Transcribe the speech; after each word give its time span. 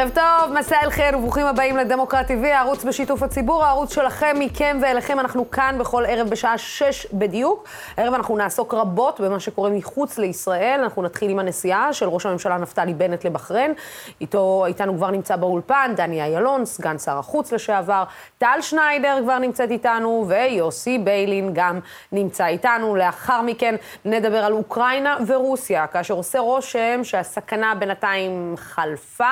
ערב 0.00 0.10
טוב, 0.14 0.52
מסע 0.58 0.76
אל 0.82 0.90
חיר 0.90 1.18
וברוכים 1.18 1.46
הבאים 1.46 1.76
לדמוקרט 1.76 2.30
TV, 2.30 2.46
הערוץ 2.46 2.84
בשיתוף 2.84 3.22
הציבור, 3.22 3.64
הערוץ 3.64 3.94
שלכם, 3.94 4.36
מכם 4.38 4.78
ואליכם. 4.82 5.20
אנחנו 5.20 5.50
כאן 5.50 5.76
בכל 5.78 6.04
ערב 6.06 6.28
בשעה 6.28 6.58
שש 6.58 7.06
בדיוק. 7.12 7.68
הערב 7.96 8.14
אנחנו 8.14 8.36
נעסוק 8.36 8.74
רבות 8.74 9.20
במה 9.20 9.40
שקורה 9.40 9.70
מחוץ 9.70 10.18
לישראל. 10.18 10.80
אנחנו 10.82 11.02
נתחיל 11.02 11.30
עם 11.30 11.38
הנסיעה 11.38 11.92
של 11.92 12.08
ראש 12.08 12.26
הממשלה 12.26 12.58
נפתלי 12.58 12.94
בנט 12.94 13.24
לבחריין. 13.24 13.74
איתו, 14.20 14.66
איתנו 14.66 14.96
כבר 14.96 15.10
נמצא 15.10 15.36
באולפן 15.36 15.92
דני 15.96 16.24
אילון, 16.24 16.64
סגן 16.64 16.98
שר 16.98 17.18
החוץ 17.18 17.52
לשעבר. 17.52 18.04
טל 18.38 18.58
שניידר 18.60 19.18
כבר 19.22 19.38
נמצאת 19.38 19.70
איתנו, 19.70 20.24
ויוסי 20.28 20.98
ביילין 20.98 21.50
גם 21.54 21.80
נמצא 22.12 22.46
איתנו. 22.46 22.96
לאחר 22.96 23.42
מכן 23.42 23.74
נדבר 24.04 24.44
על 24.44 24.52
אוקראינה 24.52 25.16
ורוסיה, 25.26 25.86
כאשר 25.86 26.14
עושה 26.14 26.38
רושם 26.38 27.00
שהסכנה 27.02 27.74
בינתיים 27.74 28.54
חלפה. 28.56 29.24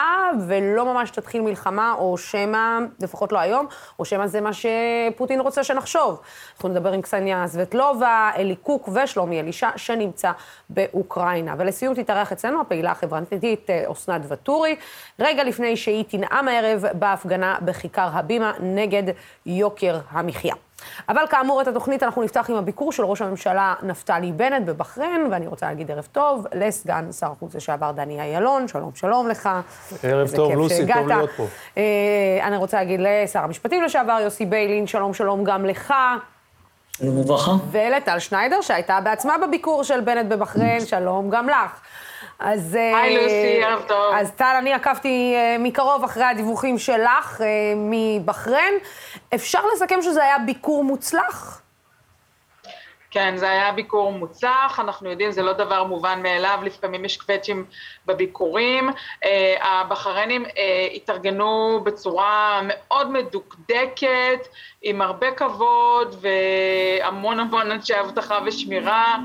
ולא 0.58 0.84
ממש 0.84 1.10
תתחיל 1.10 1.40
מלחמה, 1.40 1.94
או 1.98 2.18
שמא, 2.18 2.78
לפחות 3.00 3.32
לא 3.32 3.38
היום, 3.38 3.66
או 3.98 4.04
שמא 4.04 4.26
זה 4.26 4.40
מה 4.40 4.50
שפוטין 4.52 5.40
רוצה 5.40 5.64
שנחשוב. 5.64 6.20
אנחנו 6.54 6.68
נדבר 6.68 6.92
עם 6.92 7.02
קסניה 7.02 7.46
סבטלובה, 7.46 8.30
אלי 8.36 8.56
קוק 8.56 8.88
ושלומי 8.92 9.40
אלישע, 9.40 9.70
שנמצא 9.76 10.32
באוקראינה. 10.70 11.54
ולסיום 11.58 11.94
תתארח 11.94 12.32
אצלנו 12.32 12.60
הפעילה 12.60 12.90
החברתית 12.90 13.70
אה, 13.70 13.92
אסנת 13.92 14.20
ואטורי, 14.28 14.76
רגע 15.18 15.44
לפני 15.44 15.76
שהיא 15.76 16.04
תנאם 16.08 16.48
הערב 16.48 16.84
בהפגנה 16.92 17.56
בכיכר 17.62 18.08
הבימה 18.12 18.52
נגד 18.60 19.02
יוקר 19.46 19.98
המחיה. 20.10 20.54
אבל 21.08 21.22
כאמור, 21.30 21.62
את 21.62 21.68
התוכנית 21.68 22.02
אנחנו 22.02 22.22
נפתח 22.22 22.46
עם 22.50 22.56
הביקור 22.56 22.92
של 22.92 23.04
ראש 23.04 23.22
הממשלה 23.22 23.74
נפתלי 23.82 24.32
בנט 24.32 24.66
בבחריין, 24.66 25.28
ואני 25.30 25.46
רוצה 25.46 25.66
להגיד 25.66 25.90
ערב 25.90 26.08
טוב 26.12 26.46
לסגן 26.54 27.12
שר 27.12 27.32
החוץ 27.32 27.54
לשעבר 27.54 27.92
דני 27.92 28.36
אילון, 28.36 28.68
שלום, 28.68 28.90
שלום 28.94 29.28
לך. 29.28 29.48
ערב 30.02 30.30
טוב, 30.36 30.52
לוסי, 30.52 30.76
שהגעת. 30.76 30.96
טוב 30.98 31.08
להיות 31.08 31.30
פה. 31.36 31.46
אה, 31.76 31.82
אני 32.42 32.56
רוצה 32.56 32.76
להגיד 32.76 33.00
לשר 33.02 33.40
המשפטים 33.40 33.82
לשעבר, 33.82 34.18
יוסי 34.22 34.46
ביילין, 34.46 34.86
שלום, 34.86 35.14
שלום 35.14 35.44
גם 35.44 35.64
לך. 35.66 35.94
שלום 36.98 37.18
וברכה. 37.18 37.52
ולטל 37.70 38.18
שניידר, 38.18 38.60
שהייתה 38.60 39.00
בעצמה 39.00 39.34
בביקור 39.46 39.84
של 39.84 40.00
בנט 40.00 40.26
בבחריין, 40.26 40.86
שלום 40.86 41.30
גם 41.30 41.48
לך. 41.48 41.80
אז... 42.38 42.74
היי 42.74 43.16
לוסי, 43.16 43.64
ערב 43.64 43.82
טוב. 43.88 44.14
אז 44.14 44.30
טל, 44.30 44.54
אני 44.58 44.72
עקבתי 44.72 45.34
uh, 45.36 45.62
מקרוב 45.62 46.04
אחרי 46.04 46.24
הדיווחים 46.24 46.78
שלך 46.78 47.40
uh, 47.40 47.44
מבחריין. 47.76 48.74
אפשר 49.34 49.60
לסכם 49.74 50.02
שזה 50.02 50.24
היה 50.24 50.38
ביקור 50.38 50.84
מוצלח? 50.84 51.62
כן, 53.10 53.36
זה 53.36 53.50
היה 53.50 53.72
ביקור 53.72 54.12
מוצלח, 54.12 54.80
אנחנו 54.80 55.10
יודעים, 55.10 55.30
זה 55.30 55.42
לא 55.42 55.52
דבר 55.52 55.84
מובן 55.84 56.22
מאליו, 56.22 56.58
לפעמים 56.62 57.04
יש 57.04 57.16
קווצ'ים 57.16 57.64
בביקורים. 58.06 58.88
Uh, 58.88 59.26
הבחריינים 59.60 60.44
uh, 60.44 60.50
התארגנו 60.94 61.80
בצורה 61.84 62.60
מאוד 62.64 63.10
מדוקדקת, 63.10 64.48
עם 64.82 65.00
הרבה 65.02 65.30
כבוד 65.30 66.16
והמון 66.20 67.40
המון 67.40 67.70
אנשי 67.70 68.00
אבטחה 68.00 68.38
ושמירה, 68.46 69.16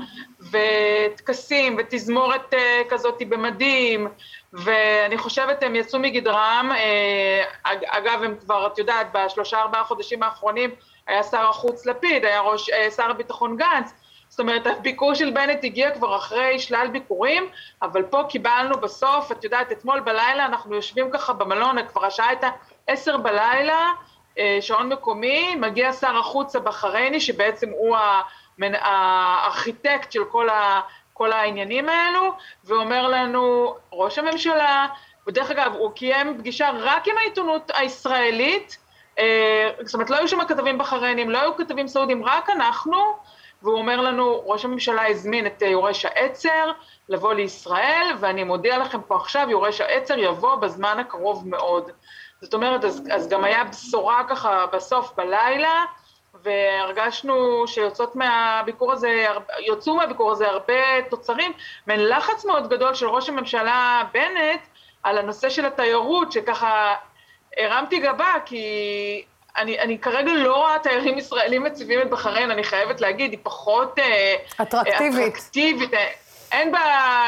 וטקסים 0.50 1.76
ותזמורת 1.78 2.54
אה, 2.54 2.82
כזאת 2.88 3.22
במדים, 3.28 4.08
ואני 4.52 5.18
חושבת 5.18 5.62
הם 5.62 5.76
יצאו 5.76 5.98
מגדרם, 5.98 6.70
אה, 6.74 7.44
אגב 7.64 8.22
הם 8.22 8.36
כבר, 8.40 8.66
את 8.66 8.78
יודעת, 8.78 9.06
בשלושה 9.14 9.60
ארבעה 9.60 9.84
חודשים 9.84 10.22
האחרונים 10.22 10.70
היה 11.06 11.22
שר 11.22 11.48
החוץ 11.48 11.86
לפיד, 11.86 12.24
היה 12.24 12.40
ראש, 12.40 12.70
אה, 12.70 12.90
שר 12.90 13.10
הביטחון 13.10 13.56
גנץ, 13.56 13.92
זאת 14.28 14.40
אומרת 14.40 14.66
הביקור 14.66 15.14
של 15.14 15.30
בנט 15.30 15.64
הגיע 15.64 15.90
כבר 15.90 16.16
אחרי 16.16 16.58
שלל 16.58 16.88
ביקורים, 16.92 17.48
אבל 17.82 18.02
פה 18.02 18.22
קיבלנו 18.28 18.80
בסוף, 18.80 19.32
את 19.32 19.44
יודעת, 19.44 19.72
אתמול 19.72 20.00
בלילה 20.00 20.46
אנחנו 20.46 20.74
יושבים 20.74 21.10
ככה 21.10 21.32
במלון, 21.32 21.76
כבר 21.86 22.04
השעה 22.04 22.28
הייתה 22.28 22.50
עשר 22.86 23.16
בלילה, 23.16 23.92
שעון 24.60 24.88
מקומי, 24.88 25.54
מגיע 25.54 25.92
שר 25.92 26.16
החוץ 26.16 26.56
הבחרייני 26.56 27.20
שבעצם 27.20 27.68
הוא. 27.70 27.96
הארכיטקט 28.58 30.12
של 30.12 30.24
כל, 30.24 30.48
ה, 30.48 30.80
כל 31.12 31.32
העניינים 31.32 31.88
האלו, 31.88 32.32
ואומר 32.64 33.08
לנו, 33.08 33.74
ראש 33.92 34.18
הממשלה, 34.18 34.86
ודרך 35.26 35.50
אגב, 35.50 35.72
הוא 35.78 35.92
קיים 35.92 36.38
פגישה 36.38 36.70
רק 36.74 37.08
עם 37.08 37.18
העיתונות 37.18 37.70
הישראלית, 37.74 38.76
אה, 38.78 38.83
לא 40.08 40.16
היו 40.16 40.28
שם 40.28 40.44
כתבים 40.44 40.78
בחריינים, 40.78 41.30
לא 41.30 41.38
היו 41.38 41.56
כתבים 41.56 41.88
סעודים, 41.88 42.24
רק 42.24 42.50
אנחנו, 42.50 42.96
והוא 43.62 43.78
אומר 43.78 44.00
לנו, 44.00 44.42
ראש 44.46 44.64
הממשלה 44.64 45.08
הזמין 45.08 45.46
את 45.46 45.62
יורש 45.62 46.04
העצר 46.04 46.72
לבוא 47.08 47.34
לישראל, 47.34 48.16
ואני 48.20 48.44
מודיע 48.44 48.78
לכם 48.78 49.00
פה 49.02 49.16
עכשיו, 49.16 49.46
יורש 49.50 49.80
העצר 49.80 50.18
יבוא 50.18 50.54
בזמן 50.54 50.98
הקרוב 50.98 51.48
מאוד. 51.48 51.90
זאת 52.40 52.54
אומרת, 52.54 52.84
אז, 52.84 53.02
אז 53.10 53.28
גם 53.28 53.44
היה 53.44 53.64
בשורה 53.64 54.24
ככה 54.28 54.66
בסוף 54.66 55.12
בלילה, 55.16 55.84
והרגשנו 56.42 57.68
שיוצאות 57.68 58.16
מהביקור 58.16 58.92
הזה, 58.92 59.26
יוצאו 59.58 59.94
מהביקור 59.94 60.32
הזה 60.32 60.48
הרבה 60.48 61.02
תוצרים, 61.10 61.52
מעין 61.86 62.08
לחץ 62.08 62.44
מאוד 62.44 62.68
גדול 62.68 62.94
של 62.94 63.08
ראש 63.08 63.28
הממשלה 63.28 64.02
בנט 64.12 64.60
על 65.02 65.18
הנושא 65.18 65.48
של 65.50 65.66
התיירות, 65.66 66.32
שככה 66.32 66.94
הרמתי 67.56 67.98
גבה, 67.98 68.34
כי 68.46 69.24
אני, 69.56 69.78
אני 69.78 69.98
כרגע 69.98 70.32
לא 70.32 70.56
רואה 70.56 70.78
תיירים 70.78 71.18
ישראלים 71.18 71.62
מציבים 71.62 72.00
את 72.02 72.10
בחריין, 72.10 72.50
אני 72.50 72.64
חייבת 72.64 73.00
להגיד, 73.00 73.30
היא 73.30 73.40
פחות 73.42 73.98
אטרקטיבית. 74.62 75.32
אטרקטיבית. 75.34 75.90
אין 76.52 76.72
בה 76.72 76.80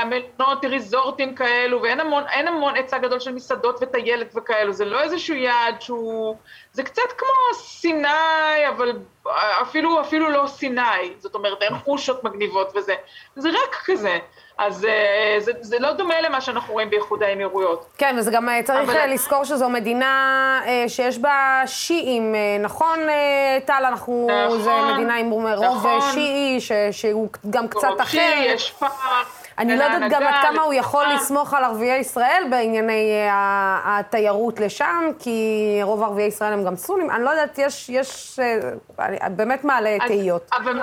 מלונות, 0.06 0.64
ריזורטים 0.64 1.34
כאלו, 1.34 1.82
ואין 1.82 2.00
המון, 2.00 2.24
המון 2.46 2.74
היצע 2.74 2.98
גדול 2.98 3.20
של 3.20 3.32
מסעדות 3.32 3.78
וטיילת 3.82 4.32
וכאלו, 4.36 4.72
זה 4.72 4.84
לא 4.84 5.02
איזשהו 5.02 5.34
יעד 5.34 5.80
שהוא... 5.82 6.36
זה 6.72 6.82
קצת 6.82 7.12
כמו 7.18 7.54
סיני, 7.54 8.68
אבל 8.68 8.92
אפילו, 9.62 10.00
אפילו 10.00 10.30
לא 10.30 10.46
סיני, 10.46 11.14
זאת 11.18 11.34
אומרת, 11.34 11.62
אין 11.62 11.74
חושות 11.78 12.24
מגניבות 12.24 12.76
וזה, 12.76 12.94
זה 13.36 13.48
רק 13.48 13.76
כזה. 13.84 14.18
אז 14.58 14.84
אה, 14.84 15.36
זה, 15.40 15.52
זה 15.60 15.78
לא 15.78 15.92
דומה 15.92 16.20
למה 16.20 16.40
שאנחנו 16.40 16.72
רואים 16.72 16.90
באיחוד 16.90 17.22
האמירויות. 17.22 17.86
כן, 17.98 18.16
וזה 18.18 18.30
גם 18.30 18.48
אה, 18.48 18.62
צריך 18.62 18.90
אבל... 18.90 18.96
אה, 18.96 19.06
לזכור 19.06 19.44
שזו 19.44 19.68
מדינה 19.68 20.60
שיש 20.88 21.18
בה 21.18 21.62
שיעים, 21.66 22.34
נכון, 22.60 22.98
טל? 23.64 23.84
אנחנו, 23.88 24.28
נכון, 24.46 24.60
זו 24.60 24.72
מדינה 24.94 25.16
עם 25.16 25.30
רוב 25.30 25.46
נכון, 25.46 26.00
שיעי, 26.12 26.60
ש, 26.60 26.72
שהוא 26.90 27.28
גם 27.50 27.68
קצת 27.68 27.88
אחר. 28.00 28.06
שיעי, 28.06 28.44
יש 28.44 28.72
פער. 28.72 29.22
אני 29.58 29.76
לא 29.76 29.84
יודעת 29.84 30.10
גם 30.10 30.22
עד 30.22 30.34
כמה 30.42 30.62
הוא 30.62 30.74
יכול 30.74 31.06
לסמוך 31.06 31.54
על 31.54 31.64
ערביי 31.64 31.98
ישראל 31.98 32.44
בענייני 32.50 33.28
התיירות 33.84 34.60
לשם, 34.60 35.10
כי 35.18 35.78
רוב 35.82 36.02
ערביי 36.02 36.24
ישראל 36.24 36.52
הם 36.52 36.64
גם 36.64 36.76
סונים. 36.76 37.10
אני 37.10 37.24
לא 37.24 37.30
יודעת, 37.30 37.58
יש, 37.58 37.88
יש, 37.88 38.40
באמת 39.30 39.64
מעלה 39.64 39.96
תהיות. 40.06 40.50
אבל... 40.52 40.80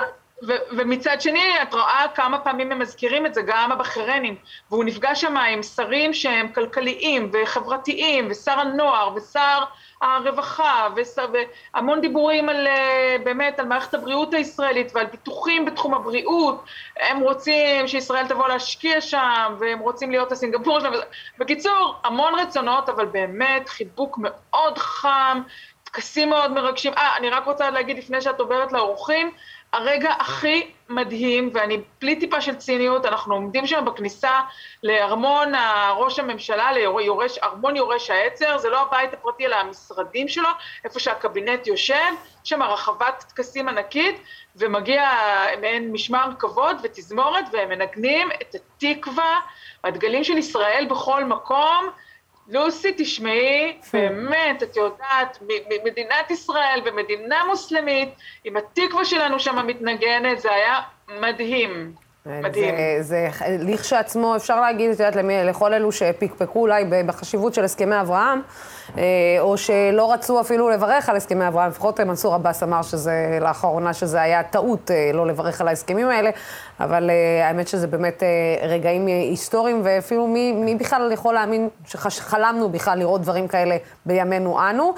ומצד 0.76 1.20
שני, 1.20 1.62
את 1.62 1.74
רואה 1.74 2.06
כמה 2.14 2.38
פעמים 2.38 2.72
הם 2.72 2.78
מזכירים 2.78 3.26
את 3.26 3.34
זה, 3.34 3.42
גם 3.46 3.72
הבחריינים, 3.72 4.36
והוא 4.70 4.84
נפגש 4.84 5.20
שם 5.20 5.36
עם 5.36 5.62
שרים 5.62 6.12
שהם 6.12 6.48
כלכליים 6.48 7.30
וחברתיים, 7.32 8.28
ושר 8.30 8.60
הנוער, 8.60 9.14
ושר 9.16 9.64
הרווחה, 10.02 10.88
ושר, 10.96 11.26
והמון 11.74 12.00
דיבורים 12.00 12.48
על, 12.48 12.66
אה, 12.66 13.16
באמת, 13.24 13.60
על 13.60 13.66
מערכת 13.66 13.94
הבריאות 13.94 14.34
הישראלית 14.34 14.92
ועל 14.94 15.06
פיתוחים 15.06 15.64
בתחום 15.64 15.94
הבריאות, 15.94 16.64
הם 17.00 17.20
רוצים 17.20 17.88
שישראל 17.88 18.28
תבוא 18.28 18.48
להשקיע 18.48 19.00
שם, 19.00 19.54
והם 19.58 19.78
רוצים 19.78 20.10
להיות 20.10 20.32
הסינגפור 20.32 20.80
שלהם, 20.80 20.92
בקיצור, 21.38 21.94
המון 22.04 22.34
רצונות, 22.34 22.88
אבל 22.88 23.06
באמת 23.06 23.68
חיבוק 23.68 24.18
מאוד 24.22 24.78
חם, 24.78 25.42
טקסים 25.84 26.30
מאוד 26.30 26.52
מרגשים. 26.52 26.92
אה, 26.92 27.16
אני 27.16 27.30
רק 27.30 27.46
רוצה 27.46 27.70
להגיד 27.70 27.98
לפני 27.98 28.20
שאת 28.20 28.40
עוברת 28.40 28.72
לאורחים, 28.72 29.30
הרגע 29.74 30.12
הכי 30.18 30.70
מדהים, 30.88 31.50
ואני 31.54 31.80
בלי 32.00 32.16
טיפה 32.16 32.40
של 32.40 32.54
ציניות, 32.54 33.06
אנחנו 33.06 33.34
עומדים 33.34 33.66
שם 33.66 33.84
בכניסה 33.84 34.40
לארמון 34.82 35.52
ראש 35.96 36.18
הממשלה, 36.18 36.72
ליורש, 36.72 37.38
ארמון 37.38 37.76
יורש 37.76 38.10
העצר, 38.10 38.58
זה 38.58 38.68
לא 38.68 38.82
הבית 38.82 39.12
הפרטי 39.12 39.46
אלא 39.46 39.56
המשרדים 39.56 40.28
שלו, 40.28 40.48
איפה 40.84 41.00
שהקבינט 41.00 41.66
יושב, 41.66 42.12
יש 42.44 42.50
שם 42.50 42.62
רחבת 42.62 43.24
טקסים 43.28 43.68
ענקית, 43.68 44.20
ומגיע 44.56 45.10
מעין 45.60 45.92
משמר 45.92 46.28
כבוד 46.38 46.76
ותזמורת, 46.82 47.44
והם 47.52 47.68
מנגנים 47.68 48.28
את 48.42 48.54
התקווה, 48.54 49.40
הדגלים 49.84 50.24
של 50.24 50.38
ישראל 50.38 50.86
בכל 50.90 51.24
מקום, 51.24 51.90
לוסי, 52.48 52.92
תשמעי, 52.96 53.78
באמת, 53.92 54.62
את 54.62 54.76
יודעת, 54.76 55.38
מדינת 55.84 56.30
ישראל 56.30 56.80
ומדינה 56.84 57.44
מוסלמית, 57.48 58.08
עם 58.44 58.56
התקווה 58.56 59.04
שלנו 59.04 59.40
שם 59.40 59.66
מתנגנת, 59.66 60.40
זה 60.40 60.52
היה 60.52 60.80
מדהים. 61.20 61.92
מדהים. 62.26 62.74
זה, 63.00 63.28
זה 63.28 63.28
לכשעצמו, 63.58 64.36
אפשר 64.36 64.60
להגיד, 64.60 64.90
את 64.90 65.00
יודעת, 65.00 65.16
לכל 65.44 65.74
אלו 65.74 65.92
שפקפקו 65.92 66.60
אולי 66.60 66.84
בחשיבות 67.06 67.54
של 67.54 67.64
הסכמי 67.64 68.00
אברהם, 68.00 68.42
או 69.40 69.56
שלא 69.56 70.12
רצו 70.12 70.40
אפילו 70.40 70.70
לברך 70.70 71.08
על 71.08 71.16
הסכמי 71.16 71.48
אברהם. 71.48 71.70
לפחות 71.70 72.00
מנסור 72.00 72.34
עבאס 72.34 72.62
אמר 72.62 72.82
שזה, 72.82 73.38
לאחרונה 73.40 73.94
שזה 73.94 74.22
היה 74.22 74.42
טעות 74.42 74.90
לא 75.14 75.26
לברך 75.26 75.60
על 75.60 75.68
ההסכמים 75.68 76.08
האלה, 76.08 76.30
אבל 76.80 77.10
האמת 77.42 77.68
שזה 77.68 77.86
באמת 77.86 78.22
רגעים 78.62 79.06
היסטוריים, 79.06 79.80
ואפילו 79.84 80.26
מי, 80.26 80.52
מי 80.52 80.74
בכלל 80.74 81.12
יכול 81.12 81.34
להאמין 81.34 81.68
שחלמנו 81.86 82.68
בכלל 82.68 82.98
לראות 82.98 83.20
דברים 83.20 83.48
כאלה 83.48 83.76
בימינו 84.06 84.70
אנו. 84.70 84.94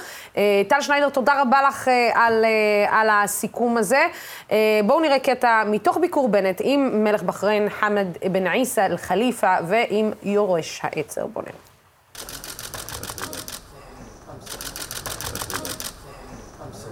טל 0.68 0.80
שניידר, 0.80 1.08
תודה 1.08 1.40
רבה 1.42 1.62
לך 1.68 1.88
על, 2.14 2.44
על 2.90 3.08
הסיכום 3.10 3.76
הזה. 3.76 4.02
בואו 4.86 5.00
נראה 5.00 5.18
קטע 5.18 5.62
מתוך 5.66 5.98
ביקור 5.98 6.28
בנט 6.28 6.60
עם 6.64 7.04
מלך 7.04 7.22
בחריין 7.22 7.68
חמד 7.68 8.06
בן 8.32 8.46
עיסא 8.46 8.80
אל-חליפה 8.80 9.54
ועם 9.66 10.12
יורש 10.22 10.80
העצר. 10.84 11.26
בואו 11.26 11.44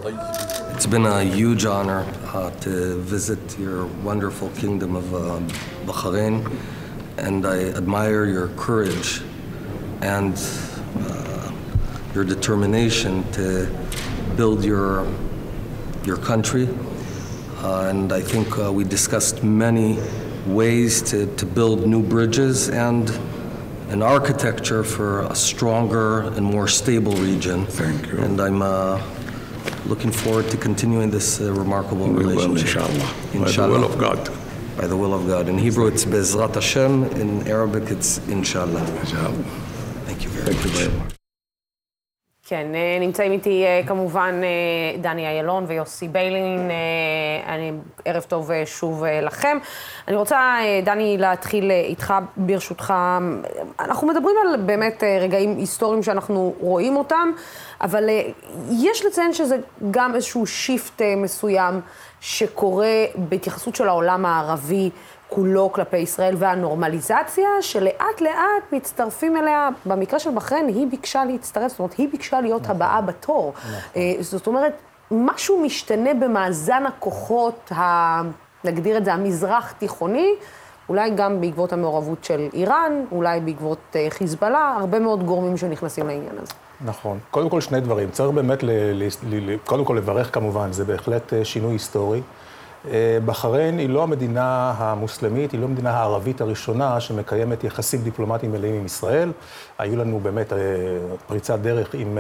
It's 0.06 0.86
been 0.86 1.06
a 1.06 1.24
huge 1.24 1.64
honor 1.64 2.04
uh, 2.26 2.50
to 2.60 3.00
visit 3.00 3.58
your 3.58 3.86
wonderful 4.02 4.50
kingdom 4.50 4.96
of 4.96 5.14
uh, 5.14 5.40
Bahrain, 5.86 6.50
and 7.16 7.46
I 7.46 7.70
admire 7.70 8.26
your 8.26 8.48
courage 8.48 9.22
and 10.02 10.34
uh, 10.98 11.50
your 12.14 12.24
determination 12.24 13.24
to 13.32 13.66
build 14.36 14.62
your 14.64 15.06
your 16.04 16.18
country 16.18 16.68
Uh, 17.64 17.88
and 17.88 18.12
I 18.12 18.20
think 18.20 18.58
uh, 18.58 18.70
we 18.70 18.84
discussed 18.84 19.42
many 19.42 19.98
ways 20.46 21.00
to, 21.10 21.34
to 21.36 21.46
build 21.46 21.86
new 21.86 22.02
bridges 22.02 22.68
and 22.68 23.10
an 23.88 24.02
architecture 24.02 24.84
for 24.84 25.22
a 25.22 25.34
stronger 25.34 26.24
and 26.36 26.44
more 26.44 26.68
stable 26.68 27.14
region. 27.14 27.64
Thank 27.64 28.12
you. 28.12 28.18
And 28.18 28.38
I'm 28.38 28.60
uh, 28.60 29.00
looking 29.86 30.10
forward 30.10 30.48
to 30.50 30.56
continuing 30.56 31.10
this 31.10 31.40
uh, 31.40 31.52
remarkable 31.52 32.06
we 32.08 32.24
relationship. 32.24 32.76
Will, 32.76 32.90
inshallah. 32.90 33.14
inshallah. 33.34 33.68
By 33.68 33.78
the 33.78 33.86
will 33.86 33.92
of 33.92 33.98
God. 33.98 34.30
By 34.76 34.86
the 34.86 34.96
will 34.96 35.14
of 35.14 35.26
God. 35.26 35.48
In 35.48 35.58
Hebrew, 35.58 35.86
it's 35.86 36.04
Bezrat 36.04 36.54
Hashem. 36.54 37.04
In 37.20 37.46
Arabic, 37.46 37.90
it's 37.90 38.18
Inshallah. 38.28 38.84
Inshallah. 39.00 39.44
Thank 40.06 40.24
you 40.24 40.30
very 40.30 40.46
Thank 40.52 40.58
much. 40.58 40.64
You 40.64 40.88
very 40.88 40.98
much. 40.98 41.13
כן, 42.46 42.66
נמצאים 43.00 43.32
איתי 43.32 43.64
כמובן 43.86 44.40
דני 45.00 45.26
איילון 45.26 45.64
ויוסי 45.68 46.08
ביילין. 46.08 46.70
אני, 47.46 47.72
ערב 48.04 48.22
טוב 48.22 48.50
שוב 48.64 49.04
לכם. 49.22 49.58
אני 50.08 50.16
רוצה, 50.16 50.56
דני, 50.84 51.16
להתחיל 51.18 51.70
איתך, 51.70 52.14
ברשותך. 52.36 52.94
אנחנו 53.80 54.06
מדברים 54.06 54.36
על 54.42 54.56
באמת 54.56 55.02
רגעים 55.20 55.56
היסטוריים 55.56 56.02
שאנחנו 56.02 56.54
רואים 56.60 56.96
אותם, 56.96 57.30
אבל 57.80 58.10
יש 58.70 59.04
לציין 59.04 59.32
שזה 59.32 59.56
גם 59.90 60.14
איזשהו 60.14 60.46
שיפט 60.46 61.02
מסוים 61.16 61.80
שקורה 62.20 63.04
בהתייחסות 63.14 63.76
של 63.76 63.88
העולם 63.88 64.26
הערבי. 64.26 64.90
כולו 65.28 65.72
כלפי 65.72 65.96
ישראל 65.96 66.34
והנורמליזציה, 66.38 67.48
שלאט 67.60 68.20
לאט 68.20 68.72
מצטרפים 68.72 69.36
אליה, 69.36 69.68
במקרה 69.86 70.18
של 70.18 70.30
בחריין, 70.34 70.68
היא 70.68 70.86
ביקשה 70.90 71.24
להצטרף, 71.24 71.70
זאת 71.70 71.78
אומרת, 71.78 71.92
היא 71.92 72.08
ביקשה 72.12 72.40
להיות 72.40 72.62
נכון. 72.62 72.76
הבאה 72.76 73.00
בתור. 73.00 73.52
נכון. 73.56 73.72
זאת 74.20 74.46
אומרת, 74.46 74.72
משהו 75.10 75.60
משתנה 75.60 76.14
במאזן 76.14 76.86
הכוחות, 76.86 77.72
ה... 77.72 78.22
נגדיר 78.64 78.96
את 78.96 79.04
זה, 79.04 79.12
המזרח-תיכוני, 79.12 80.28
אולי 80.88 81.10
גם 81.10 81.40
בעקבות 81.40 81.72
המעורבות 81.72 82.24
של 82.24 82.48
איראן, 82.52 82.92
אולי 83.12 83.40
בעקבות 83.40 83.96
חיזבאללה, 84.08 84.76
הרבה 84.80 84.98
מאוד 84.98 85.26
גורמים 85.26 85.56
שנכנסים 85.56 86.06
לעניין 86.06 86.38
הזה. 86.42 86.52
נכון. 86.84 87.18
קודם 87.30 87.48
כל 87.48 87.60
שני 87.60 87.80
דברים. 87.80 88.10
צריך 88.10 88.30
באמת, 88.30 88.62
ל... 88.62 88.70
ל... 88.70 89.08
ל... 89.30 89.56
קודם 89.66 89.84
כל 89.84 89.94
לברך 89.94 90.34
כמובן, 90.34 90.72
זה 90.72 90.84
בהחלט 90.84 91.32
שינוי 91.42 91.72
היסטורי. 91.72 92.22
בחריין 93.24 93.78
היא 93.78 93.88
לא 93.88 94.02
המדינה 94.02 94.74
המוסלמית, 94.76 95.52
היא 95.52 95.60
לא 95.60 95.64
המדינה 95.64 95.90
הערבית 95.90 96.40
הראשונה 96.40 97.00
שמקיימת 97.00 97.64
יחסים 97.64 98.00
דיפלומטיים 98.02 98.52
מלאים 98.52 98.74
עם 98.74 98.86
ישראל. 98.86 99.32
היו 99.78 99.96
לנו 99.96 100.20
באמת 100.20 100.52
פריצת 101.26 101.58
דרך 101.58 101.94
עם, 101.94 102.18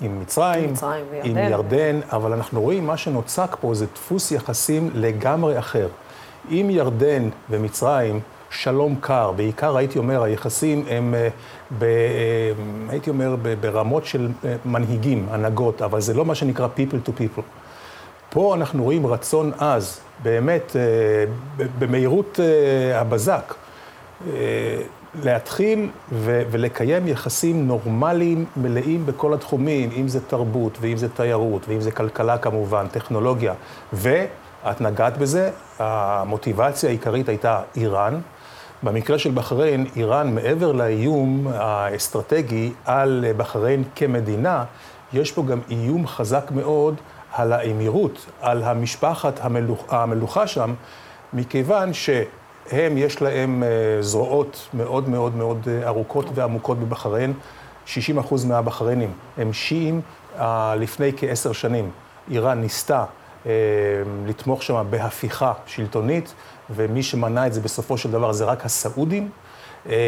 עם 0.00 0.20
מצרים, 0.20 0.72
מצרים 0.72 1.04
עם 1.22 1.38
ירדן, 1.38 2.00
אבל 2.12 2.32
אנחנו 2.32 2.60
רואים 2.60 2.86
מה 2.86 2.96
שנוצק 2.96 3.56
פה 3.60 3.74
זה 3.74 3.86
דפוס 3.94 4.32
יחסים 4.32 4.90
לגמרי 4.94 5.58
אחר. 5.58 5.88
עם 6.48 6.70
ירדן 6.70 7.28
ומצרים, 7.50 8.20
שלום 8.50 8.96
קר, 9.00 9.32
בעיקר 9.32 9.76
הייתי 9.76 9.98
אומר, 9.98 10.22
היחסים 10.22 10.84
הם, 10.88 11.14
ב, 11.78 11.84
הייתי 12.88 13.10
אומר, 13.10 13.36
ברמות 13.60 14.04
של 14.04 14.28
מנהיגים, 14.64 15.26
הנהגות, 15.30 15.82
אבל 15.82 16.00
זה 16.00 16.14
לא 16.14 16.24
מה 16.24 16.34
שנקרא 16.34 16.68
people 16.76 17.08
to 17.08 17.10
people. 17.10 17.59
פה 18.30 18.54
אנחנו 18.54 18.84
רואים 18.84 19.06
רצון 19.06 19.52
עז, 19.58 20.00
באמת, 20.22 20.76
במהירות 21.78 22.40
הבזק, 22.94 23.54
להתחיל 25.22 25.90
ולקיים 26.50 27.08
יחסים 27.08 27.66
נורמליים, 27.66 28.44
מלאים 28.56 29.06
בכל 29.06 29.34
התחומים, 29.34 29.90
אם 29.96 30.08
זה 30.08 30.20
תרבות, 30.20 30.78
ואם 30.80 30.96
זה 30.96 31.08
תיירות, 31.08 31.68
ואם 31.68 31.80
זה 31.80 31.90
כלכלה 31.90 32.38
כמובן, 32.38 32.86
טכנולוגיה. 32.92 33.54
ואת 33.92 34.80
נגעת 34.80 35.18
בזה, 35.18 35.50
המוטיבציה 35.78 36.88
העיקרית 36.88 37.28
הייתה 37.28 37.60
איראן. 37.76 38.20
במקרה 38.82 39.18
של 39.18 39.30
בחריין, 39.34 39.86
איראן, 39.96 40.34
מעבר 40.34 40.72
לאיום 40.72 41.46
האסטרטגי 41.54 42.72
על 42.84 43.24
בחריין 43.36 43.84
כמדינה, 43.96 44.64
יש 45.12 45.32
פה 45.32 45.42
גם 45.42 45.60
איום 45.70 46.06
חזק 46.06 46.50
מאוד 46.54 46.94
על 47.40 47.52
האמירות, 47.52 48.26
על 48.40 48.62
המשפחת 48.62 49.40
המלוכ... 49.42 49.84
המלוכה 49.88 50.46
שם, 50.46 50.74
מכיוון 51.32 51.92
שהם, 51.92 52.98
יש 52.98 53.22
להם 53.22 53.62
זרועות 54.00 54.68
מאוד 54.74 55.08
מאוד 55.08 55.36
מאוד 55.36 55.68
ארוכות 55.86 56.26
ועמוקות 56.34 56.78
בבחריין. 56.78 57.32
60 57.86 58.18
אחוז 58.18 58.44
מהבחריינים 58.44 59.12
הם 59.38 59.52
שיעים. 59.52 60.00
לפני 60.76 61.12
כעשר 61.16 61.52
שנים 61.52 61.90
איראן 62.30 62.60
ניסתה 62.60 63.04
לתמוך 64.26 64.62
שם 64.62 64.86
בהפיכה 64.90 65.52
שלטונית, 65.66 66.34
ומי 66.70 67.02
שמנע 67.02 67.46
את 67.46 67.52
זה 67.52 67.60
בסופו 67.60 67.98
של 67.98 68.10
דבר 68.10 68.32
זה 68.32 68.44
רק 68.44 68.64
הסעודים, 68.64 69.30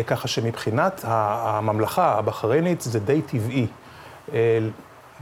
ככה 0.07 0.29
שמבחינת 0.29 1.01
הממלכה 1.05 2.19
הבחריינית 2.19 2.81
זה 2.81 3.01
די 3.01 3.23
טבעי. 3.23 3.67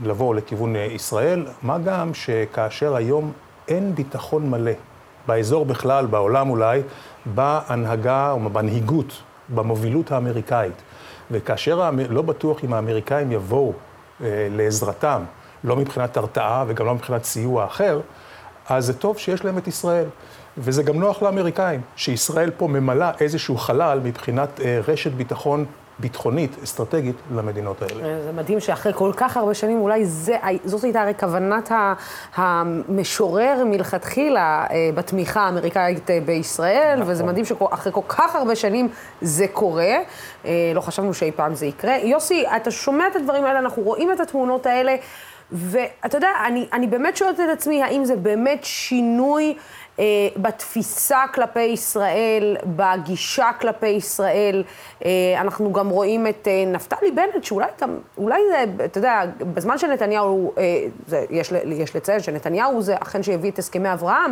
לבוא 0.01 0.35
לכיוון 0.35 0.75
ישראל, 0.75 1.45
מה 1.61 1.77
גם 1.77 2.13
שכאשר 2.13 2.95
היום 2.95 3.31
אין 3.67 3.95
ביטחון 3.95 4.49
מלא, 4.49 4.71
באזור 5.27 5.65
בכלל, 5.65 6.05
בעולם 6.05 6.49
אולי, 6.49 6.81
בהנהגה 7.25 8.31
או 8.31 8.39
במנהיגות, 8.39 9.21
במובילות 9.49 10.11
האמריקאית. 10.11 10.81
וכאשר 11.31 11.91
לא 12.09 12.21
בטוח 12.21 12.63
אם 12.63 12.73
האמריקאים 12.73 13.31
יבואו 13.31 13.73
אה, 14.21 14.47
לעזרתם, 14.51 15.23
לא 15.63 15.75
מבחינת 15.75 16.17
הרתעה 16.17 16.63
וגם 16.67 16.85
לא 16.85 16.93
מבחינת 16.95 17.23
סיוע 17.23 17.65
אחר, 17.65 17.99
אז 18.69 18.85
זה 18.85 18.93
טוב 18.93 19.17
שיש 19.17 19.45
להם 19.45 19.57
את 19.57 19.67
ישראל. 19.67 20.05
וזה 20.57 20.83
גם 20.83 20.99
נוח 20.99 21.21
לאמריקאים, 21.21 21.81
שישראל 21.95 22.51
פה 22.57 22.67
ממלאה 22.67 23.11
איזשהו 23.19 23.57
חלל 23.57 23.99
מבחינת 24.03 24.59
אה, 24.59 24.79
רשת 24.87 25.11
ביטחון 25.11 25.65
ביטחונית, 26.01 26.57
אסטרטגית, 26.63 27.15
למדינות 27.35 27.81
האלה. 27.81 28.23
זה 28.23 28.31
מדהים 28.31 28.59
שאחרי 28.59 28.93
כל 28.93 29.11
כך 29.15 29.37
הרבה 29.37 29.53
שנים, 29.53 29.81
אולי 29.81 30.05
זה, 30.05 30.37
זאת 30.65 30.83
הייתה 30.83 31.01
הרי 31.01 31.13
כוונת 31.19 31.71
המשורר 32.35 33.63
מלכתחילה 33.65 34.65
בתמיכה 34.95 35.41
האמריקאית 35.41 36.09
בישראל, 36.25 36.95
נכון. 36.99 37.11
וזה 37.11 37.23
מדהים 37.23 37.45
שאחרי 37.45 37.91
כל 37.91 38.01
כך 38.07 38.35
הרבה 38.35 38.55
שנים 38.55 38.89
זה 39.21 39.45
קורה. 39.47 39.95
לא 40.75 40.81
חשבנו 40.81 41.13
שאי 41.13 41.31
פעם 41.31 41.55
זה 41.55 41.65
יקרה. 41.65 41.97
יוסי, 41.97 42.43
אתה 42.55 42.71
שומע 42.71 43.07
את 43.07 43.15
הדברים 43.15 43.43
האלה, 43.43 43.59
אנחנו 43.59 43.83
רואים 43.83 44.11
את 44.11 44.19
התמונות 44.19 44.65
האלה, 44.65 44.95
ואתה 45.51 46.17
יודע, 46.17 46.29
אני, 46.45 46.67
אני 46.73 46.87
באמת 46.87 47.17
שואלת 47.17 47.39
את 47.39 47.49
עצמי, 47.53 47.83
האם 47.83 48.05
זה 48.05 48.15
באמת 48.15 48.59
שינוי 48.63 49.53
אה, 49.53 49.55
בתפיסה 50.37 51.23
כלפי 51.33 51.61
ישראל, 51.61 52.57
בגישה 52.65 53.49
כלפי 53.59 53.87
ישראל. 53.87 54.63
אה, 55.05 55.09
אנחנו 55.41 55.73
גם 55.73 55.89
רואים 55.89 56.27
את 56.27 56.47
אה, 56.47 56.63
נפתלי 56.67 57.11
בנט, 57.11 57.43
שאולי 57.43 57.67
גם, 57.81 57.97
אולי 58.17 58.41
זה, 58.51 58.85
אתה 58.85 58.97
יודע, 58.97 59.21
בזמן 59.39 59.77
שנתניהו, 59.77 60.53
אה, 60.57 60.63
זה, 61.07 61.25
יש, 61.29 61.53
יש 61.65 61.95
לציין 61.95 62.19
שנתניהו 62.19 62.81
זה 62.81 62.95
אכן 62.99 63.23
שהביא 63.23 63.51
את 63.51 63.59
הסכמי 63.59 63.93
אברהם, 63.93 64.31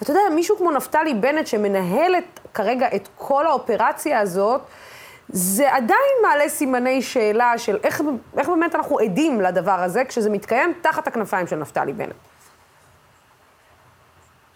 ואתה 0.00 0.10
יודע, 0.10 0.20
מישהו 0.34 0.56
כמו 0.56 0.70
נפתלי 0.70 1.14
בנט 1.14 1.46
שמנהל 1.46 2.14
את, 2.14 2.40
כרגע 2.54 2.86
את 2.94 3.08
כל 3.16 3.46
האופרציה 3.46 4.20
הזאת, 4.20 4.60
זה 5.28 5.74
עדיין 5.74 6.12
מעלה 6.22 6.48
סימני 6.48 7.02
שאלה 7.02 7.58
של 7.58 7.78
איך, 7.82 8.02
איך 8.38 8.48
באמת 8.48 8.74
אנחנו 8.74 8.98
עדים 8.98 9.40
לדבר 9.40 9.80
הזה, 9.80 10.04
כשזה 10.04 10.30
מתקיים 10.30 10.72
תחת 10.80 11.06
הכנפיים 11.06 11.46
של 11.46 11.56
נפתלי 11.56 11.92
בנט. 11.92 12.27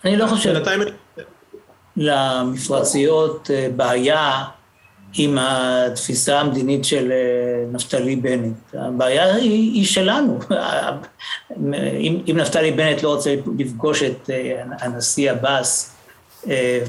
אני 0.05 0.17
לא 0.17 0.27
חושב 0.27 0.55
למפרציות 1.97 3.51
בעיה 3.77 4.45
עם 5.15 5.39
התפיסה 5.41 6.41
המדינית 6.41 6.85
של 6.85 7.13
נפתלי 7.73 8.17
בנט. 8.17 8.57
הבעיה 8.75 9.35
היא, 9.35 9.73
היא 9.73 9.87
שלנו. 9.87 10.39
אם, 12.01 12.23
אם 12.31 12.37
נפתלי 12.37 12.73
בנט 12.73 13.03
לא 13.03 13.09
רוצה 13.09 13.35
לפגוש 13.59 14.03
את 14.03 14.31
הנשיא 14.81 15.31
עבאס 15.31 15.97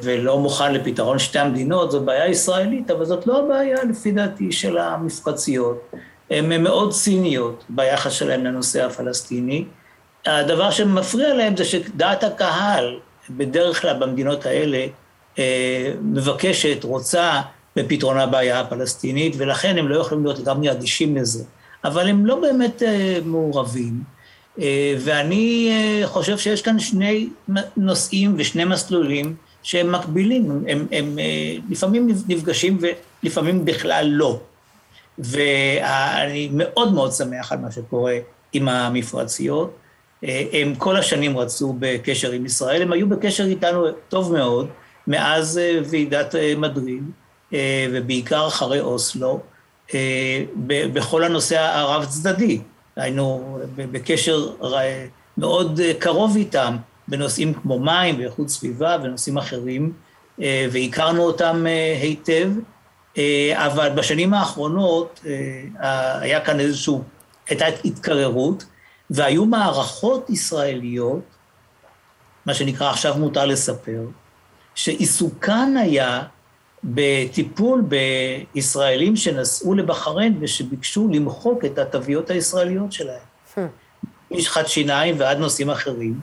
ולא 0.04 0.40
מוכן 0.40 0.74
לפתרון 0.74 1.20
שתי 1.20 1.40
המדינות, 1.40 1.92
זו 1.92 2.02
בעיה 2.02 2.28
ישראלית, 2.28 2.92
אבל 2.92 3.06
זאת 3.06 3.28
לא 3.28 3.40
הבעיה, 3.40 3.84
לפי 3.84 4.12
דעתי, 4.12 4.52
של 4.52 4.78
המפרציות. 4.78 5.92
הן 6.30 6.64
מאוד 6.64 6.94
ציניות 6.94 7.64
ביחס 7.70 8.12
שלהן 8.12 8.44
לנושא 8.44 8.86
הפלסטיני. 8.86 9.66
הדבר 10.26 10.72
שמפריע 10.72 11.34
להם 11.34 11.58
זה 11.58 11.66
שדעת 11.66 12.24
הקהל, 12.24 13.00
בדרך 13.30 13.82
כלל 13.82 14.00
במדינות 14.00 14.46
האלה, 14.46 14.86
מבקשת, 16.02 16.84
רוצה, 16.84 17.42
בפתרון 17.76 18.18
הבעיה 18.18 18.60
הפלסטינית, 18.60 19.36
ולכן 19.38 19.78
הם 19.78 19.88
לא 19.88 19.96
יכולים 19.96 20.26
להיות 20.26 20.40
לגמרי 20.40 20.72
אדישים 20.72 21.16
לזה. 21.16 21.44
אבל 21.84 22.08
הם 22.08 22.26
לא 22.26 22.42
באמת 22.42 22.84
מעורבים, 23.26 24.04
ואני 25.00 25.72
חושב 26.06 26.38
שיש 26.38 26.62
כאן 26.62 26.80
שני 26.80 27.30
נושאים 27.78 28.36
ושני 28.38 28.66
מסלולים 28.66 29.36
שהם 29.64 29.92
מקבילים, 29.92 30.64
הם, 30.68 30.88
הם 30.92 31.18
לפעמים 31.70 32.08
נפגשים 32.28 32.80
ולפעמים 33.24 33.66
בכלל 33.66 34.06
לא. 34.10 34.40
ואני 35.20 36.50
מאוד 36.54 36.94
מאוד 36.94 37.12
שמח 37.12 37.52
על 37.52 37.60
מה 37.60 37.72
שקורה 37.72 38.18
עם 38.54 38.70
המפרציות. 38.70 39.78
הם 40.52 40.76
כל 40.76 40.98
השנים 40.98 41.38
רצו 41.38 41.76
בקשר 41.80 42.32
עם 42.32 42.46
ישראל, 42.46 42.82
הם 42.82 42.92
היו 42.92 43.10
בקשר 43.10 43.44
איתנו 43.46 43.86
טוב 44.10 44.34
מאוד 44.34 44.68
מאז 45.08 45.60
ועידת 45.90 46.36
מדריד, 46.58 47.04
ובעיקר 47.92 48.48
אחרי 48.48 48.80
אוסלו, 48.80 49.40
בכל 50.94 51.24
הנושא 51.24 51.60
הרב 51.60 52.06
צדדי. 52.06 52.62
היינו 52.96 53.58
בקשר 53.76 54.48
מאוד 55.38 55.80
קרוב 56.00 56.36
איתם 56.36 56.78
בנושאים 57.08 57.54
כמו 57.54 57.80
מים 57.80 58.20
ואיכות 58.20 58.50
סביבה 58.50 58.98
ונושאים 59.04 59.38
אחרים, 59.38 59.94
והכרנו 60.72 61.24
אותם 61.24 61.66
היטב, 62.02 62.50
אבל 63.54 63.90
בשנים 63.96 64.34
האחרונות 64.34 65.20
היה 66.22 66.40
כאן 66.40 66.60
איזושהי, 66.60 66.96
הייתה 67.48 67.66
התקררות, 67.86 68.66
והיו 69.14 69.46
מערכות 69.46 70.30
ישראליות, 70.30 71.24
מה 72.46 72.54
שנקרא 72.54 72.90
עכשיו 72.90 73.18
מותר 73.18 73.46
לספר, 73.46 74.02
שעיסוקן 74.76 75.78
היה 75.78 76.22
בטיפול 76.84 77.84
בישראלים 78.54 79.16
שנסעו 79.16 79.74
לבחריין 79.74 80.38
ושביקשו 80.42 81.08
למחוק 81.12 81.66
את 81.66 81.78
התוויות 81.78 82.30
הישראליות 82.30 82.92
שלהם. 82.92 83.22
משחת 84.32 84.68
שיניים 84.68 85.16
ועד 85.18 85.38
נושאים 85.38 85.70
אחרים. 85.70 86.20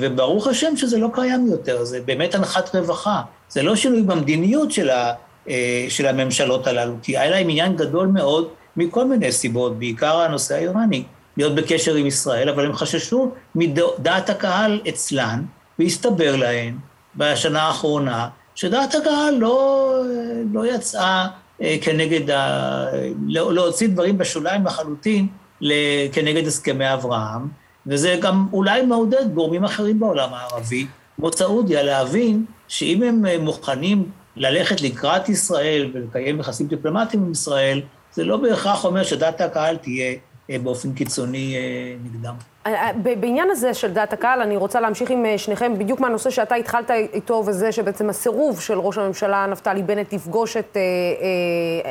וברוך 0.00 0.46
השם 0.46 0.76
שזה 0.76 0.98
לא 0.98 1.08
קיים 1.12 1.46
יותר, 1.46 1.84
זה 1.84 2.00
באמת 2.00 2.34
הנחת 2.34 2.76
רווחה. 2.76 3.22
זה 3.48 3.62
לא 3.62 3.76
שינוי 3.76 4.02
במדיניות 4.02 4.72
של, 4.72 4.90
ה, 4.90 5.14
של 5.88 6.06
הממשלות 6.06 6.66
הללו, 6.66 6.94
כי 7.02 7.18
היה 7.18 7.30
להם 7.30 7.48
עניין 7.48 7.76
גדול 7.76 8.06
מאוד 8.06 8.48
מכל 8.76 9.04
מיני 9.04 9.32
סיבות, 9.32 9.78
בעיקר 9.78 10.16
הנושא 10.16 10.54
האיראני, 10.54 11.04
להיות 11.36 11.54
בקשר 11.54 11.94
עם 11.94 12.06
ישראל, 12.06 12.48
אבל 12.48 12.66
הם 12.66 12.72
חששו 12.72 13.32
מדעת 13.54 14.30
הקהל 14.30 14.80
אצלן, 14.88 15.42
והסתבר 15.78 16.36
להן 16.36 16.76
בשנה 17.16 17.62
האחרונה, 17.62 18.28
שדעת 18.54 18.94
הקהל 18.94 19.34
לא, 19.34 19.92
לא 20.52 20.66
יצאה 20.66 21.26
כנגד, 21.80 22.30
ה... 22.30 22.86
להוציא 23.28 23.88
דברים 23.88 24.18
בשוליים 24.18 24.66
לחלוטין 24.66 25.26
כנגד 26.12 26.46
הסכמי 26.46 26.92
אברהם, 26.92 27.48
וזה 27.86 28.18
גם 28.20 28.46
אולי 28.52 28.82
מעודד 28.82 29.34
גורמים 29.34 29.64
אחרים 29.64 30.00
בעולם 30.00 30.28
הערבי, 30.32 30.86
כמו 31.16 31.32
סעודיה, 31.32 31.82
להבין 31.82 32.44
שאם 32.68 33.02
הם 33.02 33.24
מוכנים 33.40 34.10
ללכת 34.36 34.80
לקראת 34.80 35.28
ישראל 35.28 35.90
ולקיים 35.94 36.40
יחסים 36.40 36.66
דיפלומטיים 36.66 37.22
עם 37.22 37.32
ישראל, 37.32 37.80
זה 38.12 38.24
לא 38.24 38.36
בהכרח 38.36 38.84
אומר 38.84 39.02
שדעת 39.02 39.40
הקהל 39.40 39.76
תהיה 39.76 40.14
באופן 40.48 40.92
קיצוני 40.92 41.56
נגדם. 42.04 42.34
בעניין 43.20 43.50
הזה 43.50 43.74
של 43.74 43.92
דעת 43.92 44.12
הקהל, 44.12 44.40
אני 44.40 44.56
רוצה 44.56 44.80
להמשיך 44.80 45.10
עם 45.10 45.24
שניכם 45.36 45.78
בדיוק 45.78 46.00
מהנושא 46.00 46.30
שאתה 46.30 46.54
התחלת 46.54 46.90
איתו, 46.90 47.42
וזה 47.46 47.72
שבעצם 47.72 48.10
הסירוב 48.10 48.60
של 48.60 48.78
ראש 48.78 48.98
הממשלה 48.98 49.46
נפתלי 49.46 49.82
בנט 49.82 50.12
לפגוש 50.12 50.56
את 50.56 50.76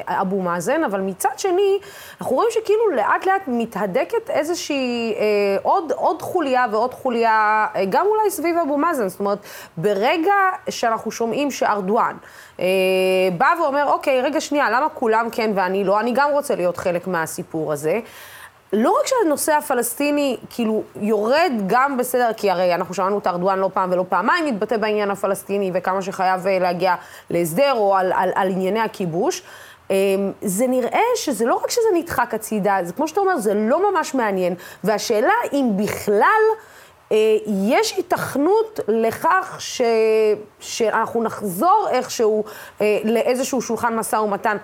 אבו 0.07 0.41
מאזן, 0.41 0.83
אבל 0.83 1.01
מצד 1.01 1.29
שני, 1.37 1.79
אנחנו 2.21 2.35
רואים 2.35 2.49
שכאילו 2.51 2.89
לאט 2.95 3.25
לאט 3.25 3.41
מתהדקת 3.47 4.29
איזושהי 4.29 5.13
עוד, 5.63 5.91
עוד 5.91 6.21
חוליה 6.21 6.65
ועוד 6.71 6.93
חוליה, 6.93 7.65
גם 7.89 8.05
אולי 8.05 8.31
סביב 8.31 8.57
אבו 8.57 8.77
מאזן. 8.77 9.07
זאת 9.07 9.19
אומרת, 9.19 9.39
ברגע 9.77 10.33
שאנחנו 10.69 11.11
שומעים 11.11 11.51
שארדואן 11.51 12.15
בא 13.37 13.53
ואומר, 13.61 13.85
אוקיי, 13.91 14.21
רגע 14.21 14.41
שנייה, 14.41 14.69
למה 14.69 14.89
כולם 14.89 15.27
כן 15.31 15.51
ואני 15.55 15.83
לא? 15.83 15.99
אני 15.99 16.11
גם 16.15 16.29
רוצה 16.31 16.55
להיות 16.55 16.77
חלק 16.77 17.07
מהסיפור 17.07 17.73
הזה. 17.73 17.99
לא 18.73 18.95
רק 18.99 19.07
שהנושא 19.07 19.53
הפלסטיני 19.53 20.37
כאילו 20.49 20.83
יורד 20.95 21.51
גם 21.67 21.97
בסדר, 21.97 22.29
כי 22.37 22.51
הרי 22.51 22.75
אנחנו 22.75 22.93
שמענו 22.93 23.17
את 23.17 23.27
ארדואן 23.27 23.59
לא 23.59 23.69
פעם 23.73 23.91
ולא 23.91 24.05
פעמיים 24.09 24.45
מתבטא 24.45 24.77
בעניין 24.77 25.11
הפלסטיני 25.11 25.71
וכמה 25.73 26.01
שחייב 26.01 26.47
להגיע 26.47 26.95
להסדר 27.29 27.73
או 27.73 27.95
על, 27.95 28.13
על, 28.13 28.29
על 28.35 28.51
ענייני 28.51 28.79
הכיבוש. 28.79 29.43
זה 30.41 30.67
נראה 30.67 31.01
שזה 31.15 31.45
לא 31.45 31.55
רק 31.55 31.69
שזה 31.69 31.87
נדחק 31.93 32.33
הצידה, 32.33 32.77
זה 32.83 32.93
כמו 32.93 33.07
שאתה 33.07 33.19
אומר, 33.19 33.37
זה 33.37 33.53
לא 33.53 33.91
ממש 33.91 34.13
מעניין. 34.13 34.55
והשאלה 34.83 35.33
אם 35.53 35.69
בכלל 35.75 36.41
יש 37.47 37.97
היתכנות 37.97 38.79
לכך 38.87 39.55
ש, 39.59 39.81
שאנחנו 40.59 41.23
נחזור 41.23 41.87
איכשהו 41.91 42.43
לאיזשהו 43.03 43.61
שולחן 43.61 43.95
משא 43.95 44.15
ומתן, 44.15 44.57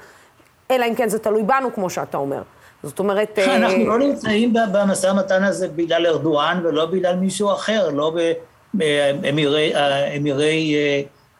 אלא 0.72 0.86
אם 0.86 0.96
כן 0.96 1.10
זה 1.10 1.20
תלוי 1.20 1.44
בנו, 1.44 1.74
כמו 1.74 1.89
שאתה 1.89 2.18
אומר. 2.18 2.42
זאת 2.84 3.00
אומרת... 3.00 3.40
אנחנו 3.40 3.88
לא 3.88 4.00
נמצאים 4.00 4.54
במשא 4.74 5.08
ומתן 5.08 5.44
הזה 5.44 5.68
בגלל 5.68 6.08
ארדואן 6.08 6.62
ולא 6.64 6.86
בגלל 6.86 7.16
מישהו 7.16 7.54
אחר, 7.54 7.90
לא 7.90 8.18
באמירי 8.74 9.74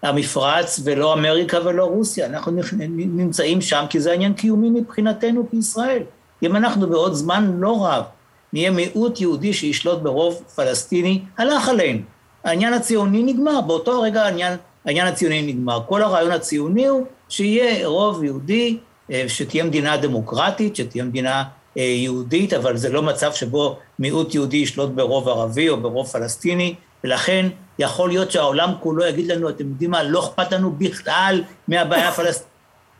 המפרץ 0.04 0.80
ולא 0.84 1.14
אמריקה 1.14 1.58
ולא 1.66 1.86
רוסיה. 1.86 2.26
אנחנו 2.26 2.52
נמצאים 2.90 3.62
שם 3.62 3.86
כי 3.90 4.00
זה 4.00 4.12
עניין 4.12 4.34
קיומי 4.34 4.70
מבחינתנו 4.70 5.48
בישראל. 5.54 6.04
אם 6.44 6.56
אנחנו 6.56 6.90
בעוד 6.90 7.14
זמן 7.14 7.52
לא 7.58 7.86
רב 7.86 8.04
נהיה 8.54 8.72
מיעוט 8.72 9.22
יהודי 9.22 9.54
שישלוט 9.54 10.00
ברוב 10.00 10.44
פלסטיני, 10.56 11.22
הלך 11.38 11.70
עלינו. 11.70 12.00
העניין 12.44 12.74
הציוני 12.74 13.24
נגמר, 13.24 13.62
באותו 13.62 13.92
הרגע 13.92 14.24
העניין, 14.24 14.58
העניין 14.86 15.08
הציוני 15.08 15.42
נגמר. 15.42 15.80
כל 15.88 16.02
הרעיון 16.02 16.32
הציוני 16.32 16.88
הוא 16.88 17.06
שיהיה 17.30 17.88
רוב 17.88 18.24
יהודי, 18.24 18.78
שתהיה 19.28 19.64
מדינה 19.64 19.98
דמוקרטית, 19.98 20.76
שתהיה 20.76 21.04
מדינה 21.04 21.44
יהודית, 21.76 22.54
אבל 22.54 22.78
זה 22.78 22.90
לא 22.90 23.02
מצב 23.02 23.34
שבו 23.34 23.78
מיעוט 24.00 24.36
יהודי 24.36 24.58
ישלוט 24.58 24.90
ברוב 24.90 25.28
ערבי 25.28 25.70
או 25.70 25.78
ברוב 25.78 26.08
פלסטיני, 26.08 26.76
ולכן 27.04 27.50
יכול 27.80 28.10
להיות 28.10 28.32
שהעולם 28.32 28.72
כולו 28.80 29.06
יגיד 29.06 29.28
לנו, 29.28 29.50
אתם 29.50 29.64
יודעים 29.70 29.92
מה, 29.92 30.04
לא 30.04 30.20
אכפת 30.20 30.52
לנו 30.52 30.72
בכלל 30.72 31.44
מהבעיה 31.68 32.10
הפלסטינית, 32.10 32.50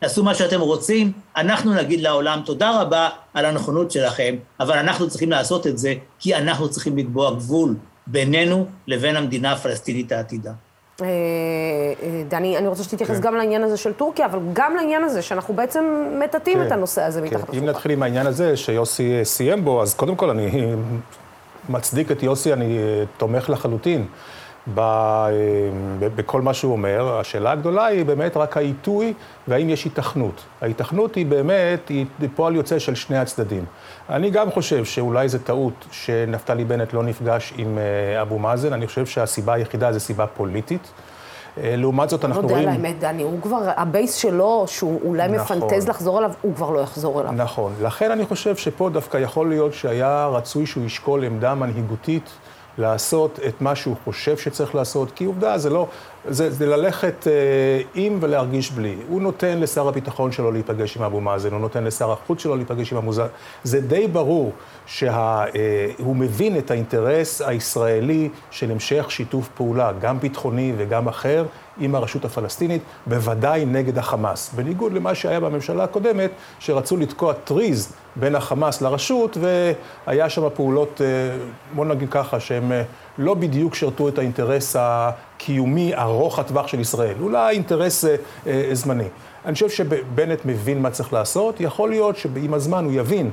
תעשו 0.00 0.24
מה 0.24 0.34
שאתם 0.34 0.60
רוצים, 0.60 1.12
אנחנו 1.36 1.74
נגיד 1.74 2.00
לעולם 2.00 2.42
תודה 2.44 2.80
רבה 2.80 3.08
על 3.34 3.44
הנכונות 3.44 3.90
שלכם, 3.90 4.36
אבל 4.60 4.78
אנחנו 4.78 5.08
צריכים 5.08 5.30
לעשות 5.30 5.66
את 5.66 5.78
זה, 5.78 5.94
כי 6.18 6.34
אנחנו 6.34 6.70
צריכים 6.70 6.98
לקבוע 6.98 7.34
גבול 7.34 7.76
בינינו 8.06 8.66
לבין 8.86 9.16
המדינה 9.16 9.52
הפלסטינית 9.52 10.12
העתידה. 10.12 10.52
דני, 12.28 12.58
אני 12.58 12.68
רוצה 12.68 12.84
שתתייחס 12.84 13.16
כן. 13.16 13.22
גם 13.22 13.34
לעניין 13.34 13.62
הזה 13.62 13.76
של 13.76 13.92
טורקיה, 13.92 14.26
אבל 14.26 14.38
גם 14.52 14.74
לעניין 14.76 15.04
הזה 15.04 15.22
שאנחנו 15.22 15.54
בעצם 15.54 15.84
מטאטאים 16.24 16.58
כן, 16.58 16.66
את 16.66 16.72
הנושא 16.72 17.02
הזה 17.02 17.22
מתחת 17.22 17.50
כן. 17.50 17.58
אם 17.58 17.64
נתחיל 17.64 17.92
עם 17.92 18.02
העניין 18.02 18.26
הזה 18.26 18.56
שיוסי 18.56 19.20
סיים 19.24 19.64
בו, 19.64 19.82
אז 19.82 19.94
קודם 19.94 20.16
כל 20.16 20.30
אני 20.30 20.74
מצדיק 21.68 22.10
את 22.10 22.22
יוסי, 22.22 22.52
אני 22.52 22.78
תומך 23.16 23.50
לחלוטין 23.50 24.06
ב, 24.74 24.80
בכל 25.98 26.42
מה 26.42 26.54
שהוא 26.54 26.72
אומר. 26.72 27.18
השאלה 27.20 27.50
הגדולה 27.50 27.84
היא 27.86 28.04
באמת 28.04 28.36
רק 28.36 28.56
העיתוי 28.56 29.14
והאם 29.48 29.68
יש 29.68 29.84
היתכנות. 29.84 30.42
ההיתכנות 30.60 31.14
היא 31.14 31.26
באמת, 31.26 31.88
היא 31.88 32.06
פועל 32.36 32.56
יוצא 32.56 32.78
של 32.78 32.94
שני 32.94 33.18
הצדדים. 33.18 33.64
אני 34.10 34.30
גם 34.30 34.50
חושב 34.50 34.84
שאולי 34.84 35.28
זו 35.28 35.38
טעות 35.38 35.86
שנפתלי 35.90 36.64
בנט 36.64 36.92
לא 36.92 37.02
נפגש 37.02 37.52
עם 37.56 37.78
אבו 38.22 38.38
מאזן, 38.38 38.72
אני 38.72 38.86
חושב 38.86 39.06
שהסיבה 39.06 39.54
היחידה 39.54 39.92
זה 39.92 40.00
סיבה 40.00 40.26
פוליטית. 40.26 40.92
לעומת 41.56 42.10
זאת 42.10 42.24
אנחנו 42.24 42.48
רואים... 42.48 42.64
לא 42.64 42.70
יודע, 42.70 42.82
לאמת, 42.82 42.98
דני, 42.98 43.22
הוא 43.22 43.42
כבר, 43.42 43.58
ה 43.76 43.84
base 43.84 44.14
שלו, 44.14 44.64
שהוא 44.68 45.00
אולי 45.04 45.28
נכון. 45.28 45.58
מפנטז 45.58 45.88
לחזור 45.88 46.18
אליו, 46.18 46.32
הוא 46.42 46.54
כבר 46.54 46.70
לא 46.70 46.80
יחזור 46.80 47.20
אליו. 47.20 47.32
נכון. 47.32 47.72
לכן 47.82 48.10
אני 48.10 48.26
חושב 48.26 48.56
שפה 48.56 48.90
דווקא 48.90 49.16
יכול 49.16 49.48
להיות 49.48 49.74
שהיה 49.74 50.26
רצוי 50.32 50.66
שהוא 50.66 50.84
ישקול 50.84 51.24
עמדה 51.24 51.54
מנהיגותית 51.54 52.30
לעשות 52.78 53.38
את 53.48 53.60
מה 53.60 53.74
שהוא 53.76 53.96
חושב 54.04 54.36
שצריך 54.36 54.74
לעשות, 54.74 55.10
כי 55.14 55.24
עובדה, 55.24 55.58
זה 55.58 55.70
לא, 55.70 55.86
זה, 56.28 56.50
זה 56.50 56.66
ללכת 56.66 57.26
אה, 57.26 57.32
עם 57.94 58.18
ולהרגיש 58.20 58.70
בלי. 58.70 58.96
הוא 59.08 59.22
נותן 59.22 59.58
לשר 59.60 59.88
הביטחון 59.88 60.32
שלו 60.32 60.52
להיפגש 60.52 60.96
עם 60.96 61.02
אבו 61.02 61.20
מאזן, 61.20 61.52
הוא 61.52 61.60
נותן 61.60 61.84
לשר 61.84 62.12
החוץ 62.12 62.42
שלו 62.42 62.56
להיפגש 62.56 62.92
עם 62.92 62.98
אבו 62.98 63.06
מאזן. 63.06 63.26
זה 63.64 63.80
די 63.80 64.08
ברור 64.08 64.52
שהוא 64.86 65.10
אה, 65.10 66.14
מבין 66.14 66.58
את 66.58 66.70
האינטרס 66.70 67.42
הישראלי 67.42 68.28
של 68.50 68.70
המשך 68.70 69.10
שיתוף 69.10 69.48
פעולה, 69.48 69.92
גם 70.00 70.20
ביטחוני 70.20 70.72
וגם 70.76 71.08
אחר, 71.08 71.46
עם 71.80 71.94
הרשות 71.94 72.24
הפלסטינית, 72.24 72.82
בוודאי 73.06 73.64
נגד 73.64 73.98
החמאס. 73.98 74.52
בניגוד 74.54 74.92
למה 74.92 75.14
שהיה 75.14 75.40
בממשלה 75.40 75.84
הקודמת, 75.84 76.30
שרצו 76.58 76.96
לתקוע 76.96 77.32
טריז 77.32 77.92
בין 78.16 78.34
החמאס 78.34 78.82
לרשות, 78.82 79.36
והיה 80.06 80.28
שם 80.28 80.48
פעולות, 80.54 81.00
אה, 81.00 81.06
בוא 81.74 81.84
נגיד 81.84 82.08
ככה, 82.10 82.40
שהן 82.40 82.72
אה, 82.72 82.82
לא 83.20 83.34
בדיוק 83.34 83.74
שרתו 83.74 84.08
את 84.08 84.18
האינטרס 84.18 84.76
הקיומי 84.78 85.94
ארוך 85.94 86.38
הטווח 86.38 86.66
של 86.66 86.80
ישראל, 86.80 87.14
אולי 87.20 87.54
אינטרס 87.54 88.04
אה, 88.04 88.16
זמני. 88.72 89.04
אני 89.44 89.54
חושב 89.54 89.68
שבנט 89.68 90.44
מבין 90.44 90.82
מה 90.82 90.90
צריך 90.90 91.12
לעשות, 91.12 91.60
יכול 91.60 91.90
להיות 91.90 92.16
שעם 92.16 92.54
הזמן 92.54 92.84
הוא 92.84 92.92
יבין 92.92 93.30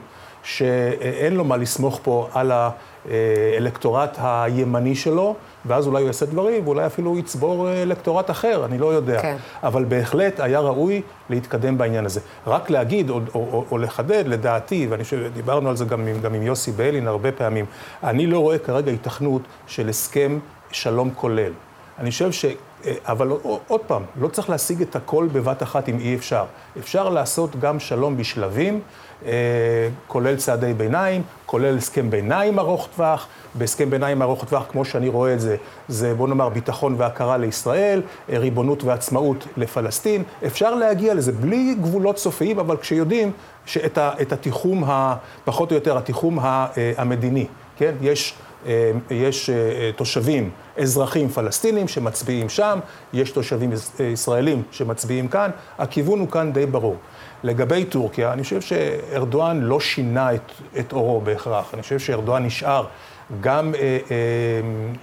שאין 0.48 1.36
לו 1.36 1.44
מה 1.44 1.58
לסמוך 1.58 2.00
פה 2.04 2.28
על 2.34 2.52
האלקטורט 2.52 4.18
הימני 4.22 4.96
שלו, 4.96 5.36
ואז 5.66 5.88
אולי 5.88 6.02
הוא 6.02 6.08
יעשה 6.08 6.26
דברים, 6.26 6.68
ואולי 6.68 6.86
אפילו 6.86 7.18
יצבור 7.18 7.68
אה, 7.68 7.84
אלקטורט 7.84 8.32
אחר, 8.32 8.66
אני 8.66 8.78
לא 8.78 8.86
יודע. 8.94 9.22
כן. 9.22 9.38
אבל 9.64 9.84
בהחלט 9.84 10.40
היה 10.40 10.60
ראוי 10.60 11.02
להתקדם 11.30 11.78
בעניין 11.78 12.06
הזה. 12.06 12.20
רק 12.48 12.70
להגיד 12.70 13.10
או, 13.10 13.20
או, 13.36 13.48
או, 13.52 13.66
או 13.72 13.78
לחדד, 13.78 14.24
לדעתי, 14.28 14.88
ואני 14.90 15.04
חושב, 15.04 15.32
דיברנו 15.34 15.70
על 15.70 15.76
זה 15.76 15.86
גם, 15.86 16.08
גם 16.22 16.34
עם 16.34 16.42
יוסי 16.42 16.72
ביילין 16.72 17.08
הרבה 17.08 17.32
פעמים, 17.32 17.66
אני 18.04 18.28
לא 18.28 18.40
רואה 18.40 18.58
כרגע 18.58 18.92
התכנות 18.92 19.42
של 19.68 19.90
הסכם 19.90 20.40
שלום 20.72 21.10
כולל. 21.16 21.52
אני 22.00 22.12
חושב 22.12 22.32
ש... 22.32 22.46
אה, 22.86 22.94
אבל 23.06 23.30
עוד 23.68 23.82
פעם, 23.88 24.04
לא 24.20 24.28
צריך 24.28 24.50
להשיג 24.50 24.82
את 24.82 24.96
הכל 24.96 25.28
בבת 25.32 25.64
אחת 25.64 25.90
אם 25.90 26.00
אי 26.00 26.16
אפשר. 26.16 26.46
אפשר 26.80 27.10
לעשות 27.10 27.56
גם 27.60 27.80
שלום 27.80 28.18
בשלבים, 28.18 28.82
כולל 30.08 30.36
צעדי 30.36 30.74
ביניים, 30.74 31.22
כולל 31.46 31.78
הסכם 31.78 32.10
ביניים 32.10 32.60
ארוך 32.60 32.88
טווח. 32.96 33.28
בהסכם 33.56 33.90
ביניים 33.90 34.22
ארוך 34.22 34.46
טווח, 34.46 34.66
כמו 34.70 34.86
שאני 34.86 35.10
רואה 35.10 35.34
את 35.34 35.40
זה, 35.40 35.56
זה 35.88 36.14
בוא 36.14 36.28
נאמר 36.28 36.50
ביטחון 36.50 36.96
והכרה 36.98 37.38
לישראל, 37.38 38.02
אה, 38.30 38.38
ריבונות 38.38 38.84
ועצמאות 38.84 39.48
לפלסטין. 39.58 40.24
אפשר 40.46 40.76
להגיע 40.76 41.14
לזה 41.14 41.32
בלי 41.32 41.76
גבולות 41.82 42.18
סופיים, 42.18 42.60
אבל 42.60 42.78
כשיודעים 42.78 43.32
שאת 43.66 44.32
התיחום, 44.32 44.84
פחות 45.46 45.72
או 45.72 45.76
יותר 45.76 45.98
התיחום 45.98 46.40
המדיני, 46.98 47.46
כן? 47.78 47.96
יש... 48.02 48.34
אה, 48.66 48.92
יש 49.10 49.50
אה, 49.50 49.92
תושבים, 49.96 50.50
אזרחים 50.78 51.30
פלסטינים 51.30 51.88
שמצביעים 51.88 52.50
שם, 52.50 52.80
יש 53.14 53.32
תושבים 53.32 53.72
אה, 54.00 54.06
ישראלים 54.06 54.64
שמצביעים 54.72 55.28
כאן, 55.28 55.52
הכיוון 55.78 56.20
הוא 56.20 56.28
כאן 56.30 56.54
די 56.54 56.66
ברור. 56.66 56.96
לגבי 57.44 57.86
טורקיה, 57.86 58.34
אני 58.34 58.44
חושב 58.44 58.62
שארדואן 58.62 59.62
לא 59.62 59.80
שינה 59.80 60.34
את, 60.34 60.52
את 60.80 60.94
אורו 60.94 61.22
בהכרח, 61.22 61.74
אני 61.74 61.82
חושב 61.82 62.00
שארדואן 62.00 62.46
נשאר 62.46 62.86
גם 63.42 63.76
אה, 63.76 63.80
אה, 63.82 63.98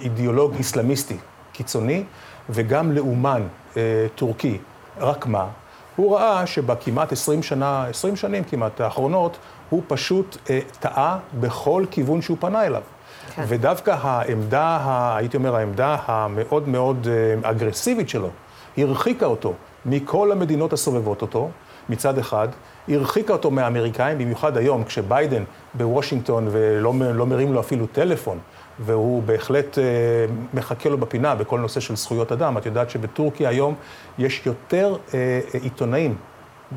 אידיאולוג 0.01 0.53
איסלאמיסטי 0.55 1.17
קיצוני 1.53 2.03
וגם 2.49 2.91
לאומן 2.91 3.47
אה, 3.77 4.07
טורקי. 4.15 4.57
רק 4.97 5.25
מה? 5.25 5.47
הוא 5.95 6.15
ראה 6.15 6.45
שבכמעט 6.45 7.11
20 7.11 7.43
שנה, 7.43 7.85
20 7.89 8.15
שנים 8.15 8.43
כמעט 8.43 8.81
האחרונות, 8.81 9.37
הוא 9.69 9.83
פשוט 9.87 10.37
אה, 10.49 10.59
טעה 10.79 11.19
בכל 11.39 11.85
כיוון 11.91 12.21
שהוא 12.21 12.37
פנה 12.39 12.65
אליו. 12.65 12.81
כן. 13.35 13.43
ודווקא 13.47 13.95
העמדה, 14.01 14.79
הייתי 15.17 15.37
אומר, 15.37 15.55
העמדה 15.55 15.97
המאוד 16.05 16.69
מאוד 16.69 17.07
אה, 17.11 17.49
אגרסיבית 17.49 18.09
שלו, 18.09 18.29
הרחיקה 18.77 19.25
אותו 19.25 19.53
מכל 19.85 20.31
המדינות 20.31 20.73
הסובבות 20.73 21.21
אותו, 21.21 21.49
מצד 21.89 22.17
אחד, 22.17 22.47
הרחיקה 22.87 23.33
אותו 23.33 23.51
מהאמריקאים, 23.51 24.17
במיוחד 24.17 24.57
היום, 24.57 24.83
כשביידן 24.83 25.43
בוושינגטון 25.73 26.47
ולא 26.51 26.93
לא 27.13 27.25
מרים 27.25 27.53
לו 27.53 27.59
אפילו 27.59 27.87
טלפון, 27.87 28.39
והוא 28.79 29.23
בהחלט 29.23 29.77
אה, 29.77 29.83
מחכה 30.53 30.89
לו 30.89 30.97
בפינה 30.97 31.35
בכל 31.35 31.59
נושא 31.59 31.79
של 31.79 31.95
זכויות 31.95 32.31
אדם. 32.31 32.57
את 32.57 32.65
יודעת 32.65 32.89
שבטורקיה 32.89 33.49
היום 33.49 33.75
יש 34.17 34.41
יותר 34.45 34.95
אה, 35.13 35.39
עיתונאים 35.61 36.15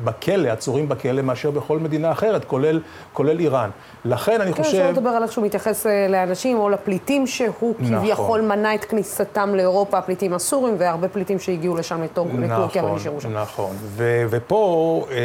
בכלא, 0.03 0.49
עצורים 0.49 0.89
בכלא, 0.89 1.21
מאשר 1.21 1.51
בכל 1.51 1.79
מדינה 1.79 2.11
אחרת, 2.11 2.45
כולל, 2.45 2.81
כולל 3.13 3.39
איראן. 3.39 3.69
לכן 4.05 4.41
אני 4.41 4.53
כן, 4.53 4.63
חושב... 4.63 4.77
כן, 4.77 4.83
אפשר 4.83 4.91
לדבר 4.91 5.09
על 5.09 5.23
איך 5.23 5.31
שהוא 5.31 5.45
מתייחס 5.45 5.87
אה, 5.87 6.07
לאנשים 6.09 6.57
או 6.57 6.69
לפליטים 6.69 7.27
שהוא 7.27 7.75
נכון. 7.79 7.99
כביכול 7.99 8.41
מנע 8.41 8.75
את 8.75 8.85
כניסתם 8.85 9.55
לאירופה, 9.55 9.97
הפליטים 9.97 10.33
הסורים, 10.33 10.75
והרבה 10.77 11.07
פליטים 11.07 11.39
שהגיעו 11.39 11.77
לשם 11.77 12.03
לתור, 12.03 12.27
נכון, 12.27 12.43
לטורקיה 12.43 12.83
ונשארו 12.83 13.21
שם. 13.21 13.33
נכון, 13.33 13.75
ו- 13.81 14.25
ופה 14.29 15.05
אה, 15.11 15.17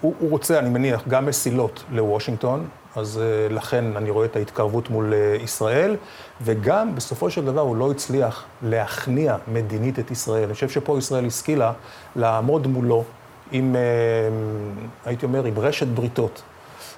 הוא, 0.00 0.14
הוא 0.18 0.30
רוצה, 0.30 0.58
אני 0.58 0.68
מניח, 0.68 1.08
גם 1.08 1.26
מסילות 1.26 1.84
לוושינגטון, 1.90 2.66
אז 2.96 3.20
uh, 3.20 3.52
לכן 3.52 3.96
אני 3.96 4.10
רואה 4.10 4.26
את 4.26 4.36
ההתקרבות 4.36 4.90
מול 4.90 5.12
uh, 5.12 5.42
ישראל, 5.42 5.96
וגם 6.42 6.94
בסופו 6.94 7.30
של 7.30 7.44
דבר 7.44 7.60
הוא 7.60 7.76
לא 7.76 7.90
הצליח 7.90 8.44
להכניע 8.62 9.36
מדינית 9.48 9.98
את 9.98 10.10
ישראל. 10.10 10.44
אני 10.44 10.54
חושב 10.54 10.68
שפה 10.68 10.98
ישראל 10.98 11.26
השכילה 11.26 11.72
לעמוד 12.16 12.66
מולו 12.66 13.04
עם, 13.52 13.76
אה, 13.76 13.80
הייתי 15.04 15.26
אומר, 15.26 15.44
עם 15.44 15.58
רשת 15.58 15.86
בריתות. 15.86 16.42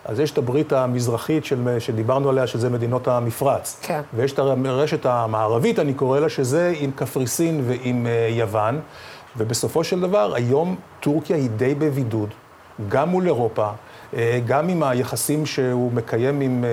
אז 0.04 0.20
יש 0.20 0.30
את 0.30 0.38
הברית 0.38 0.72
המזרחית 0.72 1.44
של, 1.44 1.76
שדיברנו 1.78 2.28
עליה, 2.28 2.46
שזה 2.46 2.70
מדינות 2.70 3.08
המפרץ. 3.08 3.80
כן. 3.82 4.00
ויש 4.14 4.32
את 4.32 4.38
הרשת 4.38 5.06
המערבית, 5.06 5.78
אני 5.78 5.94
קורא 5.94 6.20
לה, 6.20 6.28
שזה 6.28 6.74
עם 6.78 6.90
קפריסין 6.90 7.62
ועם 7.66 8.06
uh, 8.06 8.32
יוון. 8.32 8.80
ובסופו 9.36 9.84
של 9.84 10.00
דבר, 10.00 10.34
היום 10.34 10.76
טורקיה 11.00 11.36
היא 11.36 11.50
די 11.50 11.74
בבידוד, 11.74 12.28
גם 12.88 13.08
מול 13.08 13.26
אירופה, 13.26 13.70
אה, 14.16 14.40
גם 14.46 14.68
עם 14.68 14.82
היחסים 14.82 15.46
שהוא 15.46 15.92
מקיים 15.92 16.40
עם, 16.40 16.64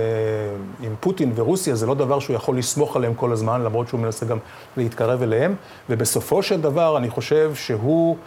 עם 0.81 0.95
פוטין 0.99 1.31
ורוסיה, 1.35 1.75
זה 1.75 1.85
לא 1.85 1.93
דבר 1.93 2.19
שהוא 2.19 2.35
יכול 2.35 2.57
לסמוך 2.57 2.95
עליהם 2.95 3.13
כל 3.13 3.31
הזמן, 3.31 3.61
למרות 3.61 3.88
שהוא 3.88 3.99
מנסה 3.99 4.25
גם 4.25 4.38
להתקרב 4.77 5.21
אליהם. 5.21 5.55
ובסופו 5.89 6.43
של 6.43 6.61
דבר, 6.61 6.97
אני 6.97 7.09
חושב 7.09 7.51
שהוא 7.55 8.17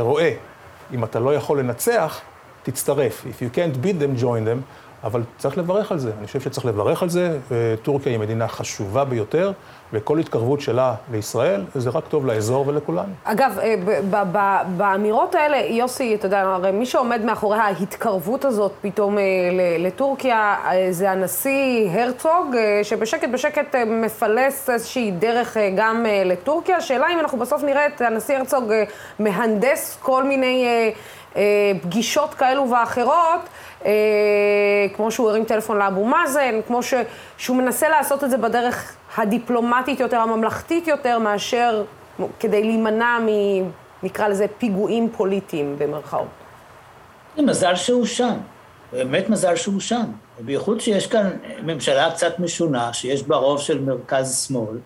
רואה 0.00 0.34
אם 0.94 1.04
אתה 1.04 1.20
לא 1.20 1.34
יכול 1.34 1.58
לנצח, 1.58 2.20
תצטרף. 2.62 3.24
If 3.24 3.42
you 3.42 3.56
can't 3.56 3.84
beat 3.84 4.02
them, 4.02 4.22
join 4.22 4.44
them. 4.46 4.62
אבל 5.04 5.22
צריך 5.38 5.58
לברך 5.58 5.92
על 5.92 5.98
זה. 5.98 6.10
אני 6.18 6.26
חושב 6.26 6.40
שצריך 6.40 6.66
לברך 6.66 7.02
על 7.02 7.08
זה. 7.08 7.38
טורקיה 7.82 8.12
היא 8.12 8.20
מדינה 8.20 8.48
חשובה 8.48 9.04
ביותר, 9.04 9.52
וכל 9.92 10.18
התקרבות 10.18 10.60
שלה 10.60 10.94
לישראל, 11.12 11.64
זה 11.74 11.90
רק 11.90 12.04
טוב 12.08 12.26
לאזור 12.26 12.68
ולכולנו. 12.68 13.12
אגב, 13.24 13.58
אה, 13.62 13.74
באמירות 14.76 15.34
האלה, 15.34 15.56
יוסי, 15.56 16.14
אתה 16.14 16.26
יודע, 16.26 16.40
הרי 16.40 16.72
מי 16.72 16.86
שעומד 16.86 17.24
מאחורי 17.24 17.58
ההתקרבות 17.58 18.44
הזאת 18.44 18.72
פתאום 18.80 19.18
אה, 19.18 19.22
לטורקיה, 19.78 20.56
אה, 20.64 20.86
זה 20.90 21.10
הנשיא 21.10 21.90
הרצוג, 21.90 22.56
שבשקט 22.82 23.28
בשקט 23.28 23.74
מפלס 23.86 24.70
איזושהי 24.70 25.10
דרך 25.10 25.56
גם 25.76 26.06
לטורקיה. 26.24 26.76
השאלה 26.76 27.06
אם 27.14 27.20
אנחנו 27.20 27.38
בסוף 27.38 27.62
נראה 27.62 27.86
את 27.86 28.00
הנשיא 28.00 28.36
הרצוג 28.36 28.72
מהנדס 29.18 29.98
כל 30.02 30.24
מיני 30.24 30.66
פגישות 31.82 32.34
כאלו 32.34 32.70
ואחרות. 32.70 33.40
אה, 33.86 33.90
כמו 34.96 35.10
שהוא 35.10 35.30
הרים 35.30 35.44
טלפון 35.44 35.78
לאבו 35.78 36.04
מאזן, 36.04 36.60
כמו 36.66 36.82
ש, 36.82 36.94
שהוא 37.38 37.56
מנסה 37.56 37.88
לעשות 37.88 38.24
את 38.24 38.30
זה 38.30 38.36
בדרך 38.36 38.96
הדיפלומטית 39.16 40.00
יותר, 40.00 40.18
הממלכתית 40.18 40.88
יותר, 40.88 41.18
מאשר 41.18 41.84
כדי 42.40 42.64
להימנע 42.64 43.18
מ... 43.18 43.28
נקרא 44.02 44.28
לזה 44.28 44.46
פיגועים 44.58 45.08
פוליטיים 45.16 45.76
במרכאות. 45.78 46.28
מזל 47.38 47.74
שהוא 47.74 48.06
שם, 48.06 48.34
באמת 48.92 49.28
מזל 49.28 49.56
שהוא 49.56 49.80
שם. 49.80 50.04
בייחוד 50.40 50.80
שיש 50.80 51.06
כאן 51.06 51.30
ממשלה 51.62 52.10
קצת 52.10 52.38
משונה, 52.38 52.92
שיש 52.92 53.22
בה 53.22 53.36
רוב 53.36 53.60
של 53.60 53.80
מרכז-שמאל, 53.80 54.78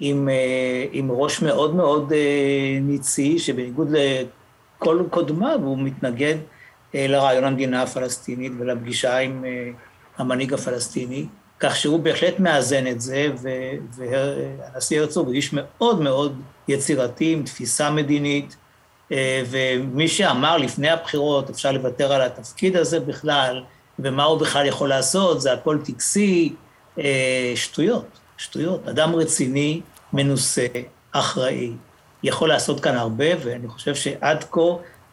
עם, 0.00 0.28
אה, 0.28 0.84
עם 0.92 1.10
ראש 1.10 1.42
מאוד 1.42 1.74
מאוד 1.74 2.12
אה, 2.12 2.78
ניצי, 2.80 3.38
שבניגוד 3.38 3.88
לכל 3.90 5.02
קודמיו 5.10 5.60
הוא 5.62 5.78
מתנגד 5.78 6.36
לרעיון 6.94 7.44
המדינה 7.44 7.82
הפלסטינית 7.82 8.52
ולפגישה 8.58 9.18
עם 9.18 9.44
אה, 9.44 9.70
המנהיג 10.18 10.54
הפלסטיני, 10.54 11.26
כך 11.60 11.76
שהוא 11.76 12.00
בהחלט 12.00 12.38
מאזן 12.38 12.86
את 12.86 13.00
זה, 13.00 13.26
והנשיא 13.96 15.00
הרצוג 15.00 15.26
הוא 15.26 15.34
איש 15.34 15.50
מאוד 15.52 16.00
מאוד 16.00 16.40
יצירתי, 16.68 17.32
עם 17.32 17.42
תפיסה 17.42 17.90
מדינית, 17.90 18.56
אה, 19.12 19.42
ומי 19.50 20.08
שאמר 20.08 20.56
לפני 20.56 20.90
הבחירות, 20.90 21.50
אפשר 21.50 21.72
לוותר 21.72 22.12
על 22.12 22.22
התפקיד 22.22 22.76
הזה 22.76 23.00
בכלל, 23.00 23.62
ומה 23.98 24.24
הוא 24.24 24.40
בכלל 24.40 24.66
יכול 24.66 24.88
לעשות, 24.88 25.40
זה 25.40 25.52
הכל 25.52 25.78
טקסי, 25.84 26.54
שטויות, 27.54 28.06
שטויות. 28.38 28.88
אדם 28.88 29.14
רציני, 29.14 29.80
מנוסה, 30.12 30.66
אחראי, 31.12 31.72
יכול 32.22 32.48
לעשות 32.48 32.80
כאן 32.80 32.96
הרבה, 32.96 33.24
ואני 33.44 33.68
חושב 33.68 33.94
שעד 33.94 34.44
כה 34.50 34.60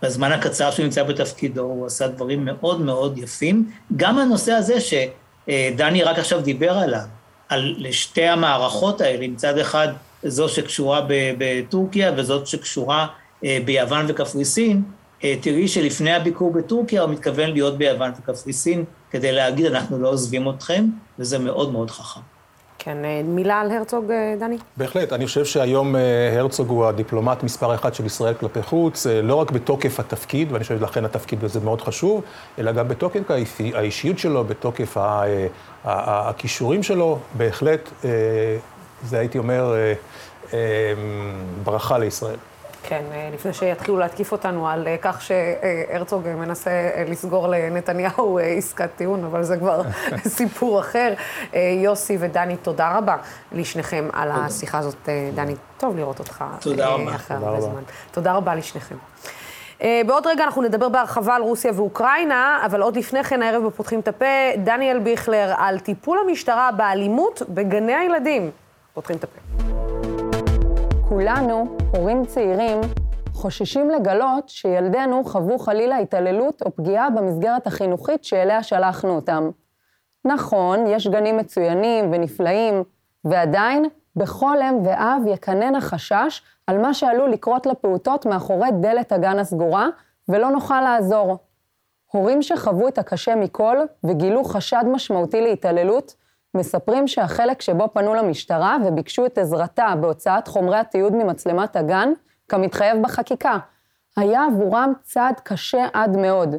בזמן 0.02 0.32
הקצר 0.32 0.72
שהוא 0.72 0.84
נמצא 0.84 1.04
בתפקידו, 1.04 1.62
הוא 1.62 1.86
עשה 1.86 2.08
דברים 2.08 2.46
מאוד 2.46 2.82
מאוד 2.82 3.18
יפים. 3.18 3.72
גם 3.96 4.20
הנושא 4.20 4.52
הזה 4.52 4.76
שדני 4.82 6.04
רק 6.04 6.20
עכשיו 6.20 6.42
דיבר 6.42 6.72
עליו, 6.78 7.06
על 7.50 7.76
לשתי 7.78 8.26
המערכות 8.26 9.02
האלה, 9.02 9.28
מצד 9.28 9.58
אחד 9.58 9.88
זו 10.24 10.50
שקשורה 10.50 11.02
בטורקיה 11.10 12.12
וזאת 12.18 12.48
שקשורה 12.48 13.08
ביוון 13.42 14.06
וקפריסין, 14.08 14.84
תראי 15.42 15.68
שלפני 15.68 16.14
הביקור 16.14 16.54
בטורקיה 16.54 17.02
הוא 17.02 17.10
מתכוון 17.12 17.50
להיות 17.50 17.78
ביוון 17.78 18.12
וקפריסין 18.20 18.84
כדי 19.12 19.32
להגיד 19.32 19.66
אנחנו 19.66 20.00
לא 20.00 20.10
עוזבים 20.10 20.50
אתכם, 20.50 20.86
וזה 21.20 21.40
מאוד 21.40 21.72
מאוד 21.72 21.92
חכם. 21.92 22.37
כן, 22.88 23.06
אה, 23.06 23.22
מילה 23.24 23.62
על 23.62 23.72
הרצוג, 23.72 24.12
אה, 24.12 24.36
דני? 24.40 24.58
בהחלט. 24.78 25.14
אני 25.14 25.26
חושב 25.26 25.46
שהיום 25.46 25.96
אה, 25.96 26.40
הרצוג 26.40 26.70
הוא 26.70 26.86
הדיפלומט 26.86 27.44
מספר 27.44 27.76
אחת 27.76 27.94
של 27.94 28.06
ישראל 28.06 28.34
כלפי 28.34 28.62
חוץ, 28.62 29.06
לא 29.24 29.36
רק 29.36 29.52
בתוקף 29.52 30.00
התפקיד, 30.00 30.52
ואני 30.52 30.64
חושב 30.64 30.80
שלכן 30.80 31.06
התפקיד 31.06 31.44
הזה 31.44 31.60
מאוד 31.60 31.82
חשוב, 31.82 32.22
אלא 32.60 32.72
גם 32.72 32.88
בתוקף 32.88 33.22
האישיות 33.74 34.20
שלו, 34.20 34.44
בתוקף 34.44 34.98
הכישורים 35.84 36.84
שלו, 36.84 37.20
בהחלט, 37.38 37.90
זה 39.04 39.20
הייתי 39.20 39.38
אומר, 39.38 39.76
ברכה 41.64 41.98
לישראל. 41.98 42.38
כן, 42.90 43.04
אה, 43.12 43.30
לפני 43.34 43.54
שיתחילו 43.54 43.98
להתקיף 43.98 44.32
אותנו 44.32 44.68
על 44.68 44.88
אה, 44.88 44.96
כך 45.02 45.22
שהרצוג 45.22 46.28
מנסה 46.28 46.70
אה, 46.70 47.04
לסגור 47.08 47.48
לנתניהו 47.48 48.40
עסקת 48.40 48.90
טיעון, 48.96 49.24
אבל 49.24 49.44
זה 49.44 49.58
כבר 49.58 49.82
סיפור 50.38 50.80
אחר. 50.80 51.14
יוסי 51.84 52.18
ודני, 52.20 52.58
תודה 52.58 52.98
רבה 52.98 53.18
לשניכם 53.52 54.08
על 54.14 54.32
השיחה 54.32 54.78
הזאת. 54.78 55.10
דני, 55.36 55.56
טוב 55.78 55.98
לראות 55.98 56.20
אותך. 56.20 56.44
תודה 56.60 56.88
רבה. 56.88 57.16
אחרי 57.16 57.38
הרבה 57.38 57.62
זמן. 57.62 57.82
תודה 58.12 58.34
רבה 58.34 58.56
לשניכם. 58.56 58.96
בעוד 59.82 60.28
רגע 60.28 60.44
אנחנו 60.44 60.62
נדבר 60.62 60.90
בהרחבה 60.90 61.36
על 61.36 61.42
רוסיה 61.42 61.72
ואוקראינה, 61.76 62.62
אבל 62.66 62.82
עוד 62.82 62.96
לפני 62.96 63.24
כן 63.24 63.42
הערב 63.42 63.66
בפותחים 63.66 64.00
את 64.00 64.08
הפה, 64.08 64.26
דניאל 64.58 65.00
ביכלר 65.00 65.54
על 65.58 65.80
טיפול 65.80 66.18
המשטרה 66.28 66.72
באלימות 66.72 67.42
בגני 67.50 67.96
הילדים. 67.96 68.52
פותחים 68.94 69.18
את 69.18 69.24
הפה. 69.24 69.77
כולנו, 71.10 71.78
הורים 71.96 72.26
צעירים, 72.26 72.82
חוששים 73.34 73.90
לגלות 73.90 74.50
שילדינו 74.50 75.24
חוו 75.24 75.60
חלילה 75.60 75.98
התעללות 75.98 76.62
או 76.62 76.76
פגיעה 76.76 77.10
במסגרת 77.10 77.68
החינוכית 77.68 78.24
שאליה 78.24 78.64
שלחנו 78.64 79.16
אותם. 79.16 79.50
נכון, 80.26 80.88
יש 80.88 81.08
גנים 81.08 81.38
מצוינים 81.38 82.12
ונפלאים, 82.12 82.84
ועדיין, 83.26 83.86
בכל 84.16 84.62
אם 84.62 84.86
ואב 84.86 85.22
יקנן 85.28 85.76
החשש 85.76 86.42
על 86.68 86.78
מה 86.78 86.94
שעלול 86.94 87.30
לקרות 87.30 87.66
לפעוטות 87.66 88.26
מאחורי 88.26 88.70
דלת 88.82 89.12
הגן 89.12 89.40
הסגורה, 89.40 89.88
ולא 90.30 90.50
נוכל 90.50 90.82
לעזור. 90.82 91.38
הורים 92.12 92.42
שחוו 92.42 92.88
את 92.88 92.98
הקשה 92.98 93.36
מכל 93.36 93.78
וגילו 94.04 94.44
חשד 94.44 94.84
משמעותי 94.88 95.42
להתעללות, 95.42 96.16
מספרים 96.58 97.08
שהחלק 97.08 97.62
שבו 97.62 97.90
פנו 97.94 98.14
למשטרה 98.14 98.78
וביקשו 98.86 99.26
את 99.26 99.38
עזרתה 99.38 99.94
בהוצאת 100.02 100.48
חומרי 100.48 100.78
התיעוד 100.78 101.16
ממצלמת 101.16 101.76
הגן, 101.76 102.10
כמתחייב 102.48 103.02
בחקיקה, 103.02 103.58
היה 104.18 104.46
עבורם 104.46 104.94
צעד 105.04 105.40
קשה 105.44 105.88
עד 105.94 106.18
מאוד. 106.18 106.56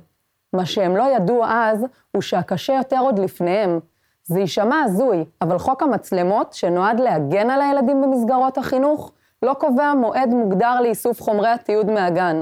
מה 0.52 0.66
שהם 0.66 0.96
לא 0.96 1.16
ידעו 1.16 1.44
אז, 1.44 1.86
הוא 2.12 2.22
שהקשה 2.22 2.72
יותר 2.72 2.98
עוד 2.98 3.18
לפניהם. 3.18 3.80
זה 4.24 4.40
יישמע 4.40 4.82
הזוי, 4.84 5.24
אבל 5.42 5.58
חוק 5.58 5.82
המצלמות, 5.82 6.52
שנועד 6.52 7.00
להגן 7.00 7.50
על 7.50 7.60
הילדים 7.60 8.02
במסגרות 8.02 8.58
החינוך, 8.58 9.12
לא 9.42 9.54
קובע 9.54 9.94
מועד 9.94 10.28
מוגדר 10.28 10.80
לאיסוף 10.80 11.22
חומרי 11.22 11.48
התיעוד 11.48 11.90
מהגן. 11.90 12.40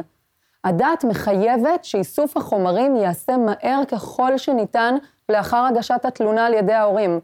הדעת 0.65 1.05
מחייבת 1.05 1.85
שאיסוף 1.85 2.37
החומרים 2.37 2.97
ייעשה 2.97 3.37
מהר 3.37 3.85
ככל 3.89 4.39
שניתן 4.39 4.95
לאחר 5.29 5.65
הגשת 5.65 6.05
התלונה 6.05 6.47
על 6.47 6.55
ידי 6.55 6.73
ההורים. 6.73 7.21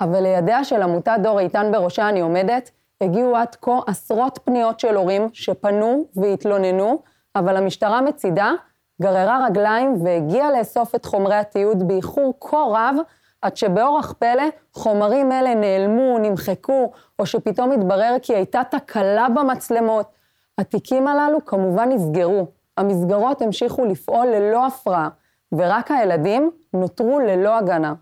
אבל 0.00 0.22
לידיה 0.22 0.64
של 0.64 0.82
עמותת 0.82 1.18
דור 1.22 1.40
איתן 1.40 1.72
בראשה 1.72 2.08
אני 2.08 2.20
עומדת, 2.20 2.70
הגיעו 3.00 3.36
עד 3.36 3.56
כה 3.62 3.78
עשרות 3.86 4.38
פניות 4.44 4.80
של 4.80 4.96
הורים 4.96 5.28
שפנו 5.32 6.04
והתלוננו, 6.16 7.02
אבל 7.36 7.56
המשטרה 7.56 8.00
מצידה 8.00 8.52
גררה 9.02 9.46
רגליים 9.46 10.04
והגיעה 10.04 10.52
לאסוף 10.58 10.94
את 10.94 11.04
חומרי 11.04 11.34
התיעוד 11.34 11.88
באיחור 11.88 12.34
כה 12.40 12.64
רב, 12.68 12.96
עד 13.42 13.56
שבאורח 13.56 14.12
פלא 14.12 14.42
חומרים 14.72 15.32
אלה 15.32 15.54
נעלמו, 15.54 16.18
נמחקו, 16.18 16.90
או 17.18 17.26
שפתאום 17.26 17.72
התברר 17.72 18.16
כי 18.22 18.34
הייתה 18.34 18.62
תקלה 18.70 19.26
במצלמות. 19.28 20.06
התיקים 20.58 21.08
הללו 21.08 21.44
כמובן 21.44 21.88
נסגרו, 21.88 22.46
המסגרות 22.76 23.42
המשיכו 23.42 23.84
לפעול 23.84 24.26
ללא 24.26 24.66
הפרעה, 24.66 25.08
ורק 25.52 25.90
הילדים 25.90 26.50
נותרו 26.72 27.20
ללא 27.20 27.56
הגנה. 27.56 27.94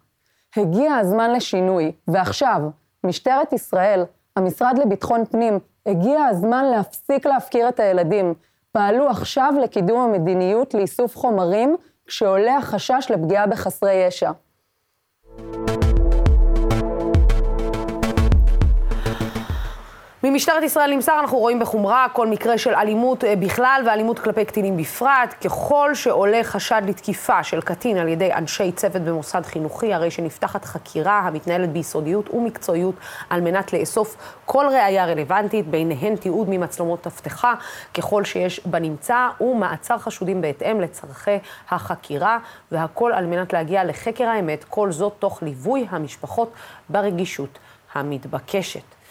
הגיע 0.57 0.95
הזמן 0.95 1.33
לשינוי, 1.33 1.93
ועכשיו, 2.09 2.61
משטרת 3.05 3.53
ישראל, 3.53 4.05
המשרד 4.37 4.79
לביטחון 4.79 5.25
פנים, 5.25 5.59
הגיע 5.87 6.25
הזמן 6.25 6.65
להפסיק 6.65 7.27
להפקיר 7.27 7.69
את 7.69 7.81
הילדים. 7.81 8.35
פעלו 8.73 9.09
עכשיו 9.09 9.55
לקידום 9.63 10.01
המדיניות 10.01 10.75
לאיסוף 10.75 11.17
חומרים, 11.17 11.77
כשעולה 12.07 12.57
החשש 12.57 13.07
לפגיעה 13.11 13.47
בחסרי 13.47 13.95
ישע. 13.95 14.31
ממשטרת 20.25 20.63
ישראל 20.63 20.95
נמסר, 20.95 21.21
אנחנו 21.21 21.39
רואים 21.39 21.59
בחומרה 21.59 22.07
כל 22.13 22.27
מקרה 22.27 22.59
של 22.59 22.75
אלימות 22.75 23.25
אה, 23.25 23.37
בכלל 23.37 23.83
ואלימות 23.87 24.19
כלפי 24.19 24.45
קטינים 24.45 24.77
בפרט. 24.77 25.35
ככל 25.45 25.91
שעולה 25.95 26.45
חשד 26.45 26.83
לתקיפה 26.87 27.45
של 27.45 27.61
קטין 27.61 27.97
על 27.97 28.09
ידי 28.09 28.33
אנשי 28.33 28.73
צוות 28.73 29.03
במוסד 29.03 29.43
חינוכי, 29.45 29.95
הרי 29.95 30.11
שנפתחת 30.11 30.65
חקירה 30.65 31.19
המתנהלת 31.19 31.73
ביסודיות 31.73 32.35
ומקצועיות 32.35 32.95
על 33.31 33.41
מנת 33.41 33.73
לאסוף 33.73 34.17
כל 34.45 34.67
ראייה 34.71 35.07
רלוונטית, 35.07 35.67
ביניהן 35.67 36.17
תיעוד 36.17 36.49
ממצלמות 36.51 37.07
אבטחה, 37.07 37.55
ככל 37.95 38.25
שיש 38.25 38.67
בנמצא, 38.67 39.29
ומעצר 39.41 39.99
חשודים 39.99 40.41
בהתאם 40.41 40.81
לצורכי 40.81 41.39
החקירה, 41.71 42.39
והכל 42.73 43.13
על 43.13 43.27
מנת 43.27 43.53
להגיע 43.53 43.85
לחקר 43.85 44.25
האמת, 44.25 44.65
כל 44.65 44.93
זאת 44.93 45.13
תוך 45.19 45.43
ליווי 45.43 45.87
המשפחות 45.91 46.53
ברגישות 46.89 47.59
המתבקשת. 47.95 49.02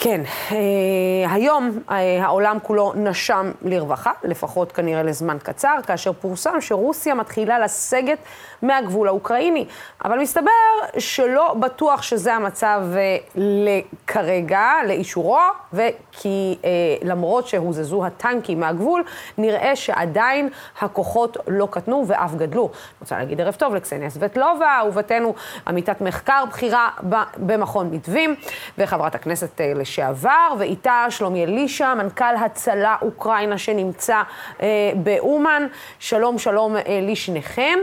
כן, 0.00 0.20
אה, 0.52 1.32
היום 1.32 1.78
אה, 1.90 2.24
העולם 2.24 2.58
כולו 2.62 2.92
נשם 2.96 3.52
לרווחה, 3.62 4.12
לפחות 4.24 4.72
כנראה 4.72 5.02
לזמן 5.02 5.36
קצר, 5.42 5.76
כאשר 5.86 6.12
פורסם 6.12 6.60
שרוסיה 6.60 7.14
מתחילה 7.14 7.58
לסגת 7.58 8.18
מהגבול 8.62 9.08
האוקראיני. 9.08 9.66
אבל 10.04 10.18
מסתבר 10.18 10.50
שלא 10.98 11.54
בטוח 11.54 12.02
שזה 12.02 12.34
המצב 12.34 12.82
אה, 12.96 13.80
כרגע, 14.06 14.70
לאישורו, 14.86 15.38
וכי 15.72 16.58
למרות 17.02 17.46
שהוזזו 17.46 18.06
הטנקים 18.06 18.60
מהגבול, 18.60 19.04
נראה 19.38 19.76
שעדיין 19.76 20.48
הכוחות 20.80 21.36
לא 21.46 21.68
קטנו 21.70 22.04
ואף 22.06 22.34
גדלו. 22.34 22.62
אני 22.64 22.72
רוצה 23.00 23.18
להגיד 23.18 23.40
ערב 23.40 23.54
טוב 23.54 23.74
לקסניה 23.74 24.10
סבטלובה, 24.10 24.76
אהובתנו, 24.78 25.34
עמיתת 25.66 26.00
מחקר 26.00 26.44
בכירה 26.48 26.90
במכון 27.36 27.90
מתווים, 27.90 28.34
וחברת 28.78 29.14
הכנסת 29.14 29.60
לשעבר, 29.74 30.48
ואיתה 30.58 31.06
שלומי 31.10 31.44
אלישע, 31.44 31.94
מנכ"ל 31.94 32.36
הצלה 32.44 32.96
אוקראינה 33.02 33.58
שנמצא 33.58 34.22
אה, 34.62 34.66
באומן. 34.96 35.66
שלום, 35.98 36.38
שלום 36.38 36.76
אה, 36.76 36.82
לשניכם. 37.02 37.78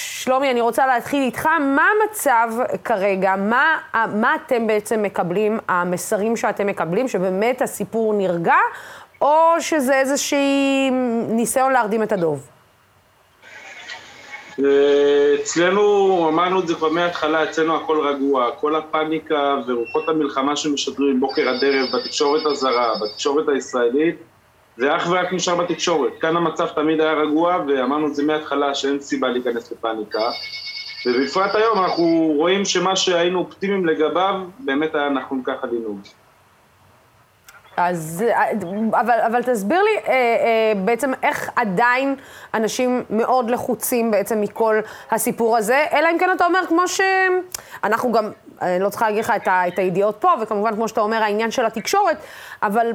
שלומי, 0.00 0.50
אני 0.50 0.60
רוצה 0.60 0.86
להתחיל 0.86 1.22
איתך. 1.22 1.46
מה 1.46 1.86
המצב 2.02 2.48
כרגע? 2.84 3.36
מה, 3.36 3.78
מה 4.14 4.34
אתם 4.34 4.66
בעצם 4.66 5.02
מקבלים, 5.02 5.58
המסרים 5.68 6.36
שאתם 6.36 6.66
מקבלים, 6.66 7.08
שבאמת 7.08 7.62
הסיפור 7.62 8.14
נרגע, 8.14 8.56
או 9.20 9.54
שזה 9.60 10.00
איזשהי 10.00 10.90
ניסיון 11.28 11.72
להרדים 11.72 12.02
את 12.02 12.12
הדוב? 12.12 12.46
אצלנו, 15.42 16.26
אמרנו 16.28 16.60
את 16.60 16.68
זה 16.68 16.74
כבר 16.74 16.88
מההתחלה, 16.88 17.44
אצלנו 17.44 17.76
הכל 17.76 18.00
רגוע, 18.00 18.50
כל 18.60 18.76
הפאניקה 18.76 19.56
ורוחות 19.66 20.08
המלחמה 20.08 20.56
שמשדרים 20.56 21.20
בוקר 21.20 21.48
עד 21.48 21.64
ערב 21.64 21.88
בתקשורת 21.94 22.46
הזרה, 22.46 22.92
בתקשורת 23.02 23.48
הישראלית, 23.48 24.16
זה 24.80 24.96
אך 24.96 25.08
ורק 25.10 25.32
נשאר 25.32 25.56
בתקשורת. 25.56 26.12
כאן 26.20 26.36
המצב 26.36 26.66
תמיד 26.66 27.00
היה 27.00 27.12
רגוע, 27.12 27.64
ואמרנו 27.68 28.06
את 28.06 28.14
זה 28.14 28.22
מההתחלה 28.26 28.74
שאין 28.74 29.00
סיבה 29.00 29.28
להיכנס 29.28 29.72
לפאניקה. 29.72 30.30
ובפרט 31.06 31.54
היום 31.54 31.78
אנחנו 31.78 32.32
רואים 32.36 32.64
שמה 32.64 32.96
שהיינו 32.96 33.38
אופטימיים 33.38 33.86
לגביו, 33.86 34.34
באמת 34.58 34.94
היה 34.94 35.08
נכון 35.08 35.42
ככה 35.44 35.66
לנהוג. 35.66 36.00
אז, 37.76 38.24
אבל, 38.92 39.18
אבל 39.26 39.42
תסביר 39.42 39.82
לי 39.82 39.96
אה, 39.96 40.12
אה, 40.12 40.72
בעצם 40.84 41.12
איך 41.22 41.50
עדיין 41.56 42.16
אנשים 42.54 43.02
מאוד 43.10 43.50
לחוצים 43.50 44.10
בעצם 44.10 44.40
מכל 44.40 44.80
הסיפור 45.10 45.56
הזה, 45.56 45.86
אלא 45.92 46.08
אם 46.10 46.18
כן 46.18 46.30
אתה 46.36 46.46
אומר, 46.46 46.60
כמו 46.68 46.82
שאנחנו 46.88 48.12
גם, 48.12 48.30
אני 48.62 48.82
לא 48.82 48.88
צריכה 48.88 49.06
להגיד 49.06 49.24
לך 49.24 49.32
את, 49.36 49.48
ה, 49.48 49.68
את 49.68 49.78
הידיעות 49.78 50.16
פה, 50.20 50.30
וכמובן, 50.42 50.74
כמו 50.74 50.88
שאתה 50.88 51.00
אומר, 51.00 51.22
העניין 51.22 51.50
של 51.50 51.66
התקשורת, 51.66 52.16
אבל 52.62 52.92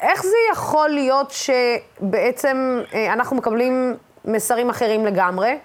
איך 0.00 0.22
זה 0.22 0.36
יכול 0.52 0.88
להיות 0.88 1.30
שבעצם 1.30 2.80
אה, 2.94 3.12
אנחנו 3.12 3.36
מקבלים 3.36 3.96
מסרים 4.24 4.70
אחרים 4.70 5.06
לגמרי? 5.06 5.58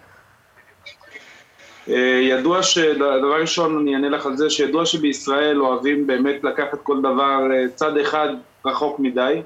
ידוע 2.22 2.64
ש... 2.64 2.78
דבר 2.98 3.42
ראשון, 3.42 3.80
אני 3.80 3.96
אענה 3.96 4.10
לך 4.10 4.26
על 4.26 4.38
זה, 4.38 4.50
שידוע 4.50 4.86
שבישראל 4.86 5.62
אוהבים 5.62 6.08
באמת 6.08 6.44
לקחת 6.44 6.82
כל 6.84 7.00
דבר 7.00 7.40
צד 7.76 7.98
אחד 7.98 8.30
רחוק 8.66 9.00
מדי. 9.00 9.42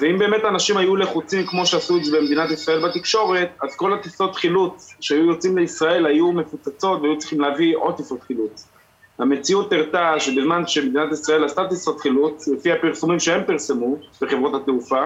ואם 0.00 0.18
באמת 0.18 0.44
אנשים 0.44 0.76
היו 0.76 0.96
לחוצים 0.96 1.46
כמו 1.46 1.66
שעשו 1.66 1.96
את 1.96 2.04
זה 2.04 2.18
במדינת 2.18 2.50
ישראל 2.50 2.88
בתקשורת, 2.88 3.48
אז 3.62 3.76
כל 3.76 3.92
הטיסות 3.92 4.36
חילוץ 4.36 4.94
שהיו 5.00 5.24
יוצאים 5.24 5.58
לישראל 5.58 6.06
היו 6.06 6.32
מפוצצות 6.32 7.00
והיו 7.02 7.18
צריכים 7.18 7.40
להביא 7.40 7.76
עוד 7.76 7.96
טיסות 7.96 8.22
חילוץ. 8.22 8.68
המציאות 9.18 9.72
הראתה 9.72 10.20
שבזמן 10.20 10.66
שמדינת 10.66 11.12
ישראל 11.12 11.44
עשתה 11.44 11.68
טיסות 11.68 12.00
חילוץ, 12.00 12.48
לפי 12.48 12.72
הפרסומים 12.72 13.20
שהם 13.20 13.40
פרסמו 13.46 13.96
בחברות 14.20 14.54
התעופה, 14.54 15.02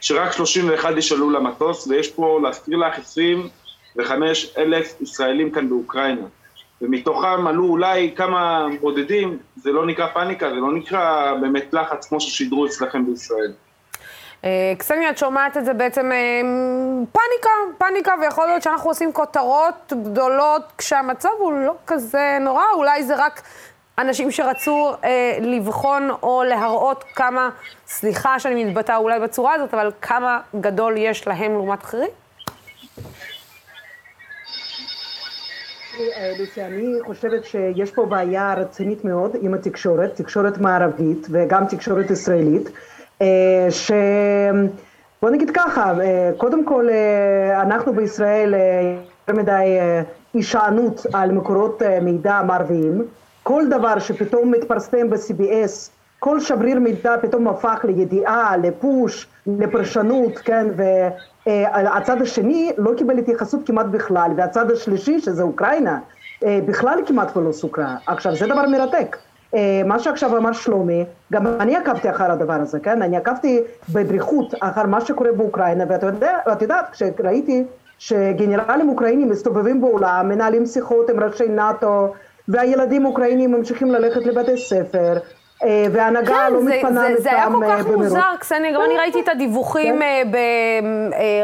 שרק 0.00 0.32
31 0.32 0.96
איש 0.96 1.12
עלו 1.12 1.30
למטוס, 1.30 1.86
ויש 1.86 2.10
פה, 2.10 2.40
להזכיר 2.42 2.78
לך, 2.78 2.98
25 2.98 4.52
אלף 4.58 5.00
ישראלים 5.00 5.50
כאן 5.50 5.68
באוקראינה. 5.68 6.26
ומתוכם 6.82 7.46
עלו 7.46 7.64
אולי 7.64 8.12
כמה 8.16 8.66
בודדים, 8.80 9.38
זה 9.66 9.72
לא 9.72 9.86
נקרא 9.86 10.06
פאניקה, 10.14 10.48
זה 10.48 10.54
לא 10.54 10.72
נקרא 10.72 11.34
באמת 11.40 11.74
לחץ 11.74 12.08
כמו 12.08 12.20
ששידרו 12.20 12.66
אצלכם 12.66 13.06
בישראל. 13.06 13.52
אה, 14.44 14.72
קסניה, 14.78 15.10
את 15.10 15.18
שומעת 15.18 15.56
את 15.56 15.64
זה 15.64 15.74
בעצם 15.74 16.12
אה, 16.12 16.40
פאניקה, 17.12 17.50
פאניקה, 17.78 18.14
ויכול 18.20 18.46
להיות 18.46 18.62
שאנחנו 18.62 18.90
עושים 18.90 19.12
כותרות 19.12 19.92
גדולות 20.02 20.62
כשהמצב 20.78 21.28
הוא 21.38 21.52
לא 21.52 21.74
כזה 21.86 22.38
נורא, 22.40 22.62
אולי 22.74 23.02
זה 23.02 23.14
רק 23.16 23.42
אנשים 23.98 24.30
שרצו 24.30 24.92
אה, 25.04 25.38
לבחון 25.40 26.10
או 26.22 26.42
להראות 26.44 27.04
כמה, 27.14 27.50
סליחה 27.86 28.38
שאני 28.40 28.64
מתבטאה 28.64 28.96
אולי 28.96 29.20
בצורה 29.20 29.54
הזאת, 29.54 29.74
אבל 29.74 29.90
כמה 30.02 30.40
גדול 30.60 30.96
יש 30.96 31.26
להם 31.26 31.52
לעומת 31.52 31.82
אחרים? 31.82 32.10
אני 36.58 36.98
חושבת 37.06 37.44
שיש 37.44 37.90
פה 37.90 38.06
בעיה 38.06 38.54
רצינית 38.54 39.04
מאוד 39.04 39.36
עם 39.40 39.54
התקשורת, 39.54 40.14
תקשורת 40.14 40.58
מערבית 40.58 41.26
וגם 41.30 41.66
תקשורת 41.66 42.10
ישראלית. 42.10 42.70
אה, 43.22 43.66
ש... 43.70 43.90
בוא 45.22 45.30
נגיד 45.30 45.50
ככה, 45.54 45.92
אה, 46.00 46.30
קודם 46.36 46.64
כל 46.64 46.88
אה, 46.90 47.62
אנחנו 47.62 47.92
בישראל 47.92 48.54
יותר 49.28 49.42
מדי 49.42 49.78
הישענות 50.34 51.06
על 51.12 51.32
מקורות 51.32 51.82
מידע 52.02 52.42
מערביים, 52.46 53.02
כל 53.42 53.62
דבר 53.70 53.98
שפתאום 53.98 54.50
מתפרסם 54.50 55.10
ב-CBS, 55.10 55.90
כל 56.26 56.40
שבריר 56.40 56.78
מידע 56.78 57.16
פתאום 57.22 57.48
הפך 57.48 57.84
לידיעה, 57.84 58.56
לפוש, 58.56 59.26
לפרשנות, 59.46 60.38
כן, 60.38 60.66
והצד 61.46 62.22
השני 62.22 62.72
לא 62.78 62.92
קיבל 62.96 63.18
התייחסות 63.18 63.66
כמעט 63.66 63.86
בכלל, 63.86 64.30
והצד 64.36 64.70
השלישי, 64.70 65.20
שזה 65.20 65.42
אוקראינה, 65.42 65.98
בכלל 66.44 66.98
כמעט 67.06 67.36
ולא 67.36 67.52
סוקרה. 67.52 67.96
עכשיו, 68.06 68.36
זה 68.36 68.46
דבר 68.46 68.68
מרתק. 68.68 69.16
אה, 69.54 69.82
מה 69.84 69.98
שעכשיו 69.98 70.36
אמר 70.36 70.52
שלומי, 70.52 71.04
גם 71.32 71.46
אני 71.46 71.76
עקבתי 71.76 72.10
אחר 72.10 72.32
הדבר 72.32 72.52
הזה, 72.52 72.80
כן? 72.80 73.02
אני 73.02 73.16
עקבתי 73.16 73.60
בדריכות 73.92 74.54
אחר 74.60 74.86
מה 74.86 75.00
שקורה 75.00 75.32
באוקראינה, 75.32 75.84
ואת 75.88 76.02
יודע, 76.02 76.38
יודעת, 76.62 76.90
כשראיתי 76.90 77.64
שגנרלים 77.98 78.88
אוקראינים 78.88 79.28
מסתובבים 79.28 79.80
בעולם, 79.80 80.28
מנהלים 80.28 80.66
שיחות 80.66 81.10
עם 81.10 81.20
ראשי 81.20 81.48
נאט"ו, 81.48 82.12
והילדים 82.48 83.04
אוקראינים 83.04 83.52
ממשיכים 83.52 83.90
ללכת 83.90 84.26
לבתי 84.26 84.56
ספר, 84.56 85.16
אה, 85.16 85.35
וההנהגה 85.62 86.46
כן, 86.46 86.52
לא 86.52 86.62
מתפנה 86.64 87.08
לסתם 87.08 87.22
זה 87.22 87.30
היה 87.30 87.46
כל 87.46 87.64
כך 87.68 87.86
אה, 87.86 87.96
מוזר, 87.96 88.36
קסניה, 88.40 88.72
גם 88.72 88.80
אני 88.84 88.96
ראיתי 88.96 89.20
את 89.20 89.28
הדיווחים, 89.28 89.96
כן. 89.96 90.02
אה, 90.02 90.22
ב, 90.30 90.36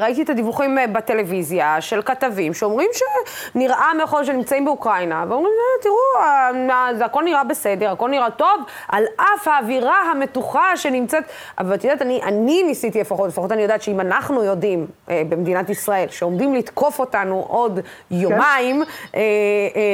ראיתי 0.02 0.22
את 0.22 0.30
הדיווחים 0.30 0.78
בטלוויזיה 0.92 1.80
של 1.80 2.02
כתבים 2.02 2.54
שאומרים 2.54 2.88
שנראה 2.92 3.94
מאחור 3.98 4.22
שנמצאים 4.22 4.64
באוקראינה, 4.64 5.24
ואומרים, 5.28 5.54
תראו, 5.82 7.04
הכל 7.04 7.24
נראה 7.24 7.44
בסדר, 7.44 7.90
הכל 7.90 8.08
נראה 8.10 8.30
טוב, 8.30 8.60
על 8.88 9.04
אף 9.16 9.48
האווירה 9.48 9.96
המתוחה 10.10 10.76
שנמצאת, 10.76 11.24
אבל 11.58 11.74
את 11.74 11.84
יודעת, 11.84 12.02
אני, 12.02 12.20
אני 12.22 12.62
ניסיתי 12.62 13.00
לפחות, 13.00 13.28
לפחות 13.28 13.52
אני 13.52 13.62
יודעת 13.62 13.82
שאם 13.82 14.00
אנחנו 14.00 14.44
יודעים 14.44 14.86
במדינת 15.08 15.70
ישראל 15.70 16.06
שעומדים 16.10 16.54
לתקוף 16.54 16.98
אותנו 16.98 17.44
עוד 17.48 17.80
יומיים 18.10 18.82
כן. 19.12 19.18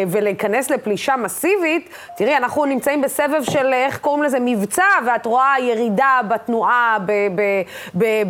ולהיכנס 0.09 0.71
לפלישה 0.71 1.17
מסיבית, 1.17 1.89
תראי, 2.17 2.37
אנחנו 2.37 2.65
נמצאים 2.65 3.03
בסבב 3.03 3.43
של 3.43 3.73
איך 3.73 4.08
קוראים 4.09 4.23
לזה 4.23 4.39
מבצע, 4.41 4.83
ואת 5.07 5.27
רואה 5.27 5.55
ירידה 5.61 6.21
בתנועה 6.29 6.99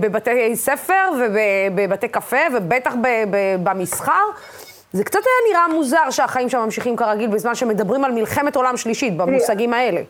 בבתי 0.00 0.56
ספר 0.56 1.10
ובבתי 1.18 2.08
קפה, 2.08 2.36
ובטח 2.54 2.94
במסחר. 3.62 4.12
זה 4.92 5.04
קצת 5.04 5.18
היה 5.18 5.52
נראה 5.52 5.76
מוזר 5.76 6.10
שהחיים 6.10 6.48
שם 6.48 6.58
ממשיכים 6.58 6.96
כרגיל 6.96 7.30
בזמן 7.30 7.54
שמדברים 7.54 8.04
על 8.04 8.12
מלחמת 8.12 8.56
עולם 8.56 8.76
שלישית, 8.76 9.16
במושגים 9.16 9.72
האלה. 9.72 10.00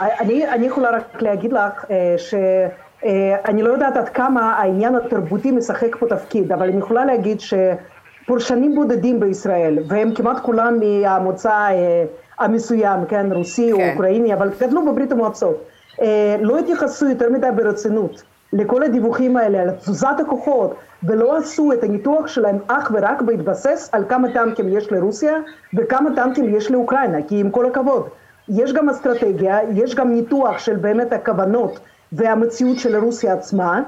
אני, 0.00 0.48
אני 0.48 0.66
יכולה 0.66 0.90
רק 0.90 1.22
להגיד 1.22 1.52
לך 1.52 1.84
אה, 1.90 2.14
שאני 2.18 3.62
אה, 3.62 3.68
לא 3.68 3.72
יודעת 3.72 3.96
עד 3.96 4.08
כמה 4.08 4.54
העניין 4.54 4.94
התרבותי 4.94 5.50
משחק 5.50 5.96
פה 5.96 6.06
תפקיד, 6.06 6.52
אבל 6.52 6.68
אני 6.68 6.78
יכולה 6.78 7.04
להגיד 7.04 7.38
שפורשנים 7.40 8.74
בודדים 8.74 9.20
בישראל, 9.20 9.78
והם 9.88 10.14
כמעט 10.14 10.40
כולם 10.42 10.78
מהמוצא 10.80 11.50
אה, 11.50 12.04
המסוים, 12.40 13.04
כן, 13.08 13.32
רוסי 13.32 13.72
כן. 13.76 13.82
או 13.82 13.90
אוקראיני, 13.92 14.34
אבל 14.34 14.50
גדלו 14.60 14.86
בברית 14.86 15.12
המועצות, 15.12 15.64
אה, 16.00 16.36
לא 16.40 16.58
התייחסו 16.58 17.08
יותר 17.08 17.30
מדי 17.30 17.48
ברצינות 17.56 18.22
לכל 18.52 18.82
הדיווחים 18.82 19.36
האלה, 19.36 19.62
על 19.62 19.70
תזוזת 19.70 20.16
הכוחות, 20.20 20.74
ולא 21.02 21.36
עשו 21.36 21.72
את 21.72 21.84
הניתוח 21.84 22.26
שלהם 22.26 22.58
אך 22.66 22.90
ורק 22.94 23.22
בהתבסס 23.22 23.90
על 23.92 24.04
כמה 24.08 24.32
טנקים 24.32 24.68
יש 24.68 24.92
לרוסיה 24.92 25.32
וכמה 25.74 26.10
טנקים 26.16 26.56
יש 26.56 26.70
לאוקראינה, 26.70 27.22
כי 27.28 27.40
עם 27.40 27.50
כל 27.50 27.66
הכבוד, 27.66 28.08
יש 28.48 28.72
גם 28.72 28.88
אסטרטגיה, 28.88 29.58
יש 29.74 29.94
גם 29.94 30.10
ניתוח 30.10 30.58
של 30.58 30.76
באמת 30.76 31.12
הכוונות 31.12 31.80
והמציאות 32.12 32.78
של 32.78 32.96
רוסיה 32.96 33.32
עצמה, 33.32 33.82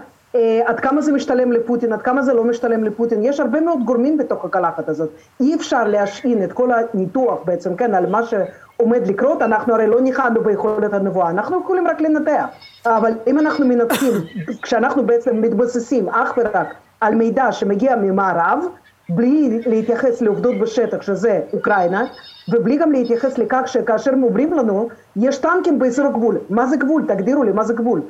עד 0.65 0.81
כמה 0.81 1.01
זה 1.01 1.13
משתלם 1.13 1.53
לפוטין, 1.53 1.93
עד 1.93 2.03
כמה 2.03 2.23
זה 2.23 2.33
לא 2.33 2.45
משתלם 2.45 2.85
לפוטין, 2.85 3.23
יש 3.23 3.41
הרבה 3.41 3.61
מאוד 3.61 3.85
גורמים 3.85 4.19
בתוך 4.19 4.45
הקלחת 4.45 4.89
הזאת. 4.89 5.11
אי 5.41 5.55
אפשר 5.55 5.85
להשעין 5.85 6.45
את 6.45 6.53
כל 6.53 6.71
הניתוח 6.73 7.39
בעצם, 7.45 7.77
כן, 7.77 7.95
על 7.95 8.07
מה 8.07 8.21
שעומד 8.23 9.07
לקרות, 9.07 9.43
אנחנו 9.43 9.75
הרי 9.75 9.87
לא 9.87 10.01
ניחדנו 10.01 10.41
ביכולת 10.41 10.93
הנבואה, 10.93 11.31
אנחנו 11.31 11.61
יכולים 11.61 11.89
רק 11.89 12.01
לנתח. 12.01 12.45
אבל 12.87 13.13
אם 13.27 13.39
אנחנו 13.39 13.67
מנתחים, 13.67 14.13
כשאנחנו 14.63 15.07
בעצם 15.07 15.41
מתבססים 15.41 16.09
אך 16.09 16.35
ורק 16.37 16.75
על 17.01 17.15
מידע 17.15 17.53
שמגיע 17.53 17.97
ממערב, 17.97 18.65
בלי 19.09 19.61
להתייחס 19.67 20.23
לעובדות 20.23 20.59
בשטח, 20.59 21.03
שזה 21.03 21.41
אוקראינה, 21.53 22.05
ובלי 22.49 22.77
גם 22.77 22.93
להתייחס 22.93 23.39
לכך 23.39 23.63
שכאשר 23.67 24.11
אומרים 24.23 24.53
לנו, 24.53 24.89
יש 25.17 25.39
טנקים 25.39 25.79
באזור 25.79 26.07
הגבול. 26.07 26.39
מה 26.51 26.67
זה 26.67 26.77
גבול? 26.77 27.05
תגדירו 27.09 27.43
לי, 27.43 27.53
מה 27.53 27.65
זה 27.65 27.75
גבול? 27.75 28.03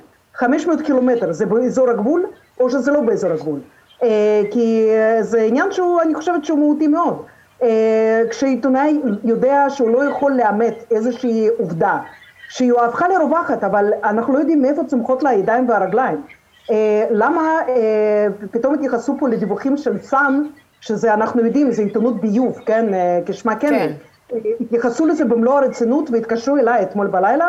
500 0.43 0.81
קילומטר 0.83 1.33
זה 1.33 1.47
באזור 1.47 1.91
הגבול, 1.91 2.27
או 2.61 2.71
שזה 2.71 2.93
לא 2.93 3.01
באזור 3.01 3.31
הגבול. 3.31 3.61
אה, 4.03 4.43
כי 4.51 4.89
זה 5.21 5.43
עניין 5.43 5.73
שהוא, 5.73 6.03
אני 6.03 6.15
חושבת 6.15 6.45
שהוא 6.45 6.59
מהותי 6.59 6.87
מאוד. 6.87 7.23
אה, 7.63 8.23
כשעיתונאי 8.31 9.01
יודע 9.25 9.65
שהוא 9.69 9.91
לא 9.91 10.05
יכול 10.05 10.33
לאמת 10.33 10.85
איזושהי 10.91 11.49
עובדה, 11.59 11.99
שהיא 12.49 12.73
הפכה 12.73 13.09
לרווחת, 13.09 13.65
אבל 13.65 13.93
אנחנו 14.05 14.35
לא 14.35 14.39
יודעים 14.39 14.63
מאיפה 14.63 14.85
צומחות 14.85 15.23
לה 15.23 15.31
הידיים 15.31 15.69
והרגליים. 15.69 16.23
אה, 16.71 17.07
למה 17.11 17.59
פתאום 18.51 18.75
התייחסו 18.75 19.17
פה 19.19 19.29
לדיווחים 19.29 19.77
של 19.77 19.99
סאן, 19.99 20.43
שזה 20.81 21.15
אנחנו 21.15 21.45
יודעים, 21.45 21.73
זה 21.73 21.83
עיתונות 21.83 22.21
ביוב, 22.21 22.59
כן, 22.67 22.87
כשמה 23.27 23.57
כן. 23.57 23.69
כן. 23.69 23.93
התייחסו 24.61 25.07
לזה 25.07 25.25
במלוא 25.25 25.59
הרצינות 25.59 26.11
והתקשרו 26.11 26.57
אליי 26.57 26.83
אתמול 26.83 27.07
בלילה 27.07 27.49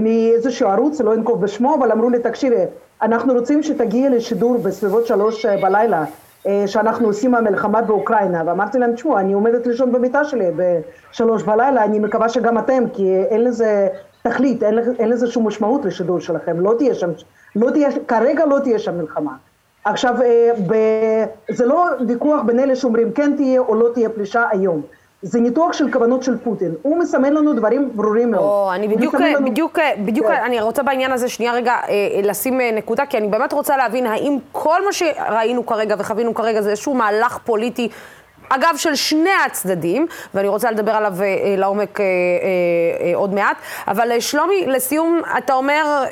מאיזשהו 0.00 0.68
ערוץ, 0.68 1.00
לא 1.00 1.14
אנקוב 1.14 1.40
בשמו, 1.40 1.74
אבל 1.74 1.92
אמרו 1.92 2.10
לי, 2.10 2.18
תקשיבי, 2.18 2.64
אנחנו 3.02 3.32
רוצים 3.32 3.62
שתגיעי 3.62 4.08
לשידור 4.08 4.58
בסביבות 4.58 5.06
שלוש 5.06 5.46
אה, 5.46 5.56
בלילה, 5.62 6.04
אה, 6.46 6.64
שאנחנו 6.66 7.06
עושים 7.06 7.34
המלחמה 7.34 7.82
באוקראינה, 7.82 8.42
ואמרתי 8.46 8.78
להם, 8.78 8.92
תשמעו, 8.92 9.18
אני 9.18 9.32
עומדת 9.32 9.66
לישון 9.66 9.92
במיטה 9.92 10.24
שלי 10.24 10.46
בשלוש 10.56 11.42
בלילה, 11.42 11.84
אני 11.84 11.98
מקווה 11.98 12.28
שגם 12.28 12.58
אתם, 12.58 12.84
כי 12.92 13.22
אין 13.30 13.44
לזה 13.44 13.88
תכלית, 14.22 14.62
אין, 14.62 14.78
אין 14.98 15.08
לזה 15.08 15.26
שום 15.26 15.46
משמעות 15.46 15.84
לשידור 15.84 16.20
שלכם, 16.20 16.60
לא 16.60 16.74
תהיה 16.78 16.94
שם, 16.94 17.10
לא 17.56 17.70
תהיה, 17.70 17.88
כרגע 18.08 18.46
לא 18.46 18.58
תהיה 18.58 18.78
שם 18.78 18.98
מלחמה. 18.98 19.32
עכשיו, 19.84 20.22
אה, 20.22 20.50
ב, 20.66 20.74
זה 21.50 21.66
לא 21.66 21.86
ויכוח 22.08 22.42
בין 22.42 22.60
אלה 22.60 22.76
שאומרים 22.76 23.12
כן 23.12 23.36
תהיה 23.36 23.60
או 23.60 23.74
לא 23.74 23.88
תהיה 23.94 24.08
פלישה 24.08 24.44
היום. 24.50 24.82
זה 25.22 25.40
ניתוח 25.40 25.72
של 25.72 25.92
כוונות 25.92 26.22
של 26.22 26.38
פוטין. 26.38 26.74
הוא 26.82 26.98
מסמן 26.98 27.32
לנו 27.32 27.52
דברים 27.52 27.90
ברורים 27.94 28.30
מאוד. 28.30 28.42
או, 28.42 28.72
אני 28.74 28.88
בדיוק, 28.88 29.14
לנו... 29.14 29.50
בדיוק, 29.50 29.78
בדיוק, 30.04 30.26
כן. 30.26 30.42
אני 30.44 30.60
רוצה 30.60 30.82
בעניין 30.82 31.12
הזה 31.12 31.28
שנייה 31.28 31.52
רגע 31.52 31.72
אה, 31.72 31.88
אה, 31.88 32.20
לשים 32.22 32.60
אה, 32.60 32.70
נקודה, 32.72 33.06
כי 33.06 33.18
אני 33.18 33.28
באמת 33.28 33.52
רוצה 33.52 33.76
להבין 33.76 34.06
האם 34.06 34.38
כל 34.52 34.84
מה 34.84 34.92
שראינו 34.92 35.66
כרגע 35.66 35.94
וחווינו 35.98 36.34
כרגע 36.34 36.62
זה 36.62 36.70
איזשהו 36.70 36.94
מהלך 36.94 37.38
פוליטי 37.44 37.88
אגב, 38.52 38.74
של 38.76 38.94
שני 38.94 39.30
הצדדים, 39.46 40.06
ואני 40.34 40.48
רוצה 40.48 40.70
לדבר 40.70 40.92
עליו 40.92 41.12
אה, 41.22 41.54
לעומק 41.58 42.00
אה, 42.00 42.04
אה, 42.04 43.16
עוד 43.16 43.34
מעט. 43.34 43.56
אבל 43.88 44.20
שלומי, 44.20 44.66
לסיום, 44.66 45.20
אתה 45.38 45.52
אומר, 45.52 46.04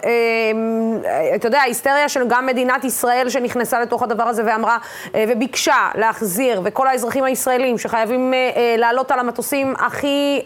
אתה 1.34 1.46
יודע, 1.46 1.60
ההיסטריה 1.60 2.08
של 2.08 2.20
גם 2.28 2.46
מדינת 2.46 2.84
ישראל 2.84 3.28
שנכנסה 3.28 3.80
לתוך 3.80 4.02
הדבר 4.02 4.22
הזה 4.22 4.42
ואמרה, 4.46 4.78
וביקשה 5.14 5.88
להחזיר, 5.94 6.60
וכל 6.64 6.86
האזרחים 6.86 7.24
הישראלים 7.24 7.78
שחייבים 7.78 8.34
לעלות 8.78 9.10
על 9.10 9.18
המטוסים 9.18 9.74
הכי 9.78 10.42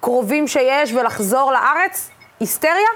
קרובים 0.00 0.48
שיש 0.48 0.92
ולחזור 0.92 1.52
לארץ, 1.52 2.10
היסטריה? 2.40 2.88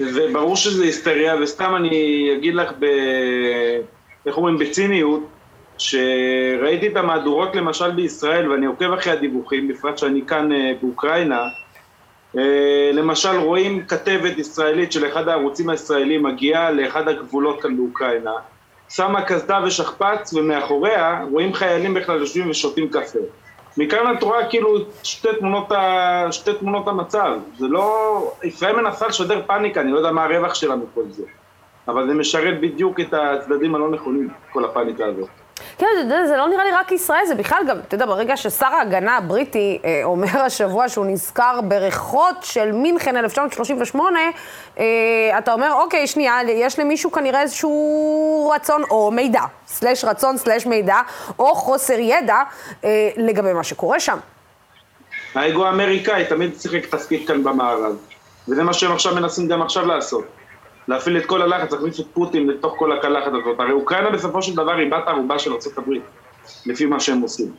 וברור 0.00 0.56
שזה 0.56 0.84
היסטריה, 0.84 1.36
וסתם 1.42 1.76
אני 1.76 2.30
אגיד 2.38 2.54
לך 2.54 2.72
ב... 2.78 2.86
איך 4.26 4.36
אומרים? 4.36 4.58
בציניות, 4.58 5.22
שראיתי 5.82 6.88
את 6.88 6.96
המהדורות 6.96 7.56
למשל 7.56 7.90
בישראל, 7.90 8.50
ואני 8.50 8.66
עוקב 8.66 8.92
אחרי 8.92 9.12
הדיווחים, 9.12 9.68
בפרט 9.68 9.98
שאני 9.98 10.22
כאן 10.26 10.52
אה, 10.52 10.72
באוקראינה, 10.82 11.42
אה, 12.38 12.90
למשל 12.92 13.36
רואים 13.36 13.86
כתבת 13.86 14.38
ישראלית 14.38 14.92
של 14.92 15.08
אחד 15.08 15.28
הערוצים 15.28 15.70
הישראלים 15.70 16.22
מגיעה 16.22 16.70
לאחד 16.70 17.08
הגבולות 17.08 17.62
כאן 17.62 17.76
באוקראינה, 17.76 18.32
שמה 18.88 19.22
קסדה 19.22 19.60
ושכפ"ץ 19.64 20.34
ומאחוריה 20.34 21.24
רואים 21.30 21.54
חיילים 21.54 21.94
בכלל 21.94 22.18
יושבים 22.20 22.50
ושותים 22.50 22.88
קפה. 22.88 23.18
מכאן 23.76 24.16
את 24.18 24.22
רואה 24.22 24.48
כאילו 24.48 24.78
שתי 25.02 25.28
תמונות, 25.38 25.72
ה... 25.72 26.26
שתי 26.32 26.54
תמונות 26.54 26.88
המצב, 26.88 27.38
זה 27.58 27.66
לא... 27.66 28.32
ישראל 28.44 28.76
מנסה 28.76 29.06
לשדר 29.06 29.42
פאניקה, 29.46 29.80
אני 29.80 29.92
לא 29.92 29.98
יודע 29.98 30.12
מה 30.12 30.24
הרווח 30.24 30.54
שלה 30.54 30.76
מכל 30.76 31.02
זה, 31.10 31.22
אבל 31.88 32.06
זה 32.06 32.14
משרת 32.14 32.60
בדיוק 32.60 33.00
את 33.00 33.14
הצדדים 33.14 33.74
הלא 33.74 33.90
נכונים, 33.90 34.28
כל 34.52 34.64
הפאניקה 34.64 35.06
הזאת. 35.06 35.41
כן, 35.78 35.86
יודע, 35.98 36.26
זה 36.26 36.36
לא 36.36 36.48
נראה 36.48 36.64
לי 36.64 36.70
רק 36.70 36.92
ישראל, 36.92 37.26
זה 37.26 37.34
בכלל 37.34 37.62
גם, 37.68 37.78
אתה 37.88 37.94
יודע, 37.94 38.06
ברגע 38.06 38.36
ששר 38.36 38.66
ההגנה 38.66 39.16
הבריטי 39.16 39.78
אה, 39.84 40.00
אומר 40.04 40.42
השבוע 40.46 40.88
שהוא 40.88 41.06
נזכר 41.06 41.60
בריחות 41.64 42.36
של 42.42 42.72
מינכן 42.72 43.16
1938, 43.16 44.18
אה, 44.78 44.84
אתה 45.38 45.52
אומר, 45.52 45.72
אוקיי, 45.72 46.06
שנייה, 46.06 46.38
יש 46.48 46.78
למישהו 46.78 47.12
כנראה 47.12 47.42
איזשהו 47.42 48.52
רצון, 48.54 48.82
או 48.90 49.10
מידע, 49.10 49.42
סלש 49.66 50.04
רצון, 50.04 50.36
סלש 50.36 50.66
מידע, 50.66 50.96
או 51.38 51.54
חוסר 51.54 51.98
ידע 51.98 52.38
אה, 52.84 53.10
לגבי 53.16 53.52
מה 53.52 53.64
שקורה 53.64 54.00
שם. 54.00 54.18
האגו 55.34 55.66
האמריקאי 55.66 56.24
תמיד 56.24 56.60
שיחק 56.60 56.86
תפקיד 56.86 57.26
כאן 57.26 57.44
במערב, 57.44 57.96
וזה 58.48 58.62
מה 58.62 58.72
שהם 58.72 58.92
עכשיו 58.92 59.14
מנסים 59.14 59.48
גם 59.48 59.62
עכשיו 59.62 59.86
לעשות. 59.86 60.24
להפעיל 60.88 61.16
את 61.16 61.26
כל 61.26 61.42
הלחץ, 61.42 61.72
להכניס 61.72 62.00
את 62.00 62.06
פוטין 62.14 62.46
לתוך 62.46 62.74
כל 62.78 62.92
הקלחת 62.92 63.32
הזאת. 63.32 63.60
הרי 63.60 63.72
אוקראינה 63.72 64.10
בסופו 64.10 64.42
של 64.42 64.56
דבר 64.56 64.72
היא 64.72 64.90
בת 64.90 65.08
ערובה 65.08 65.38
של 65.38 65.52
ארה"ב, 65.52 65.92
לפי 66.66 66.86
מה 66.86 67.00
שהם 67.00 67.20
עושים. 67.20 67.52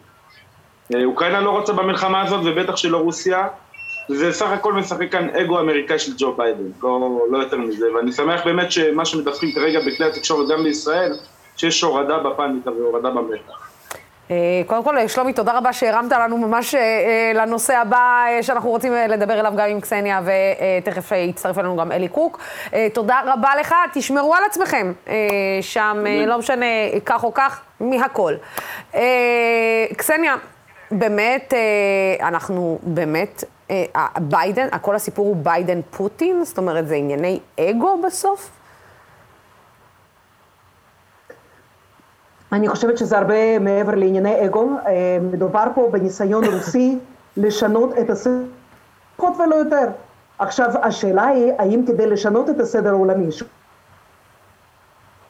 אה, 0.95 1.05
אוקראינה 1.05 1.41
לא 1.41 1.49
רוצה 1.49 1.73
במלחמה 1.73 2.21
הזאת, 2.21 2.41
ובטח 2.45 2.75
שלא 2.75 2.97
רוסיה, 2.97 3.47
זה 4.07 4.31
סך 4.31 4.49
הכל 4.49 4.73
משחק 4.73 5.12
כאן 5.12 5.29
אגו 5.29 5.59
אמריקאי 5.59 5.99
של 5.99 6.12
ג'ו 6.17 6.33
ביידן, 6.33 6.63
לא, 6.83 7.19
לא 7.31 7.38
יותר 7.38 7.57
מזה. 7.57 7.93
ואני 7.95 8.12
שמח 8.12 8.45
באמת 8.45 8.71
שמה 8.71 9.05
שמדווחים 9.05 9.51
כרגע 9.51 9.79
בכלי 9.79 10.05
התקשורת 10.05 10.49
גם 10.49 10.63
בישראל, 10.63 11.13
שיש 11.57 11.81
הורדה 11.81 12.19
בפאניקה 12.19 12.71
והורדה 12.71 13.09
במתח. 13.09 13.62
אה, 14.34 14.63
קודם 14.67 14.84
כל, 14.84 15.08
שלומי, 15.08 15.34
תודה 15.34 15.58
רבה 15.58 15.74
שהרמת 15.74 16.12
לנו 16.12 16.38
ממש 16.38 16.76
אה, 16.76 16.82
אה, 16.82 17.32
לנושא 17.36 17.78
הבא 17.78 18.26
שאנחנו 18.41 18.69
רוצים 18.69 18.93
לדבר 18.93 19.39
אליו 19.39 19.54
גם 19.58 19.69
עם 19.69 19.82
קסניה, 19.82 20.22
ותכף 20.26 21.12
יצטרף 21.12 21.58
אלינו 21.58 21.78
גם 21.78 21.91
אלי 21.91 22.08
קוק. 22.08 22.39
תודה 22.93 23.22
רבה 23.26 23.50
לך, 23.60 23.76
תשמרו 23.93 24.36
על 24.36 24.43
עצמכם 24.46 24.93
שם, 25.62 26.04
לא 26.28 26.38
משנה 26.38 26.65
כך 27.06 27.24
או 27.24 27.34
כך, 27.34 27.62
מהכל. 27.80 28.34
קסניה, 29.98 30.36
באמת, 30.91 31.54
אנחנו 32.22 32.80
באמת, 32.84 33.43
ביידן, 34.19 34.67
כל 34.82 34.96
הסיפור 34.96 35.28
הוא 35.28 35.36
ביידן-פוטין? 35.36 36.43
זאת 36.43 36.58
אומרת, 36.58 36.88
זה 36.88 36.96
ענייני 36.96 37.39
אגו 37.60 38.02
בסוף? 38.06 38.62
אני 42.54 42.70
חושבת 42.70 42.98
שזה 42.98 43.18
הרבה 43.18 43.60
מעבר 43.60 43.96
לענייני 43.96 44.46
אגו, 44.46 44.70
אה, 44.86 45.18
מדובר 45.22 45.63
פה 45.76 45.89
בניסיון 45.92 46.44
רוסי 46.44 47.00
לשנות 47.38 47.98
את 48.00 48.10
הסדר, 48.10 48.44
פחות 49.18 49.34
ולא 49.39 49.56
יותר. 49.56 49.88
עכשיו, 50.39 50.70
השאלה 50.82 51.28
היא, 51.28 51.54
האם 51.58 51.84
כדי 51.88 52.08
לשנות 52.08 52.50
את 52.50 52.60
הסדר 52.60 52.89
העולמי, 52.89 53.30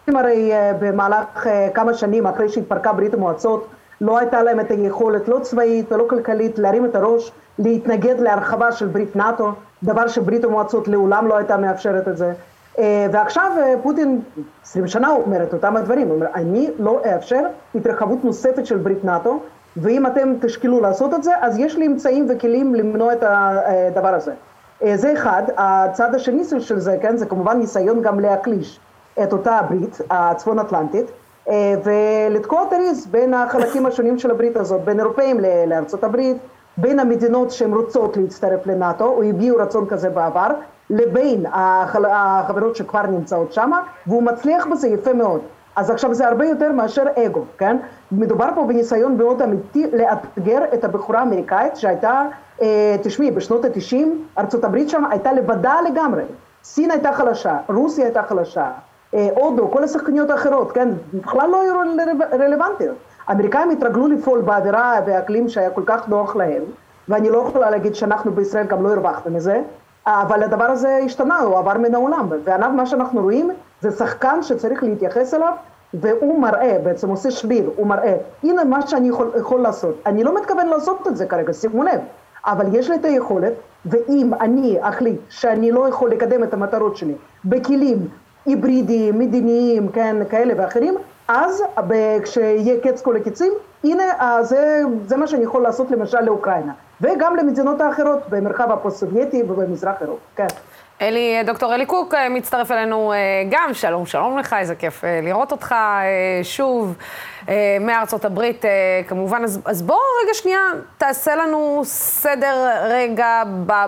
הרי 0.07 0.53
אה, 0.53 0.71
במהלך 0.79 1.47
אה, 1.47 1.69
כמה 1.73 1.93
שנים 1.93 2.27
אחרי 2.27 2.49
שהתפרקה 2.49 2.93
ברית 2.93 3.13
המועצות, 3.13 3.67
לא 4.01 4.17
הייתה 4.17 4.43
להם 4.43 4.59
את 4.59 4.71
היכולת, 4.71 5.27
לא 5.27 5.39
צבאית 5.41 5.91
ולא 5.91 6.05
כלכלית, 6.09 6.59
להרים 6.59 6.85
את 6.85 6.95
הראש, 6.95 7.31
להתנגד 7.59 8.19
להרחבה 8.19 8.71
של 8.71 8.87
ברית 8.87 9.15
נאט"ו, 9.15 9.51
דבר 9.83 10.07
שברית 10.07 10.43
המועצות 10.43 10.87
לעולם 10.87 11.27
לא 11.27 11.37
הייתה 11.37 11.57
מאפשרת 11.57 12.07
את 12.07 12.17
זה. 12.17 12.33
אה, 12.79 13.07
ועכשיו 13.11 13.51
אה, 13.57 13.73
פוטין, 13.83 14.21
20 14.63 14.87
שנה 14.87 15.11
אומר 15.11 15.43
את 15.43 15.53
אותם 15.53 15.77
הדברים, 15.77 16.07
הוא 16.07 16.15
אומר, 16.15 16.27
אני 16.35 16.69
לא 16.79 17.01
אאפשר 17.05 17.41
התרחבות 17.75 18.23
נוספת 18.23 18.65
של 18.65 18.77
ברית 18.77 19.05
נאט"ו, 19.05 19.39
ואם 19.77 20.07
אתם 20.07 20.33
תשקלו 20.41 20.81
לעשות 20.81 21.13
את 21.13 21.23
זה, 21.23 21.31
אז 21.41 21.59
יש 21.59 21.75
לי 21.75 21.87
אמצעים 21.87 22.27
וכלים 22.29 22.75
למנוע 22.75 23.13
את 23.13 23.23
הדבר 23.23 24.07
הזה. 24.07 24.33
אה, 24.83 24.97
זה 24.97 25.13
אחד. 25.13 25.43
הצד 25.57 26.15
השני 26.15 26.43
של 26.59 26.79
זה, 26.79 26.97
כן, 27.01 27.17
זה 27.17 27.25
כמובן 27.25 27.57
ניסיון 27.57 28.01
גם 28.01 28.19
להקליש 28.19 28.79
את 29.23 29.33
אותה 29.33 29.55
הברית 29.55 30.01
הצפון 30.09 30.59
אטלנטית, 30.59 31.11
ולתקוע 31.83 32.63
את 32.67 32.73
הריס 32.73 33.05
בין 33.05 33.33
החלקים 33.33 33.85
השונים 33.85 34.19
של 34.19 34.31
הברית 34.31 34.55
הזאת, 34.55 34.81
בין 34.81 34.99
אירופאים 34.99 35.39
לארצות 35.67 36.03
הברית, 36.03 36.37
בין 36.77 36.99
המדינות 36.99 37.51
שהן 37.51 37.73
רוצות 37.73 38.17
להצטרף 38.17 38.67
לנאט"ו, 38.67 39.05
או 39.05 39.23
הביעו 39.23 39.57
רצון 39.57 39.85
כזה 39.85 40.09
בעבר, 40.09 40.47
לבין 40.89 41.45
החברות 42.11 42.75
שכבר 42.75 43.01
נמצאות 43.01 43.53
שם, 43.53 43.71
והוא 44.07 44.23
מצליח 44.23 44.65
בזה 44.67 44.87
יפה 44.87 45.13
מאוד. 45.13 45.41
אז 45.75 45.89
עכשיו 45.89 46.13
זה 46.13 46.27
הרבה 46.27 46.45
יותר 46.45 46.71
מאשר 46.71 47.03
אגו, 47.15 47.45
כן? 47.57 47.77
מדובר 48.11 48.49
פה 48.55 48.63
בניסיון 48.67 49.17
מאוד 49.17 49.41
אמיתי 49.41 49.87
לאתגר 49.93 50.63
את 50.73 50.83
הבחורה 50.83 51.19
האמריקאית 51.19 51.75
שהייתה, 51.75 52.23
אה, 52.61 52.95
תשמעי, 53.03 53.31
בשנות 53.31 53.65
התשעים 53.65 54.25
ארצות 54.37 54.63
הברית 54.63 54.89
שם 54.89 55.03
הייתה 55.09 55.33
לבדה 55.33 55.75
לגמרי. 55.91 56.23
סין 56.63 56.91
הייתה 56.91 57.13
חלשה, 57.13 57.57
רוסיה 57.69 58.05
הייתה 58.05 58.23
חלשה, 58.23 58.71
אה, 59.13 59.27
הודו, 59.35 59.71
כל 59.71 59.83
השחקניות 59.83 60.29
האחרות, 60.29 60.71
כן? 60.71 60.89
בכלל 61.13 61.49
לא 61.49 61.61
היו 61.61 61.73
רלוונטיות. 62.33 62.95
האמריקאים 63.27 63.69
התרגלו 63.69 64.07
לפעול 64.07 64.41
באווירה 64.41 64.99
ואקלים 65.05 65.49
שהיה 65.49 65.69
כל 65.69 65.83
כך 65.85 66.09
נוח 66.09 66.35
להם, 66.35 66.63
ואני 67.09 67.29
לא 67.29 67.45
יכולה 67.47 67.69
להגיד 67.69 67.95
שאנחנו 67.95 68.31
בישראל 68.31 68.65
גם 68.65 68.83
לא 68.83 68.93
הרווחנו 68.93 69.31
מזה, 69.31 69.61
אבל 70.07 70.43
הדבר 70.43 70.63
הזה 70.65 70.99
השתנה, 71.05 71.39
הוא 71.39 71.57
עבר 71.57 71.77
מן 71.77 71.95
העולם, 71.95 72.29
ומה 72.45 72.85
שאנחנו 72.85 73.21
רואים 73.21 73.51
זה 73.81 73.91
שחקן 73.91 74.43
שצריך 74.43 74.83
להתייחס 74.83 75.33
אליו, 75.33 75.53
והוא 75.93 76.39
מראה, 76.41 76.77
בעצם 76.83 77.09
עושה 77.09 77.31
שביל, 77.31 77.69
הוא 77.75 77.87
מראה, 77.87 78.15
הנה 78.43 78.63
מה 78.63 78.87
שאני 78.87 79.09
יכול, 79.09 79.31
יכול 79.39 79.61
לעשות. 79.61 79.95
אני 80.05 80.23
לא 80.23 80.35
מתכוון 80.35 80.67
לעשות 80.67 81.07
את 81.07 81.17
זה 81.17 81.25
כרגע, 81.25 81.53
שימו 81.53 81.83
לב, 81.83 81.99
אבל 82.45 82.75
יש 82.75 82.89
לי 82.89 82.95
את 82.95 83.05
היכולת, 83.05 83.53
ואם 83.85 84.33
אני 84.41 84.77
אחליט 84.81 85.19
שאני 85.29 85.71
לא 85.71 85.87
יכול 85.87 86.11
לקדם 86.11 86.43
את 86.43 86.53
המטרות 86.53 86.97
שלי 86.97 87.15
בכלים 87.45 88.07
היברידיים, 88.45 89.19
מדיניים, 89.19 89.87
כן, 89.89 90.15
כאלה 90.29 90.53
ואחרים, 90.57 90.95
אז 91.27 91.63
כשיהיה 92.23 92.79
קץ 92.81 93.01
כל 93.01 93.15
הקיצים, 93.15 93.53
הנה, 93.83 94.03
זה, 94.41 94.81
זה 95.05 95.17
מה 95.17 95.27
שאני 95.27 95.43
יכול 95.43 95.63
לעשות 95.63 95.91
למשל 95.91 96.21
לאוקראינה. 96.21 96.73
וגם 97.01 97.35
למדינות 97.35 97.81
האחרות 97.81 98.19
במרחב 98.29 98.71
הפוסט-סובייטי 98.71 99.43
ובמזרח 99.43 100.01
אירופה, 100.01 100.21
כן. 100.35 100.47
אלי, 101.01 101.43
דוקטור 101.45 101.75
אלי 101.75 101.85
קוק 101.85 102.13
אה, 102.13 102.29
מצטרף 102.29 102.71
אלינו 102.71 103.13
אה, 103.13 103.17
גם, 103.49 103.73
שלום, 103.73 104.05
שלום 104.05 104.37
לך, 104.37 104.55
איזה 104.59 104.75
כיף 104.75 105.03
אה, 105.03 105.19
לראות 105.23 105.51
אותך 105.51 105.75
שוב 106.43 106.95
מארצות 107.81 108.25
הברית, 108.25 108.65
כמובן. 109.07 109.43
אז, 109.43 109.59
אז 109.65 109.81
בוא 109.81 109.97
רגע 110.23 110.33
שנייה, 110.33 110.59
תעשה 110.97 111.35
לנו 111.35 111.81
סדר 111.85 112.69
רגע 112.83 113.43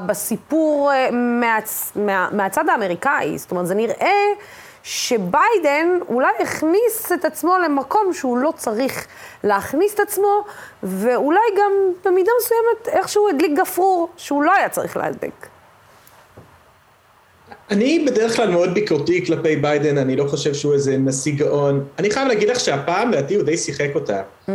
בסיפור 0.05 0.91
מהצ, 1.11 1.91
מה, 1.95 2.29
מהצד 2.31 2.69
האמריקאי. 2.69 3.37
זאת 3.37 3.51
אומרת, 3.51 3.67
זה 3.67 3.75
נראה 3.75 4.15
שביידן 4.85 5.99
אולי 6.09 6.31
הכניס 6.39 7.11
את 7.13 7.25
עצמו 7.25 7.57
למקום 7.57 8.13
שהוא 8.13 8.37
לא 8.37 8.53
צריך 8.57 9.07
להכניס 9.43 9.93
את 9.93 9.99
עצמו, 9.99 10.45
ואולי 10.83 11.39
גם 11.57 11.71
במידה 12.05 12.31
מסוימת 12.41 12.99
איכשהו 12.99 13.29
הדליק 13.29 13.59
גפרור 13.59 14.09
שהוא 14.17 14.43
לא 14.43 14.53
היה 14.53 14.69
צריך 14.69 14.97
להדליק. 14.97 15.47
אני 17.71 18.05
בדרך 18.07 18.35
כלל 18.35 18.49
מאוד 18.49 18.73
ביקורתי 18.73 19.25
כלפי 19.25 19.55
ביידן, 19.55 19.97
אני 19.97 20.15
לא 20.15 20.27
חושב 20.27 20.53
שהוא 20.53 20.73
איזה 20.73 20.97
נשיא 20.97 21.33
גאון. 21.35 21.85
אני 21.99 22.11
חייב 22.11 22.27
להגיד 22.27 22.49
לך 22.49 22.59
שהפעם, 22.59 23.11
לדעתי, 23.11 23.35
הוא 23.35 23.43
די 23.43 23.57
שיחק 23.57 23.89
אותה. 23.95 24.21
Mm-hmm. 24.47 24.51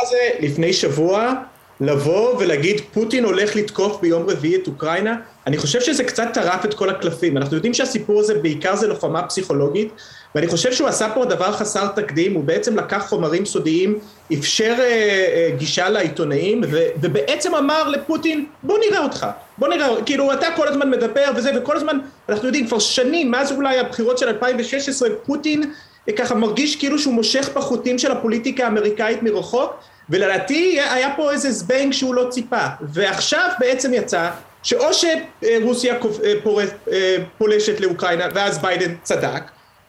הזה 0.00 0.28
לפני 0.40 0.72
שבוע, 0.72 1.32
לבוא 1.80 2.36
ולהגיד 2.38 2.80
פוטין 2.92 3.24
הולך 3.24 3.56
לתקוף 3.56 4.00
ביום 4.00 4.30
רביעי 4.30 4.56
את 4.56 4.66
אוקראינה, 4.66 5.16
אני 5.48 5.58
חושב 5.58 5.80
שזה 5.80 6.04
קצת 6.04 6.28
טרף 6.34 6.64
את 6.64 6.74
כל 6.74 6.90
הקלפים. 6.90 7.36
אנחנו 7.36 7.56
יודעים 7.56 7.74
שהסיפור 7.74 8.20
הזה 8.20 8.34
בעיקר 8.34 8.76
זה 8.76 8.86
לוחמה 8.86 9.22
פסיכולוגית, 9.22 9.88
ואני 10.34 10.46
חושב 10.46 10.72
שהוא 10.72 10.88
עשה 10.88 11.08
פה 11.14 11.24
דבר 11.24 11.52
חסר 11.52 11.86
תקדים, 11.86 12.34
הוא 12.34 12.44
בעצם 12.44 12.76
לקח 12.76 13.06
חומרים 13.08 13.46
סודיים, 13.46 13.98
אפשר 14.32 14.74
אה, 14.78 14.84
אה, 14.84 15.50
גישה 15.56 15.88
לעיתונאים, 15.88 16.60
ו, 16.70 16.78
ובעצם 17.00 17.54
אמר 17.54 17.88
לפוטין, 17.88 18.46
בוא 18.62 18.78
נראה 18.88 19.02
אותך, 19.02 19.26
בוא 19.58 19.68
נראה, 19.68 19.88
כאילו 20.06 20.32
אתה 20.32 20.46
כל 20.56 20.68
הזמן 20.68 20.90
מדבר 20.90 21.30
וזה, 21.36 21.50
וכל 21.56 21.76
הזמן, 21.76 21.98
אנחנו 22.28 22.46
יודעים 22.46 22.66
כבר 22.66 22.78
שנים, 22.78 23.30
מאז 23.30 23.52
אולי 23.52 23.78
הבחירות 23.78 24.18
של 24.18 24.28
2016, 24.28 25.08
פוטין 25.26 25.72
אה, 26.08 26.12
ככה 26.12 26.34
מרגיש 26.34 26.76
כאילו 26.76 26.98
שהוא 26.98 27.14
מושך 27.14 27.50
בחוטים 27.54 27.98
של 27.98 28.12
הפוליטיקה 28.12 28.64
האמריקאית 28.64 29.22
מרחוק, 29.22 29.74
ולדעתי 30.10 30.80
היה 30.80 31.10
פה 31.16 31.32
איזה 31.32 31.52
זבנג 31.52 31.92
שהוא 31.92 32.14
לא 32.14 32.26
ציפה, 32.30 32.66
ועכשיו 32.80 33.50
בעצם 33.60 33.94
יצא 33.94 34.30
שאו 34.68 34.94
שרוסיה 34.94 35.94
אה, 35.94 36.64
אה, 36.92 37.16
פולשת 37.38 37.80
לאוקראינה 37.80 38.28
ואז 38.34 38.58
ביידן 38.58 38.94
צדק, 39.02 39.42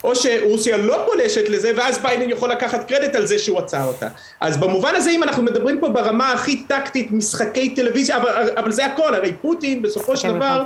או 0.04 0.16
שרוסיה 0.16 0.78
לא 0.78 1.04
פולשת 1.06 1.50
לזה 1.50 1.72
ואז 1.76 1.98
ביידן 1.98 2.30
יכול 2.30 2.52
לקחת 2.52 2.88
קרדיט 2.88 3.16
על 3.16 3.26
זה 3.26 3.40
שהוא 3.40 3.60
עצר 3.60 3.84
אותה. 3.84 4.08
אז 4.40 4.58
במובן 4.58 4.96
הזה 4.96 5.10
אם 5.10 5.24
אנחנו 5.24 5.44
מדברים 5.44 5.80
פה 5.80 5.90
ברמה 5.90 6.32
הכי 6.32 6.64
טקטית, 6.64 7.12
משחקי 7.12 7.76
טלוויזיה, 7.76 8.18
אבל, 8.18 8.50
אבל 8.58 8.72
זה 8.72 8.86
הכל, 8.86 9.16
הרי 9.16 9.34
פוטין 9.42 9.82
בסופו 9.82 10.18
של 10.18 10.32
דבר 10.32 10.66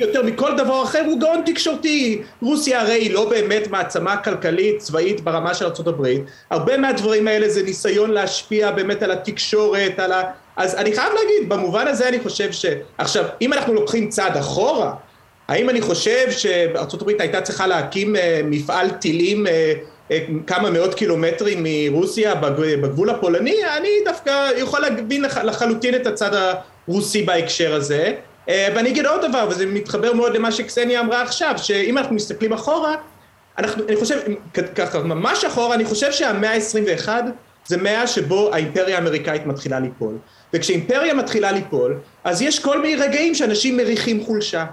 יותר 0.00 0.22
מכל 0.22 0.56
דבר 0.56 0.82
אחר 0.82 1.02
הוא 1.06 1.20
גאון 1.20 1.42
תקשורתי. 1.46 2.22
רוסיה 2.42 2.80
הרי 2.80 2.92
היא 2.92 3.14
לא 3.14 3.28
באמת 3.28 3.70
מעצמה 3.70 4.16
כלכלית 4.16 4.78
צבאית 4.78 5.20
ברמה 5.20 5.54
של 5.54 5.64
ארה"ב. 5.64 6.06
הרבה 6.50 6.76
מהדברים 6.76 7.28
האלה 7.28 7.48
זה 7.48 7.62
ניסיון 7.62 8.10
להשפיע 8.10 8.70
באמת 8.70 9.02
על 9.02 9.10
התקשורת, 9.10 9.98
על 9.98 10.12
ה... 10.12 10.22
אז 10.56 10.74
אני 10.74 10.92
חייב 10.92 11.12
להגיד, 11.14 11.48
במובן 11.48 11.86
הזה 11.86 12.08
אני 12.08 12.20
חושב 12.20 12.52
ש... 12.52 12.66
עכשיו, 12.98 13.24
אם 13.40 13.52
אנחנו 13.52 13.74
לוקחים 13.74 14.08
צעד 14.08 14.36
אחורה, 14.36 14.92
האם 15.48 15.70
אני 15.70 15.80
חושב 15.80 16.30
שארה"ב 16.30 17.08
הייתה 17.18 17.40
צריכה 17.40 17.66
להקים 17.66 18.16
אה, 18.16 18.40
מפעל 18.44 18.90
טילים 18.90 19.46
אה, 19.46 19.72
אה, 20.10 20.18
כמה 20.46 20.70
מאות 20.70 20.94
קילומטרים 20.94 21.66
מרוסיה 21.66 22.34
בגבול 22.34 23.10
הפולני? 23.10 23.56
אני 23.78 23.88
דווקא 24.04 24.48
יכול 24.56 24.80
להבין 24.80 25.24
לחלוטין 25.44 25.94
את 25.94 26.06
הצד 26.06 26.30
הרוסי 26.88 27.22
בהקשר 27.22 27.74
הזה. 27.74 28.12
ואני 28.48 28.88
אגיד 28.88 29.06
עוד 29.06 29.24
דבר, 29.24 29.46
וזה 29.50 29.66
מתחבר 29.66 30.12
מאוד 30.12 30.36
למה 30.36 30.52
שקסניה 30.52 31.00
אמרה 31.00 31.22
עכשיו, 31.22 31.54
שאם 31.56 31.98
אנחנו 31.98 32.14
מסתכלים 32.14 32.52
אחורה, 32.52 32.94
אנחנו, 33.58 33.84
אני 33.88 33.96
חושב, 33.96 34.18
ככה 34.74 34.98
ממש 34.98 35.44
אחורה, 35.44 35.74
אני 35.74 35.84
חושב 35.84 36.12
שהמאה 36.12 36.54
ה-21 36.54 37.08
זה 37.66 37.76
מאה 37.76 38.06
שבו 38.06 38.50
האימפריה 38.52 38.96
האמריקאית 38.96 39.46
מתחילה 39.46 39.80
ליפול. 39.80 40.18
וכשאימפריה 40.54 41.14
מתחילה 41.14 41.52
ליפול, 41.52 41.98
אז 42.24 42.42
יש 42.42 42.58
כל 42.58 42.80
מיני 42.80 42.96
רגעים 42.96 43.34
שאנשים 43.34 43.76
מריחים 43.76 44.24
חולשה. 44.24 44.64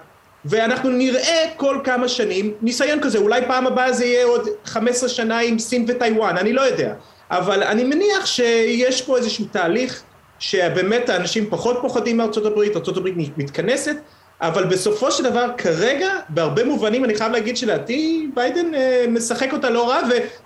ואנחנו 0.46 0.90
נראה 0.90 1.46
כל 1.58 1.80
כמה 1.84 2.08
שנים 2.08 2.54
ניסיון 2.62 3.00
כזה, 3.02 3.18
אולי 3.18 3.42
פעם 3.48 3.68
הבאה 3.68 3.94
זה 3.94 4.06
יהיה 4.06 4.26
עוד 4.26 4.48
15 4.66 5.10
שנה 5.10 5.40
עם 5.40 5.60
סין 5.60 5.86
וטיוואן, 5.88 6.38
אני 6.38 6.54
לא 6.54 6.62
יודע. 6.62 6.94
אבל 7.32 7.64
אני 7.64 7.84
מניח 7.84 8.26
שיש 8.26 9.02
פה 9.02 9.18
איזשהו 9.18 9.46
תהליך 9.52 10.04
שבאמת 10.42 11.10
האנשים 11.10 11.46
פחות 11.50 11.78
פוחדים 11.82 12.18
מארצות 12.18 12.46
הברית, 12.46 12.76
ארצות 12.76 12.98
הברית 12.98 13.16
מתכנסת, 13.38 13.96
אבל 14.42 14.64
בסופו 14.64 15.12
של 15.12 15.24
דבר 15.24 15.48
כרגע, 15.58 16.10
בהרבה 16.30 16.64
מובנים 16.64 17.06
אני 17.06 17.16
חייב 17.16 17.32
להגיד 17.32 17.58
שלדעתי 17.58 18.28
ביידן 18.34 18.76
אה, 18.76 19.06
משחק 19.10 19.54
אותה 19.54 19.70
לא 19.70 19.90
רע, 19.90 20.00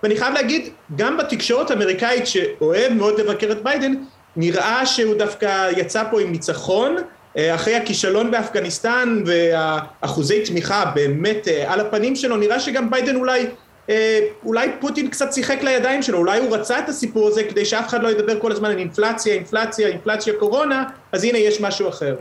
ואני 0.04 0.18
חייב 0.18 0.34
להגיד, 0.34 0.70
גם 0.96 1.18
בתקשורת 1.18 1.72
האמריקאית 1.72 2.28
שאוהב 2.28 2.94
מאוד 2.94 3.20
לבקר 3.20 3.52
את 3.52 3.64
ביידן, 3.64 3.94
נראה 4.36 4.86
שהוא 4.86 5.16
דווקא 5.16 5.70
יצא 5.78 6.04
פה 6.12 6.22
עם 6.22 6.32
ניצחון, 6.32 6.96
אה, 7.38 7.56
אחרי 7.56 7.76
הכישלון 7.76 8.32
באפגניסטן 8.32 9.24
והאחוזי 9.26 10.42
תמיכה 10.46 10.92
באמת 10.96 11.48
אה, 11.48 11.74
על 11.74 11.80
הפנים 11.80 12.16
שלו, 12.16 12.38
נראה 12.38 12.60
שגם 12.60 12.90
ביידן 12.90 13.16
אולי, 13.16 13.48
אה, 13.90 14.20
אולי 14.46 14.70
פוטין 14.80 15.10
קצת 15.10 15.34
שיחק 15.34 15.64
לידיים 15.64 16.02
שלו, 16.02 16.18
אולי 16.18 16.40
הוא 16.40 16.56
רצה 16.56 16.80
את 16.80 16.90
הסיפור 16.90 17.28
הזה 17.28 17.44
כדי 17.44 17.66
שאף 17.66 17.88
אחד 17.88 18.04
לא 18.04 18.08
ידבר 18.08 18.40
כל 18.40 18.52
הזמן 18.52 18.70
על 18.72 18.78
אינפלציה, 18.78 19.34
אינפלציה, 19.34 19.88
אינפלציה, 19.88 20.34
קורונה, 20.40 20.84
אז 21.12 21.24
הנה 21.24 21.38
יש 21.38 21.62
משהו 21.62 21.90
אחר. 21.90 22.16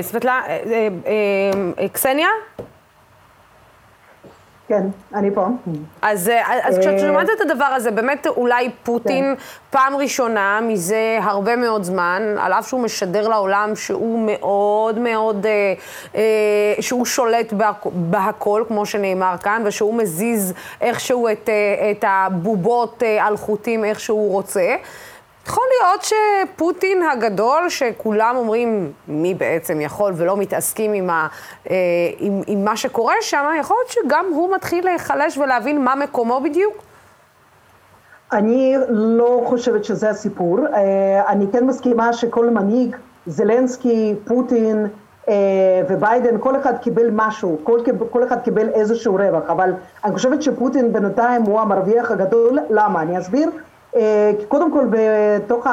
סבטלה, 0.00 0.40
קסניה? 1.92 2.28
כן, 4.68 4.86
אני 5.14 5.30
פה. 5.34 5.46
אז, 6.02 6.28
אה, 6.28 6.68
אז 6.68 6.78
כשאת 6.78 6.92
אה, 6.92 6.98
שומעת 6.98 7.28
את 7.36 7.40
הדבר 7.40 7.64
הזה, 7.64 7.90
באמת 7.90 8.26
אולי 8.26 8.70
פוטין 8.82 9.34
כן. 9.36 9.42
פעם 9.70 9.96
ראשונה 9.96 10.60
מזה 10.62 11.18
הרבה 11.22 11.56
מאוד 11.56 11.82
זמן, 11.82 12.22
על 12.38 12.52
אף 12.52 12.68
שהוא 12.68 12.80
משדר 12.80 13.28
לעולם 13.28 13.72
שהוא 13.74 14.26
מאוד 14.26 14.98
מאוד, 14.98 15.46
אה, 15.46 15.74
אה, 16.14 16.82
שהוא 16.82 17.06
שולט 17.06 17.52
בהכל, 17.94 18.64
כמו 18.68 18.86
שנאמר 18.86 19.34
כאן, 19.42 19.62
ושהוא 19.66 19.94
מזיז 19.94 20.54
איכשהו 20.80 21.28
את, 21.28 21.48
אה, 21.48 21.90
את 21.90 22.04
הבובות 22.08 23.02
אה, 23.02 23.26
על 23.26 23.36
חוטים 23.36 23.84
איך 23.84 24.00
שהוא 24.00 24.32
רוצה. 24.32 24.76
יכול 25.46 25.64
להיות 25.80 26.02
שפוטין 26.02 27.02
הגדול, 27.02 27.68
שכולם 27.68 28.34
אומרים 28.36 28.92
מי 29.08 29.34
בעצם 29.34 29.80
יכול 29.80 30.12
ולא 30.16 30.36
מתעסקים 30.36 30.92
עם, 30.92 31.10
ה, 31.10 31.26
אה, 31.70 31.76
עם, 32.18 32.40
עם 32.46 32.64
מה 32.64 32.76
שקורה 32.76 33.14
שם, 33.20 33.44
יכול 33.60 33.76
להיות 33.80 33.90
שגם 33.90 34.24
הוא 34.34 34.54
מתחיל 34.54 34.84
להיחלש 34.84 35.38
ולהבין 35.38 35.84
מה 35.84 35.94
מקומו 35.94 36.40
בדיוק? 36.44 36.74
אני 38.32 38.76
לא 38.88 39.42
חושבת 39.46 39.84
שזה 39.84 40.10
הסיפור. 40.10 40.58
אה, 40.66 41.22
אני 41.28 41.46
כן 41.52 41.66
מסכימה 41.66 42.12
שכל 42.12 42.50
מנהיג, 42.50 42.96
זלנסקי, 43.26 44.14
פוטין 44.24 44.86
אה, 45.28 45.34
וביידן, 45.88 46.36
כל 46.40 46.56
אחד 46.56 46.78
קיבל 46.78 47.10
משהו, 47.12 47.58
כל, 47.62 47.80
כל 48.10 48.24
אחד 48.24 48.40
קיבל 48.40 48.68
איזשהו 48.68 49.14
רווח, 49.14 49.50
אבל 49.50 49.72
אני 50.04 50.14
חושבת 50.14 50.42
שפוטין 50.42 50.92
בינתיים 50.92 51.42
הוא 51.42 51.60
המרוויח 51.60 52.10
הגדול. 52.10 52.58
למה? 52.70 53.02
אני 53.02 53.18
אסביר. 53.18 53.50
אה, 53.96 54.32
קודם 54.48 54.72
כל 54.72 54.86
בתוך 54.90 55.66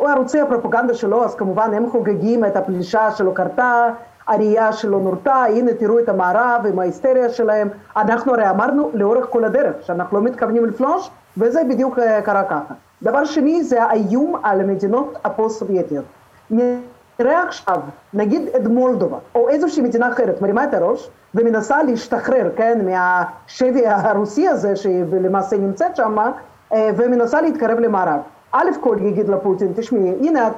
ערוצי 0.00 0.40
הפרופגנדה 0.40 0.94
שלו, 0.94 1.24
אז 1.24 1.34
כמובן 1.34 1.74
הם 1.74 1.90
חוגגים 1.90 2.44
את 2.44 2.56
הפלישה 2.56 3.10
שלא 3.10 3.30
קרתה, 3.34 3.88
הראייה 4.28 4.72
שלא 4.72 5.00
נורתה, 5.00 5.34
הנה 5.34 5.74
תראו 5.74 5.98
את 5.98 6.08
המערב 6.08 6.66
עם 6.68 6.78
ההיסטריה 6.78 7.28
שלהם. 7.28 7.68
אנחנו 7.96 8.34
הרי 8.34 8.50
אמרנו 8.50 8.90
לאורך 8.94 9.26
כל 9.30 9.44
הדרך 9.44 9.76
שאנחנו 9.82 10.16
לא 10.16 10.24
מתכוונים 10.24 10.64
לפלוש, 10.64 11.10
וזה 11.38 11.60
בדיוק 11.68 11.98
אה, 11.98 12.22
קרה 12.22 12.42
ככה. 12.42 12.74
דבר 13.02 13.24
שני 13.24 13.64
זה 13.64 13.82
האיום 13.82 14.40
על 14.42 14.60
המדינות 14.60 15.18
הפוסט-סובייטיות. 15.24 16.04
נראה 16.50 17.42
עכשיו, 17.42 17.80
נגיד 18.14 18.48
את 18.56 18.66
מולדובה, 18.66 19.18
או 19.34 19.48
איזושהי 19.48 19.82
מדינה 19.82 20.08
אחרת, 20.08 20.42
מרימה 20.42 20.64
את 20.64 20.74
הראש 20.74 21.10
ומנסה 21.34 21.82
להשתחרר, 21.82 22.50
כן, 22.56 22.78
מהשבי 22.86 23.86
הרוסי 23.86 24.48
הזה, 24.48 24.76
שהיא 24.76 25.04
למעשה 25.12 25.56
נמצאת 25.56 25.96
שם, 25.96 26.18
אה, 26.18 26.30
ומנסה 26.72 27.40
להתקרב 27.40 27.78
למערב. 27.78 28.20
א' 28.52 28.70
כל 28.80 28.96
יגיד 29.00 29.28
לפוטין, 29.28 29.72
תשמעי, 29.76 30.10
הנה, 30.20 30.50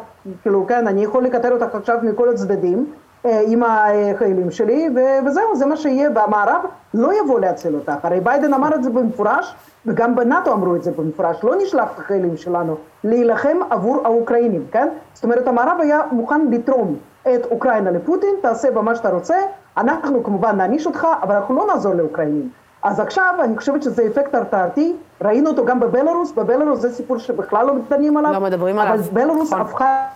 כאילו, 0.42 0.66
כן, 0.66 0.86
אני 0.86 1.04
יכול 1.04 1.24
לכתר 1.24 1.53
אותך 1.52 1.74
עכשיו 1.74 1.98
מכל 2.02 2.28
הצדדים 2.28 2.86
אה, 3.26 3.42
עם 3.46 3.62
החיילים 3.62 4.50
שלי, 4.50 4.88
וזהו, 5.26 5.56
זה 5.56 5.66
מה 5.66 5.76
שיהיה, 5.76 6.11
והמערב 6.14 6.62
לא 6.94 7.20
יבוא 7.20 7.40
להציל 7.40 7.74
אותך. 7.74 7.92
הרי 8.02 8.20
ביידן 8.20 8.54
אמר 8.54 8.74
את 8.74 8.82
זה 8.82 8.90
במפורש, 8.90 9.54
וגם 9.86 10.16
בנאטו 10.16 10.52
אמרו 10.52 10.76
את 10.76 10.82
זה 10.82 10.90
במפורש, 10.90 11.44
לא 11.44 11.56
נשלח 11.56 11.92
את 11.94 11.98
החיילים 11.98 12.36
שלנו 12.36 12.76
להילחם 13.04 13.58
עבור 13.70 14.00
האוקראינים, 14.04 14.66
כן? 14.72 14.88
זאת 15.14 15.24
אומרת, 15.24 15.48
המערב 15.48 15.76
היה 15.80 16.00
מוכן 16.12 16.50
לתרום 16.50 16.96
את 17.22 17.46
אוקראינה 17.50 17.90
לפוטין, 17.90 18.30
תעשה 18.42 18.70
בה 18.70 18.82
מה 18.82 18.94
שאתה 18.94 19.11
רוצה, 19.11 19.36
אנחנו 19.76 20.24
כמובן 20.24 20.56
נעניש 20.56 20.86
אותך, 20.86 21.06
אבל 21.22 21.34
אנחנו 21.34 21.54
לא 21.54 21.66
נעזור 21.66 21.94
לאוקראינים. 21.94 22.48
אז 22.83 23.01
עכשיו 23.01 23.35
אני 23.45 23.59
חושבת 23.59 23.83
שזה 23.83 24.07
אפקט 24.07 24.35
הרתעתי, 24.35 24.97
ראינו 25.22 25.51
אותו 25.51 25.64
גם 25.64 25.81
בבלארוס, 25.81 26.33
בבלארוס 26.33 26.81
זה 26.81 26.93
סיפור 26.93 27.18
שבכלל 27.18 27.66
לא 27.66 27.74
מתעניינים 27.74 28.16
עליו, 28.16 28.33
לא 28.33 28.41
מדברים 28.41 28.78
עליו, 28.78 28.95
אבל 28.95 29.03
בלארוס 29.03 29.53
נכון. 29.53 29.61
הפכה 29.61 30.07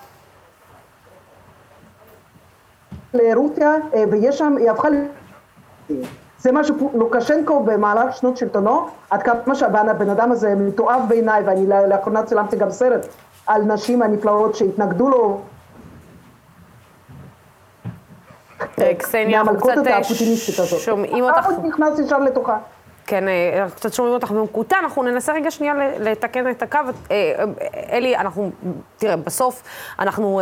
לרוסיה, 3.15 3.75
אה, 3.95 4.05
ויש 4.11 4.39
שם, 4.39 4.57
היא 4.57 4.71
הפכה 4.71 4.89
ל... 4.89 4.95
זה 6.39 6.53
מה 6.53 6.65
שלוקשנקו 6.65 7.61
במהלך 7.61 8.17
שנות 8.17 8.37
שלטונו, 8.37 8.89
עד 9.11 9.23
כמה 9.23 9.55
שהבן 9.55 10.09
אדם 10.11 10.33
הזה 10.33 10.55
מתועב 10.55 11.03
בעיניי, 11.09 11.43
ואני 11.43 11.67
לאחרונה 11.67 12.23
צילמתי 12.23 12.57
גם 12.57 12.71
סרט 12.71 13.07
על 13.47 13.63
נשים 13.63 14.03
הנפלאות 14.03 14.55
שהתנגדו 14.55 15.09
לו. 15.09 15.41
קסניה, 18.99 19.41
אנחנו 19.41 19.57
קצת 19.57 19.87
אה, 19.87 20.05
שומעים 20.79 21.25
אותך. 21.25 21.47
הוא 21.47 21.69
נכנס 21.69 21.99
ישר 21.99 22.19
לתוכה. 22.19 22.59
כן. 22.59 22.75
כן, 23.07 23.29
אה, 23.29 23.67
קצת 23.75 23.93
שומעים 23.93 24.15
אותך 24.15 24.31
במקוטע, 24.31 24.77
אנחנו 24.83 25.03
ננסה 25.03 25.33
רגע 25.33 25.51
שנייה 25.51 25.75
לתקן 26.01 26.51
את 26.51 26.63
הקו. 26.63 26.79
אה, 27.11 27.45
אלי, 27.93 28.17
אנחנו, 28.17 28.51
תראה, 28.97 29.17
בסוף 29.17 29.63
אנחנו 29.99 30.41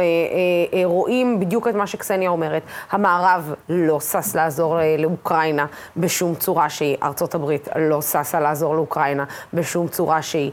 רואים 0.85 1.41
בדיוק 1.41 1.69
את 1.69 1.75
מה 1.75 1.87
שקסניה 1.87 2.31
אומרת. 2.31 2.63
המערב 2.91 3.55
לא 3.69 4.01
שש 4.01 4.35
לעזור 4.35 4.79
לאוקראינה 4.99 5.67
בשום 5.97 6.35
צורה 6.35 6.69
שהיא. 6.71 6.97
ארצות 7.03 7.35
הברית 7.35 7.69
לא 7.77 8.03
ששה 8.03 8.41
לעזור 8.41 8.75
לאוקראינה 8.75 9.25
בשום 9.55 9.89
צורה 9.89 10.23
שהיא. 10.23 10.51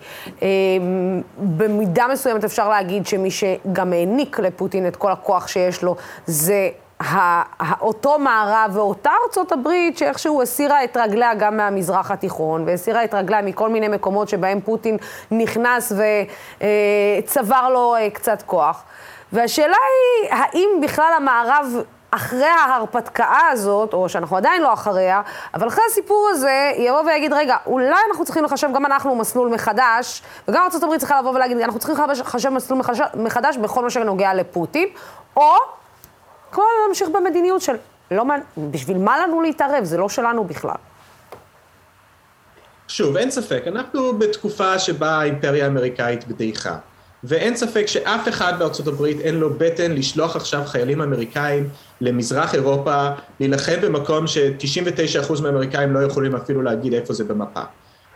במידה 1.38 2.06
מסוימת 2.12 2.44
אפשר 2.44 2.70
להגיד 2.70 3.06
שמי 3.06 3.32
שגם 3.32 3.94
העניק 3.94 4.40
לפוטין 4.40 4.88
את 4.88 4.96
כל 4.96 5.12
הכוח 5.12 5.48
שיש 5.48 5.84
לו 5.84 5.96
זה... 6.26 6.70
אותו 7.82 8.20
מערב 8.20 8.72
ואותה 8.74 9.12
ארצות 9.24 9.52
הברית 9.52 9.98
שאיכשהו 9.98 10.42
הסירה 10.42 10.84
את 10.84 10.98
רגליה 10.98 11.34
גם 11.34 11.58
מהמזרח 11.58 12.12
התיכון 12.12 12.64
והסירה 12.68 13.04
את 13.04 13.14
רגליה 13.14 13.42
מכל 13.42 13.70
מיני 13.70 13.88
מקומות 13.88 14.30
שבהם 14.30 14.62
פוטין 14.62 14.98
נכנס 15.32 15.92
וצבר 17.24 17.70
לו 17.70 17.96
אה, 17.96 18.10
קצת 18.10 18.42
כוח. 18.42 18.84
והשאלה 19.34 19.76
היא, 19.76 20.34
האם 20.34 20.70
בכלל 20.84 21.14
המערב 21.18 21.66
אחרי 22.12 22.46
ההרפתקה 22.46 23.38
הזאת, 23.52 23.94
או 23.94 24.10
שאנחנו 24.10 24.38
עדיין 24.38 24.62
לא 24.62 24.74
אחריה, 24.74 25.22
אבל 25.54 25.68
אחרי 25.68 25.84
הסיפור 25.92 26.30
הזה, 26.32 26.72
יבוא 26.78 27.02
ויגיד, 27.02 27.34
רגע, 27.34 27.56
אולי 27.66 28.00
אנחנו 28.10 28.26
צריכים 28.26 28.44
לחשב 28.44 28.70
גם 28.74 28.86
אנחנו 28.86 29.16
מסלול 29.16 29.50
מחדש, 29.50 30.22
וגם 30.48 30.62
ארה"ב 30.62 30.98
צריכה 30.98 31.20
לבוא 31.20 31.32
ולהגיד, 31.32 31.58
אנחנו 31.58 31.80
צריכים 31.80 32.06
לחשב 32.20 32.50
מסלול 32.50 32.82
מחדש 33.14 33.58
בכל 33.58 33.84
מה 33.84 33.90
שנוגע 33.90 34.34
לפוטין, 34.34 34.88
או 35.38 35.56
כמו 36.52 36.64
להמשיך 36.86 37.10
במדיניות 37.10 37.62
של, 37.62 37.76
לא, 38.12 38.24
בשביל 38.58 38.98
מה 38.98 39.18
לנו 39.20 39.42
להתערב? 39.42 39.84
זה 39.84 39.98
לא 39.98 40.10
שלנו 40.10 40.44
בכלל. 40.44 40.76
שוב, 42.88 43.18
אין 43.18 43.32
ספק, 43.32 43.64
אנחנו 43.68 44.18
בתקופה 44.18 44.80
שבה 44.80 45.10
האימפריה 45.10 45.66
האמריקאית 45.66 46.28
בדעיכה. 46.28 46.76
ואין 47.24 47.56
ספק 47.56 47.86
שאף 47.86 48.28
אחד 48.28 48.60
בארצות 48.60 48.88
הברית 48.88 49.20
אין 49.20 49.36
לו 49.36 49.50
בטן 49.58 49.92
לשלוח 49.92 50.36
עכשיו 50.36 50.62
חיילים 50.66 51.02
אמריקאים 51.02 51.70
למזרח 52.02 52.56
אירופה, 52.56 53.10
להילחם 53.40 53.82
במקום 53.82 54.28
ש-99% 54.28 55.42
מהאמריקאים 55.42 55.94
לא 55.94 56.00
יכולים 56.00 56.36
אפילו 56.36 56.62
להגיד 56.62 56.94
איפה 56.94 57.14
זה 57.14 57.24
במפה. 57.24 57.62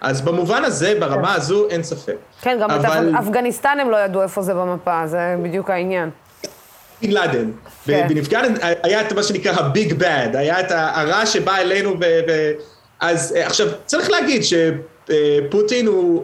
אז 0.02 0.22
במובן 0.22 0.64
הזה, 0.64 0.98
ברמה 1.00 1.28
כן. 1.28 1.36
הזו, 1.36 1.70
אין 1.70 1.84
ספק. 1.84 2.16
כן, 2.42 2.58
גם 2.62 2.72
אבל... 2.72 3.12
באפגניסטן 3.12 3.78
הם 3.82 3.90
לא 3.90 3.98
ידעו 3.98 4.22
איפה 4.22 4.42
זה 4.42 4.54
במפה, 4.54 5.08
זה 5.08 5.36
בדיוק 5.44 5.70
העניין. 5.70 6.10
בן 7.04 7.12
לאדן. 7.12 7.52
כן. 7.86 8.08
בנפגן 8.10 8.54
היה 8.84 9.02
את 9.02 9.14
מה 9.14 9.24
שנקרא 9.24 9.52
הביג 9.52 9.94
בד, 9.94 10.30
היה 10.34 10.60
את 10.60 10.66
הרע 10.70 11.26
שבא 11.26 11.58
אלינו, 11.58 11.90
ו... 12.02 12.04
ו... 12.28 12.52
אז 13.00 13.34
אה, 13.36 13.46
עכשיו, 13.46 13.68
צריך 13.86 14.10
להגיד 14.10 14.42
שפוטין 14.44 15.88
הוא 15.88 16.24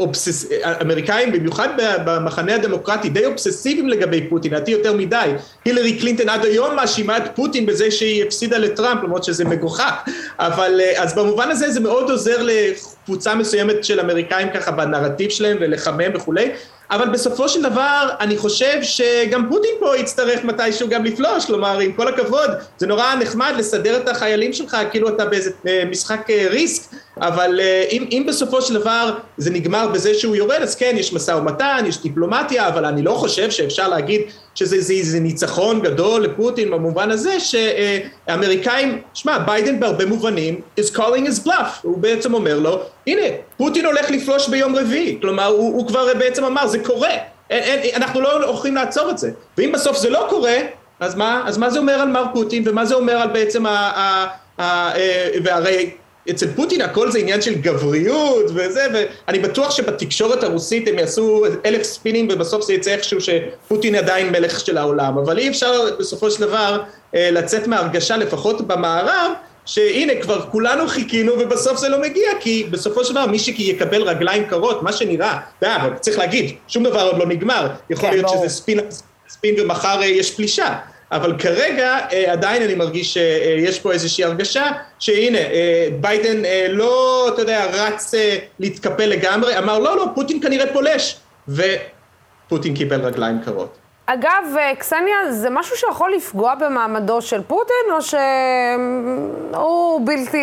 אובסס... 0.00 0.46
אמריקאים, 0.82 1.32
במיוחד 1.32 1.68
במחנה 2.04 2.54
הדמוקרטי, 2.54 3.08
די 3.08 3.26
אובססיביים 3.26 3.88
לגבי 3.88 4.26
פוטין, 4.28 4.54
לדעתי 4.54 4.70
יותר 4.70 4.92
מדי. 4.92 5.30
הילרי 5.64 5.98
קלינטון 5.98 6.28
עד 6.28 6.44
היום 6.44 6.76
מאשימה 6.76 7.16
את 7.16 7.22
פוטין 7.34 7.66
בזה 7.66 7.90
שהיא 7.90 8.24
הפסידה 8.24 8.58
לטראמפ, 8.58 9.02
למרות 9.02 9.24
שזה 9.24 9.44
מגוחך. 9.44 9.94
אבל 10.38 10.80
אה, 10.80 11.02
אז 11.02 11.14
במובן 11.14 11.50
הזה 11.50 11.70
זה 11.70 11.80
מאוד 11.80 12.10
עוזר 12.10 12.42
לקבוצה 12.42 13.34
מסוימת 13.34 13.84
של 13.84 14.00
אמריקאים 14.00 14.48
ככה 14.54 14.70
בנרטיב 14.70 15.30
שלהם 15.30 15.56
ולחמם 15.60 16.10
וכולי. 16.14 16.50
אבל 16.90 17.08
בסופו 17.08 17.48
של 17.48 17.62
דבר, 17.62 18.08
אני 18.20 18.36
חושב 18.36 18.78
שגם 18.82 19.48
פוטין 19.48 19.70
פה 19.80 19.96
יצטרך 19.96 20.44
מתישהו 20.44 20.88
גם 20.88 21.04
לפלוש, 21.04 21.46
כלומר, 21.46 21.78
עם 21.78 21.92
כל 21.92 22.08
הכבוד, 22.08 22.50
זה 22.78 22.86
נורא 22.86 23.14
נחמד 23.14 23.52
לסדר 23.56 23.96
את 23.96 24.08
החיילים 24.08 24.52
שלך 24.52 24.76
כאילו 24.90 25.08
אתה 25.08 25.26
באיזה 25.26 25.50
אה, 25.66 25.82
משחק 25.90 26.30
אה, 26.30 26.46
ריסק, 26.50 26.90
אבל 27.20 27.60
אה, 27.60 27.84
אם, 27.90 28.06
אם 28.10 28.24
בסופו 28.28 28.62
של 28.62 28.74
דבר 28.74 29.14
זה 29.36 29.50
נגמר 29.50 29.88
בזה 29.88 30.14
שהוא 30.14 30.36
יורד, 30.36 30.58
אז 30.62 30.74
כן, 30.74 30.94
יש 30.98 31.12
משא 31.12 31.32
ומתן, 31.32 31.84
יש 31.86 32.02
דיפלומטיה, 32.02 32.68
אבל 32.68 32.84
אני 32.84 33.02
לא 33.02 33.12
חושב 33.12 33.50
שאפשר 33.50 33.88
להגיד 33.88 34.20
שזה 34.54 34.80
זה, 34.80 34.94
זה 35.02 35.20
ניצחון 35.20 35.80
גדול 35.80 36.22
לפוטין 36.22 36.70
במובן 36.70 37.10
הזה 37.10 37.40
שהאמריקאים, 37.40 39.00
שמע, 39.14 39.38
ביידן 39.38 39.80
בהרבה 39.80 40.06
מובנים 40.06 40.60
is 40.80 40.94
calling 40.94 41.28
his 41.28 41.46
bluff, 41.46 41.68
הוא 41.82 41.98
בעצם 41.98 42.34
אומר 42.34 42.58
לו, 42.58 42.80
הנה, 43.06 43.26
פוטין 43.56 43.86
הולך 43.86 44.10
לפלוש 44.10 44.48
ביום 44.48 44.76
רביעי, 44.76 45.18
כלומר, 45.20 45.46
הוא, 45.46 45.74
הוא 45.76 45.88
כבר 45.88 46.06
בעצם 46.18 46.44
אמר, 46.44 46.66
זה 46.66 46.78
קורה, 46.78 47.10
אין, 47.50 47.78
אין, 47.80 47.94
אנחנו 47.94 48.20
לא 48.20 48.44
הולכים 48.44 48.74
לעצור 48.74 49.10
את 49.10 49.18
זה, 49.18 49.30
ואם 49.58 49.72
בסוף 49.72 49.96
זה 49.96 50.10
לא 50.10 50.26
קורה, 50.30 50.56
אז 51.00 51.14
מה, 51.14 51.42
אז 51.46 51.58
מה 51.58 51.70
זה 51.70 51.78
אומר 51.78 51.94
על 51.94 52.08
מר 52.08 52.24
פוטין, 52.34 52.62
ומה 52.66 52.84
זה 52.84 52.94
אומר 52.94 53.16
על 53.16 53.28
בעצם 53.28 53.66
ה... 53.66 53.70
ה, 53.70 54.26
ה, 54.58 54.64
ה 54.64 54.96
אה, 54.96 55.30
והרי 55.44 55.90
אצל 56.30 56.46
פוטין 56.56 56.80
הכל 56.80 57.10
זה 57.10 57.18
עניין 57.18 57.42
של 57.42 57.54
גבריות 57.54 58.50
וזה, 58.54 58.86
ואני 58.92 59.38
בטוח 59.38 59.70
שבתקשורת 59.70 60.42
הרוסית 60.42 60.88
הם 60.88 60.98
יעשו 60.98 61.44
אלף 61.66 61.82
ספינים 61.82 62.28
ובסוף 62.30 62.64
זה 62.64 62.72
יצא 62.72 62.90
איכשהו 62.90 63.18
שפוטין 63.20 63.94
עדיין 63.94 64.32
מלך 64.32 64.60
של 64.60 64.78
העולם, 64.78 65.18
אבל 65.18 65.38
אי 65.38 65.48
אפשר 65.48 65.96
בסופו 65.98 66.30
של 66.30 66.40
דבר 66.40 66.82
אה, 67.14 67.30
לצאת 67.30 67.66
מהרגשה, 67.66 68.16
לפחות 68.16 68.66
במערב, 68.66 69.32
שהנה 69.66 70.12
כבר 70.22 70.40
כולנו 70.50 70.88
חיכינו 70.88 71.32
ובסוף 71.32 71.78
זה 71.78 71.88
לא 71.88 72.00
מגיע, 72.00 72.30
כי 72.40 72.66
בסופו 72.70 73.04
של 73.04 73.12
דבר 73.12 73.26
מי 73.26 73.38
שיקבל 73.38 74.02
רגליים 74.02 74.44
קרות, 74.44 74.82
מה 74.82 74.92
שנראה, 74.92 75.38
דה, 75.62 75.76
אבל 75.76 75.94
צריך 76.00 76.18
להגיד, 76.18 76.56
שום 76.68 76.84
דבר 76.84 77.02
עוד 77.02 77.18
לא 77.18 77.26
נגמר, 77.26 77.68
יכול 77.90 78.08
כן, 78.08 78.14
להיות 78.14 78.28
שזה 78.28 78.48
ספין, 78.48 78.80
ספין 79.28 79.54
ומחר 79.60 80.00
אה, 80.00 80.06
יש 80.06 80.34
פלישה. 80.34 80.76
אבל 81.12 81.38
כרגע 81.38 81.98
אה, 82.12 82.32
עדיין 82.32 82.62
אני 82.62 82.74
מרגיש 82.74 83.14
שיש 83.14 83.80
פה 83.80 83.92
איזושהי 83.92 84.24
הרגשה 84.24 84.66
שהנה, 84.98 85.38
אה, 85.38 85.88
ביידן 86.00 86.44
אה, 86.44 86.66
לא, 86.70 87.28
אתה 87.34 87.42
יודע, 87.42 87.64
רץ 87.72 88.14
להתקפל 88.58 89.06
לגמרי, 89.06 89.58
אמר 89.58 89.78
לא, 89.78 89.96
לא, 89.96 90.06
פוטין 90.14 90.42
כנראה 90.42 90.72
פולש, 90.72 91.16
ופוטין 91.48 92.74
קיבל 92.74 93.00
רגליים 93.00 93.40
קרות. 93.44 93.78
אגב, 94.06 94.44
קסניה, 94.78 95.32
זה 95.32 95.50
משהו 95.50 95.76
שיכול 95.76 96.12
לפגוע 96.16 96.54
במעמדו 96.54 97.22
של 97.22 97.42
פוטין, 97.42 97.92
או 97.92 98.02
שהוא 98.02 100.06
בלתי... 100.06 100.38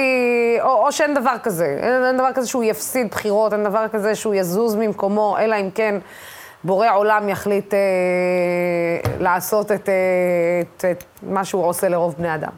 או, 0.61 0.85
או 0.85 0.91
שאין 0.91 1.13
דבר 1.13 1.35
כזה? 1.43 1.77
אין 2.09 2.17
דבר 2.17 2.33
כזה 2.33 2.47
שהוא 2.47 2.63
יפסיד 2.63 3.07
בחירות, 3.11 3.53
אין 3.53 3.63
דבר 3.63 3.85
כזה 3.91 4.15
שהוא 4.15 4.35
יזוז 4.35 4.75
ממקומו, 4.75 5.37
אלא 5.39 5.55
אם 5.55 5.71
כן 5.71 5.95
בורא 6.65 6.87
עולם 6.95 7.29
יחליט 7.29 7.73
אה, 7.73 7.79
לעשות 9.19 9.71
את, 9.71 9.89
אה, 9.89 10.61
את, 10.61 10.85
את 10.91 11.03
מה 11.23 11.45
שהוא 11.45 11.63
עושה 11.65 11.89
לרוב 11.89 12.15
בני 12.17 12.35
אדם. 12.35 12.51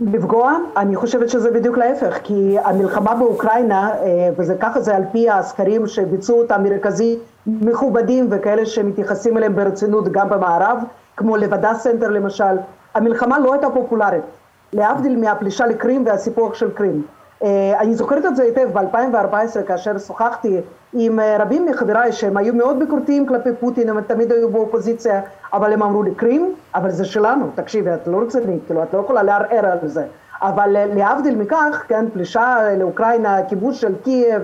לפגוע? 0.00 0.56
אני 0.76 0.96
חושבת 0.96 1.28
שזה 1.28 1.50
בדיוק 1.50 1.78
להפך, 1.78 2.18
כי 2.22 2.56
המלחמה 2.64 3.14
באוקראינה, 3.14 3.90
אה, 3.90 4.28
וזה 4.36 4.54
ככה 4.60 4.80
זה 4.80 4.96
על 4.96 5.02
פי 5.12 5.30
הסקרים 5.30 5.86
שביצעו 5.86 6.38
אותם 6.38 6.62
מרכזי 6.62 7.18
מכובדים 7.46 8.26
וכאלה 8.30 8.66
שמתייחסים 8.66 9.36
אליהם 9.36 9.56
ברצינות 9.56 10.08
גם 10.12 10.28
במערב, 10.28 10.78
כמו 11.16 11.36
Levada 11.36 11.74
Center 11.74 12.08
למשל, 12.08 12.56
המלחמה 12.94 13.38
לא 13.38 13.52
הייתה 13.52 13.70
פופולרית, 13.70 14.24
להבדיל 14.72 15.16
מהפלישה 15.16 15.66
לקרים 15.66 16.06
והסיפוח 16.06 16.54
של 16.54 16.70
קרים. 16.70 17.02
אה, 17.42 17.80
אני 17.80 17.94
זוכרת 17.94 18.24
את 18.24 18.36
זה 18.36 18.42
היטב 18.42 18.68
ב-2014 18.72 19.62
כאשר 19.66 19.98
שוחחתי 19.98 20.60
עם 20.92 21.20
אה, 21.20 21.36
רבים 21.38 21.66
מחבריי 21.66 22.12
שהם 22.12 22.36
היו 22.36 22.54
מאוד 22.54 22.78
ביקורתיים 22.78 23.26
כלפי 23.26 23.48
פוטין, 23.60 23.88
הם 23.88 24.00
תמיד 24.00 24.32
היו 24.32 24.50
באופוזיציה, 24.50 25.20
אבל 25.52 25.72
הם 25.72 25.82
אמרו 25.82 26.02
לי, 26.02 26.14
קרים? 26.14 26.54
אבל 26.74 26.90
זה 26.90 27.04
שלנו, 27.04 27.50
תקשיבי, 27.54 27.94
את 27.94 28.06
לא 28.06 28.20
רצינית, 28.22 28.62
כאילו, 28.66 28.82
את 28.82 28.94
לא 28.94 28.98
יכולה 28.98 29.22
לערער 29.22 29.66
על 29.66 29.88
זה. 29.88 30.06
אבל 30.42 30.76
אה, 30.76 30.86
להבדיל 30.86 31.36
מכך, 31.38 31.84
כן, 31.88 32.10
פלישה 32.12 32.56
לאוקראינה, 32.78 33.38
כיבוש 33.48 33.80
של 33.80 33.94
קייב, 34.04 34.42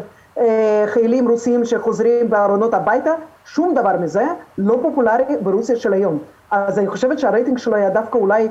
חיילים 0.86 1.28
רוסים 1.28 1.64
שחוזרים 1.64 2.30
בארונות 2.30 2.74
הביתה, 2.74 3.10
שום 3.44 3.74
דבר 3.74 3.96
מזה 4.00 4.24
לא 4.58 4.78
פופולרי 4.82 5.24
ברוסיה 5.42 5.76
של 5.76 5.92
היום. 5.92 6.18
אז 6.50 6.78
אני 6.78 6.86
חושבת 6.86 7.18
שהרייטינג 7.18 7.58
שלו 7.58 7.74
היה 7.74 7.90
דווקא 7.90 8.18
אולי 8.18 8.48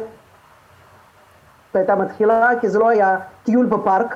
הייתה 1.73 1.95
מתחילה, 1.95 2.49
כי 2.61 2.69
זה 2.69 2.79
לא 2.79 2.89
היה 2.89 3.17
טיול 3.43 3.65
בפארק, 3.65 4.15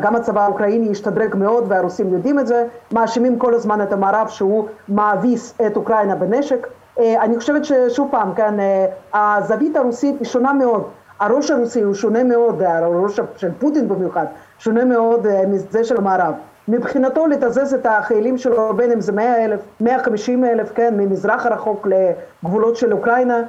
גם 0.00 0.16
הצבא 0.16 0.44
האוקראיני 0.44 0.90
השתדרג 0.90 1.36
מאוד 1.36 1.64
והרוסים 1.68 2.12
יודעים 2.12 2.38
את 2.38 2.46
זה, 2.46 2.66
מאשימים 2.92 3.38
כל 3.38 3.54
הזמן 3.54 3.82
את 3.82 3.92
המערב 3.92 4.28
שהוא 4.28 4.66
מאביס 4.88 5.54
את 5.66 5.76
אוקראינה 5.76 6.14
בנשק. 6.14 6.66
אה, 6.98 7.22
אני 7.22 7.38
חושבת 7.38 7.64
ששוב 7.64 8.08
פעם, 8.10 8.34
כן, 8.34 8.54
אה, 8.60 9.36
הזווית 9.36 9.76
הרוסית 9.76 10.20
היא 10.20 10.26
שונה 10.28 10.52
מאוד. 10.52 10.84
הראש 11.20 11.50
הרוסי 11.50 11.82
הוא 11.82 11.94
שונה 11.94 12.24
מאוד, 12.24 12.62
הראש 12.62 13.20
של 13.36 13.50
פוטין 13.58 13.88
במיוחד, 13.88 14.26
שונה 14.58 14.84
מאוד 14.84 15.26
מזה 15.48 15.84
של 15.84 15.96
המערב. 15.96 16.34
מבחינתו 16.68 17.26
לתזז 17.26 17.74
את 17.74 17.86
החיילים 17.86 18.38
שלו, 18.38 18.74
בין 18.76 18.92
אם 18.92 19.00
זה 19.00 19.12
100 19.12 19.44
אלף, 19.44 19.60
150 19.80 20.44
אלף, 20.44 20.72
כן, 20.74 20.94
ממזרח 20.96 21.46
הרחוק 21.46 21.86
לגבולות 21.86 22.76
של 22.76 22.92
אוקראינה, 22.92 23.42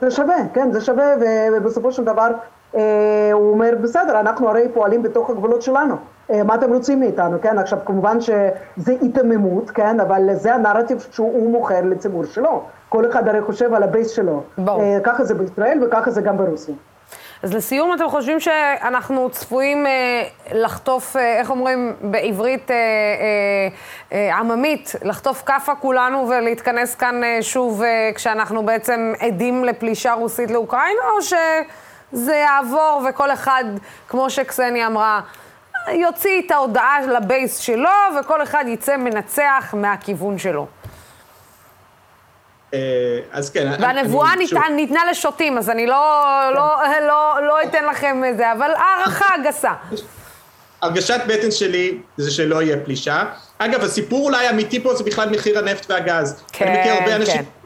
זה 0.00 0.10
שווה, 0.10 0.36
כן, 0.54 0.72
זה 0.72 0.80
שווה, 0.80 1.14
ובסופו 1.52 1.92
של 1.92 2.04
דבר 2.04 2.22
אה, 2.22 2.61
הוא 3.32 3.50
אומר, 3.52 3.70
בסדר, 3.82 4.20
אנחנו 4.20 4.48
הרי 4.48 4.68
פועלים 4.74 5.02
בתוך 5.02 5.30
הגבולות 5.30 5.62
שלנו, 5.62 5.96
אה, 6.30 6.42
מה 6.42 6.54
אתם 6.54 6.72
רוצים 6.72 7.00
מאיתנו, 7.00 7.40
כן? 7.42 7.58
עכשיו, 7.58 7.78
כמובן 7.84 8.20
שזה 8.20 8.92
היתממות, 9.00 9.70
כן? 9.70 10.00
אבל 10.00 10.28
זה 10.34 10.54
הנרטיב 10.54 11.06
שהוא 11.10 11.50
מוכר 11.50 11.80
לציבור 11.84 12.24
שלו. 12.24 12.62
כל 12.88 13.10
אחד 13.10 13.28
הרי 13.28 13.42
חושב 13.42 13.74
על 13.74 13.82
הבייס 13.82 14.10
שלו. 14.10 14.42
ברור. 14.58 14.82
אה, 14.82 14.98
ככה 15.02 15.24
זה 15.24 15.34
בישראל 15.34 15.78
וככה 15.82 16.10
זה 16.10 16.20
גם 16.20 16.36
ברוסיה. 16.36 16.74
אז 17.42 17.54
לסיום, 17.54 17.94
אתם 17.94 18.08
חושבים 18.08 18.40
שאנחנו 18.40 19.30
צפויים 19.30 19.86
אה, 19.86 20.22
לחטוף, 20.52 21.16
אה, 21.16 21.38
איך 21.38 21.50
אומרים 21.50 21.92
בעברית 22.00 22.70
אה, 22.70 22.76
אה, 22.76 23.68
אה, 24.12 24.38
עממית, 24.38 24.92
לחטוף 25.02 25.42
כאפה 25.46 25.74
כולנו 25.74 26.28
ולהתכנס 26.28 26.94
כאן 26.94 27.24
אה, 27.24 27.38
שוב 27.40 27.82
אה, 27.82 28.10
כשאנחנו 28.14 28.62
בעצם 28.66 29.12
עדים 29.18 29.64
לפלישה 29.64 30.12
רוסית 30.12 30.50
לאוקראינה, 30.50 31.00
או 31.16 31.22
שזה 32.12 32.34
יעבור 32.34 33.06
וכל 33.08 33.30
אחד, 33.32 33.64
כמו 34.08 34.30
שקסניה 34.30 34.86
אמרה, 34.86 35.20
יוציא 35.92 36.42
את 36.46 36.50
ההודעה 36.50 36.98
לבייס 37.06 37.58
שלו, 37.58 37.88
וכל 38.20 38.42
אחד 38.42 38.64
יצא 38.68 38.96
מנצח 38.96 39.74
מהכיוון 39.76 40.38
שלו. 40.38 40.66
אה, 42.74 42.78
אז 43.32 43.50
כן. 43.50 43.72
והנבואה 43.80 44.32
אני- 44.32 44.46
שוב, 44.46 44.58
ניתן, 44.58 44.72
ניתנה 44.76 45.00
לשוטים, 45.10 45.58
אז 45.58 45.70
אני 45.70 45.86
לא, 45.86 46.22
לא, 46.54 46.74
לא, 47.06 47.36
לא 47.46 47.62
אתן 47.62 47.84
לכם 47.84 48.22
את 48.30 48.36
זה, 48.36 48.52
אבל 48.52 48.70
הערכה 48.76 49.34
גסה. 49.44 49.72
הרגשת 50.82 51.20
בטן 51.26 51.50
שלי 51.50 51.98
זה 52.16 52.30
שלא 52.30 52.62
יהיה 52.62 52.76
פלישה. 52.84 53.24
אגב, 53.58 53.84
הסיפור 53.84 54.24
אולי 54.24 54.46
האמיתי 54.46 54.82
פה 54.82 54.94
זה 54.94 55.04
בכלל 55.04 55.30
מחיר 55.30 55.58
הנפט 55.58 55.90
והגז. 55.90 56.42
כן, 56.52 56.66
אני 56.68 56.80
מכיר 56.80 56.92
הרבה 56.92 57.16
אנשים... 57.16 57.36
כן. 57.36 57.61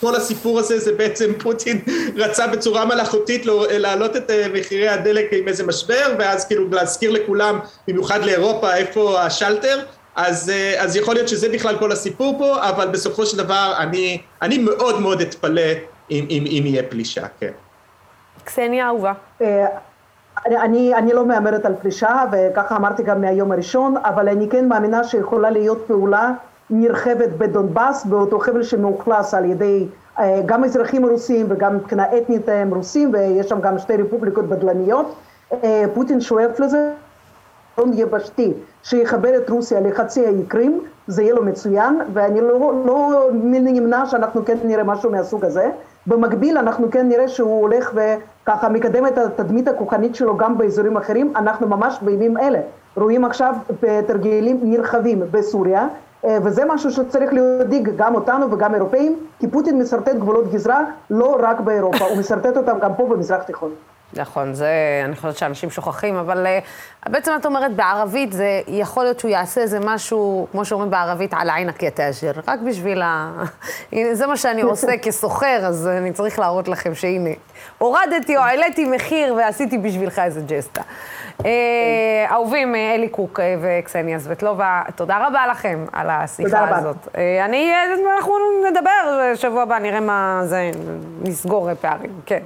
כל 0.00 0.14
הסיפור 0.14 0.58
הזה 0.58 0.78
זה 0.78 0.92
בעצם 0.92 1.32
פוטין 1.42 1.80
רצה 2.16 2.46
בצורה 2.46 2.84
מלאכותית 2.84 3.46
לא- 3.46 3.66
להעלות 3.70 4.16
את 4.16 4.30
אה, 4.30 4.46
מחירי 4.54 4.88
הדלק 4.88 5.32
עם 5.32 5.48
איזה 5.48 5.66
משבר 5.66 6.14
ואז 6.18 6.44
כאילו 6.44 6.70
להזכיר 6.70 7.10
לכולם 7.10 7.58
במיוחד 7.88 8.24
לאירופה 8.24 8.74
איפה 8.74 9.20
השלטר 9.20 9.80
אז, 10.16 10.50
אה, 10.50 10.82
אז 10.82 10.96
יכול 10.96 11.14
להיות 11.14 11.28
שזה 11.28 11.48
בכלל 11.48 11.78
כל 11.78 11.92
הסיפור 11.92 12.38
פה 12.38 12.68
אבל 12.68 12.88
בסופו 12.88 13.26
של 13.26 13.36
דבר 13.36 13.74
אני, 13.78 14.20
אני 14.42 14.58
מאוד 14.58 15.00
מאוד 15.00 15.20
אתפלא 15.20 15.72
אם, 16.10 16.26
אם, 16.30 16.44
אם 16.46 16.62
יהיה 16.66 16.82
פלישה, 16.82 17.22
כן. 17.40 17.52
קסניה 18.44 18.86
אהובה. 18.86 19.12
אה, 19.42 19.66
אני, 20.46 20.56
אני, 20.56 20.94
אני 20.94 21.12
לא 21.12 21.26
מהמרת 21.26 21.64
על 21.64 21.74
פלישה, 21.82 22.22
וככה 22.32 22.76
אמרתי 22.76 23.02
גם 23.02 23.20
מהיום 23.20 23.52
הראשון, 23.52 23.96
אבל 23.96 24.28
אני 24.28 24.48
כן 24.50 24.68
מאמינה 24.68 25.04
שיכולה 25.04 25.50
להיות 25.50 25.84
פעולה 25.86 26.30
נרחבת 26.72 27.28
בדונבאס, 27.38 28.04
באותו 28.04 28.38
חבל 28.38 28.62
שמאוכלס 28.62 29.34
על 29.34 29.44
ידי 29.44 29.86
אה, 30.18 30.40
גם 30.46 30.64
אזרחים 30.64 31.06
רוסים 31.06 31.46
וגם 31.48 31.76
מבחינה 31.76 32.04
אתנית 32.16 32.48
הם 32.48 32.74
רוסים, 32.74 33.10
ויש 33.12 33.48
שם 33.48 33.60
גם 33.60 33.78
שתי 33.78 33.96
רפובליקות 33.96 34.48
בדלניות. 34.48 35.14
אה, 35.52 35.84
פוטין 35.94 36.20
שואף 36.20 36.60
לזה, 36.60 36.92
שלום 37.76 37.90
יבשתי 37.94 38.52
שיחבר 38.82 39.36
את 39.36 39.50
רוסיה 39.50 39.80
לחצי 39.80 40.26
האי 40.26 40.42
קרים, 40.48 40.80
זה 41.06 41.22
יהיה 41.22 41.34
לו 41.34 41.44
מצוין, 41.44 42.00
ואני 42.12 42.40
לא, 42.40 42.72
לא 42.86 43.28
נמנע 43.32 44.06
שאנחנו 44.06 44.44
כן 44.44 44.56
נראה 44.64 44.84
משהו 44.84 45.10
מהסוג 45.10 45.44
הזה. 45.44 45.70
במקביל 46.06 46.58
אנחנו 46.58 46.90
כן 46.90 47.08
נראה 47.08 47.28
שהוא 47.28 47.60
הולך 47.60 47.92
וככה 47.94 48.68
מקדם 48.68 49.06
את 49.06 49.18
התדמית 49.18 49.68
הכוחנית 49.68 50.14
שלו 50.14 50.36
גם 50.36 50.58
באזורים 50.58 50.96
אחרים, 50.96 51.32
אנחנו 51.36 51.66
ממש 51.68 51.98
בימים 52.02 52.38
אלה 52.38 52.60
רואים 52.96 53.24
עכשיו 53.24 53.54
תרגילים 54.06 54.60
נרחבים 54.62 55.22
בסוריה, 55.30 55.80
אה, 55.80 55.88
וזה 56.24 56.64
משהו 56.64 56.90
שצריך 56.90 57.30
להדאיג 57.32 57.90
גם 57.96 58.14
אותנו 58.14 58.50
וגם 58.50 58.74
אירופאים, 58.74 59.26
כי 59.38 59.48
פוטין 59.48 59.78
משרטט 59.78 60.14
גבולות 60.14 60.52
גזרה 60.52 60.84
לא 61.10 61.36
רק 61.40 61.60
באירופה, 61.60 62.04
הוא 62.04 62.18
משרטט 62.18 62.56
אותם 62.56 62.78
גם 62.78 62.94
פה 62.94 63.06
במזרח 63.06 63.40
התיכון. 63.40 63.70
נכון, 64.16 64.54
זה, 64.54 64.70
אני 65.04 65.16
חושבת 65.16 65.36
שאנשים 65.36 65.70
שוכחים, 65.70 66.16
אבל 66.16 66.46
uh, 66.46 67.08
בעצם 67.10 67.32
את 67.40 67.46
אומרת 67.46 67.76
בערבית, 67.76 68.32
זה 68.32 68.60
יכול 68.68 69.04
להיות 69.04 69.20
שהוא 69.20 69.30
יעשה 69.30 69.60
איזה 69.60 69.80
משהו, 69.80 70.46
כמו 70.52 70.64
שאומרים 70.64 70.90
בערבית, 70.90 71.34
על 71.34 71.50
עין 71.50 71.68
הקטאז'ר, 71.68 72.32
רק 72.48 72.60
בשביל 72.60 73.02
ה... 73.02 73.32
הנה, 73.92 74.14
זה 74.14 74.26
מה 74.26 74.36
שאני 74.36 74.62
עושה 74.62 74.96
כסוחר, 75.02 75.60
אז 75.62 75.88
אני 75.88 76.12
צריך 76.12 76.38
להראות 76.38 76.68
לכם 76.68 76.94
שהנה, 76.94 77.30
הורדתי 77.78 78.36
או 78.36 78.42
העליתי 78.42 78.84
מחיר 78.84 79.34
ועשיתי 79.34 79.78
בשבילך 79.78 80.18
איזה 80.18 80.40
ג'סטה. 80.46 80.82
Uh, 81.38 81.44
אהובים, 82.30 82.74
אה, 82.74 82.94
אלי 82.94 83.08
קוק 83.08 83.40
וקסניה 83.60 84.18
סבטלובה, 84.18 84.82
תודה 84.96 85.26
רבה 85.26 85.46
לכם 85.46 85.84
על 85.92 86.10
השיחה. 86.10 86.78
הזאת. 86.78 87.08
אני, 87.44 87.72
אנחנו 88.14 88.34
נדבר 88.70 89.34
שבוע 89.34 89.62
הבא, 89.62 89.78
נראה 89.78 90.00
מה 90.00 90.40
זה, 90.44 90.70
נסגור 91.22 91.74
פערים, 91.74 92.10
כן. 92.26 92.42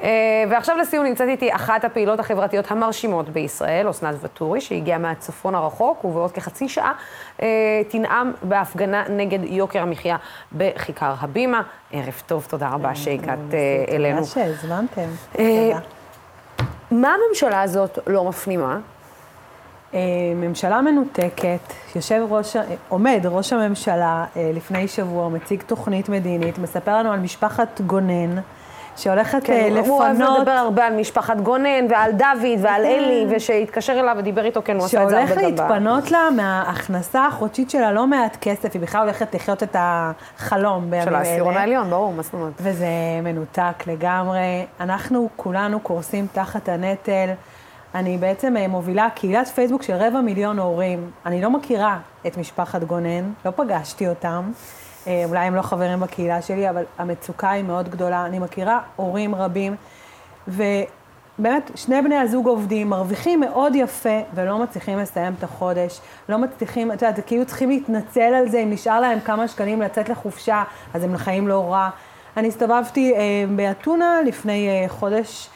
Uh, 0.00 0.04
ועכשיו 0.50 0.76
לסיום 0.76 1.04
נמצאת 1.04 1.28
איתי 1.28 1.54
אחת 1.54 1.84
הפעילות 1.84 2.20
החברתיות 2.20 2.70
המרשימות 2.70 3.28
בישראל, 3.28 3.90
אסנת 3.90 4.14
ואטורי, 4.20 4.60
שהגיעה 4.60 4.98
מהצפון 4.98 5.54
הרחוק, 5.54 6.04
ובעוד 6.04 6.32
כחצי 6.32 6.68
שעה 6.68 6.92
uh, 7.38 7.42
תנאם 7.88 8.32
בהפגנה 8.42 9.04
נגד 9.08 9.38
יוקר 9.44 9.82
המחיה 9.82 10.16
בכיכר 10.52 11.14
הבימה. 11.20 11.62
ערב 11.92 12.22
טוב, 12.26 12.46
תודה 12.48 12.68
רבה 12.68 12.94
שהגעת 12.94 13.38
uh, 13.50 13.90
אלינו. 13.90 14.18
תודה 14.18 14.30
שהזמנתם. 14.30 15.08
אה, 15.38 15.70
תודה. 15.72 15.80
מה 16.90 17.14
הממשלה 17.14 17.62
הזאת 17.62 17.98
לא 18.06 18.24
מפנימה? 18.24 18.78
אה, 19.94 20.00
ממשלה 20.36 20.80
מנותקת, 20.80 21.72
יושב 21.96 22.26
ראש, 22.30 22.56
עומד 22.88 23.20
ראש 23.24 23.52
הממשלה 23.52 24.24
אה, 24.36 24.50
לפני 24.54 24.88
שבוע, 24.88 25.28
מציג 25.28 25.62
תוכנית 25.62 26.08
מדינית, 26.08 26.58
מספר 26.58 26.98
לנו 26.98 27.12
על 27.12 27.20
משפחת 27.20 27.80
גונן, 27.80 28.40
שהולכת 28.98 29.34
אה, 29.34 29.40
כן, 29.40 29.72
הוא 29.86 29.98
אוהב 29.98 30.14
לפנות, 30.14 30.38
לדבר 30.38 30.50
הרבה 30.50 30.86
על 30.86 30.96
משפחת 30.96 31.36
גונן 31.36 31.86
ועל 31.90 32.12
דוד 32.12 32.58
ועל 32.62 32.84
אלי, 32.84 33.26
ושהתקשר 33.30 33.92
אליו 33.92 34.14
ודיבר 34.18 34.44
איתו, 34.44 34.60
כן, 34.64 34.76
הוא 34.76 34.84
עשה 34.84 35.02
את 35.02 35.08
זה 35.08 35.18
הרבה 35.18 35.28
שהולך 35.28 35.44
גם 35.44 35.56
ב... 35.56 35.60
להתפנות 35.60 36.10
לה 36.10 36.28
מההכנסה 36.36 37.26
החודשית 37.26 37.70
שלה 37.70 37.92
לא 37.92 38.06
מעט 38.06 38.36
כסף, 38.40 38.74
היא 38.74 38.82
בכלל 38.82 39.02
הולכת 39.02 39.34
לחיות 39.34 39.62
את 39.62 39.76
החלום 39.78 40.90
בימים 40.90 41.04
של 41.04 41.08
אלה. 41.08 41.18
העשירון 41.18 41.56
העליון, 41.56 41.90
ברור, 41.90 42.12
מה 42.12 42.22
זאת 42.22 42.34
אומרת? 42.34 42.52
וזה 42.60 42.86
מנותק 43.22 43.84
לגמרי. 43.86 44.66
אנחנו 44.80 45.28
כולנו 45.36 45.80
קורסים 45.80 46.26
תחת 46.32 46.68
הנטל. 46.68 47.28
אני 47.94 48.18
בעצם 48.18 48.56
אה, 48.56 48.68
מובילה 48.68 49.08
קהילת 49.14 49.48
פייסבוק 49.48 49.82
של 49.82 49.94
רבע 49.94 50.20
מיליון 50.20 50.58
הורים. 50.58 51.10
אני 51.26 51.42
לא 51.42 51.50
מכירה 51.50 51.98
את 52.26 52.36
משפחת 52.36 52.84
גונן, 52.84 53.32
לא 53.44 53.50
פגשתי 53.50 54.08
אותם. 54.08 54.50
אה, 55.08 55.24
אולי 55.28 55.40
הם 55.40 55.54
לא 55.54 55.62
חברים 55.62 56.00
בקהילה 56.00 56.42
שלי, 56.42 56.70
אבל 56.70 56.84
המצוקה 56.98 57.50
היא 57.50 57.64
מאוד 57.64 57.88
גדולה. 57.88 58.26
אני 58.26 58.38
מכירה 58.38 58.80
הורים 58.96 59.34
רבים, 59.34 59.76
ובאמת, 60.48 61.70
שני 61.74 62.02
בני 62.02 62.16
הזוג 62.16 62.46
עובדים, 62.46 62.90
מרוויחים 62.90 63.40
מאוד 63.40 63.72
יפה, 63.74 64.20
ולא 64.34 64.58
מצליחים 64.58 64.98
לסיים 64.98 65.34
את 65.38 65.44
החודש. 65.44 66.00
לא 66.28 66.38
מצליחים, 66.38 66.92
את 66.92 67.02
יודעת, 67.02 67.16
זה 67.16 67.22
כאילו 67.22 67.46
צריכים 67.46 67.68
להתנצל 67.70 68.20
על 68.20 68.48
זה, 68.48 68.58
אם 68.58 68.70
נשאר 68.70 69.00
להם 69.00 69.20
כמה 69.20 69.48
שקלים 69.48 69.82
לצאת 69.82 70.08
לחופשה, 70.08 70.62
אז 70.94 71.04
הם 71.04 71.16
חיים 71.16 71.48
לא 71.48 71.72
רע. 71.72 71.90
אני 72.36 72.48
הסתובבתי 72.48 73.14
אה, 73.14 73.44
באתונה 73.56 74.20
לפני 74.26 74.68
אה, 74.68 74.88
חודש, 74.88 75.48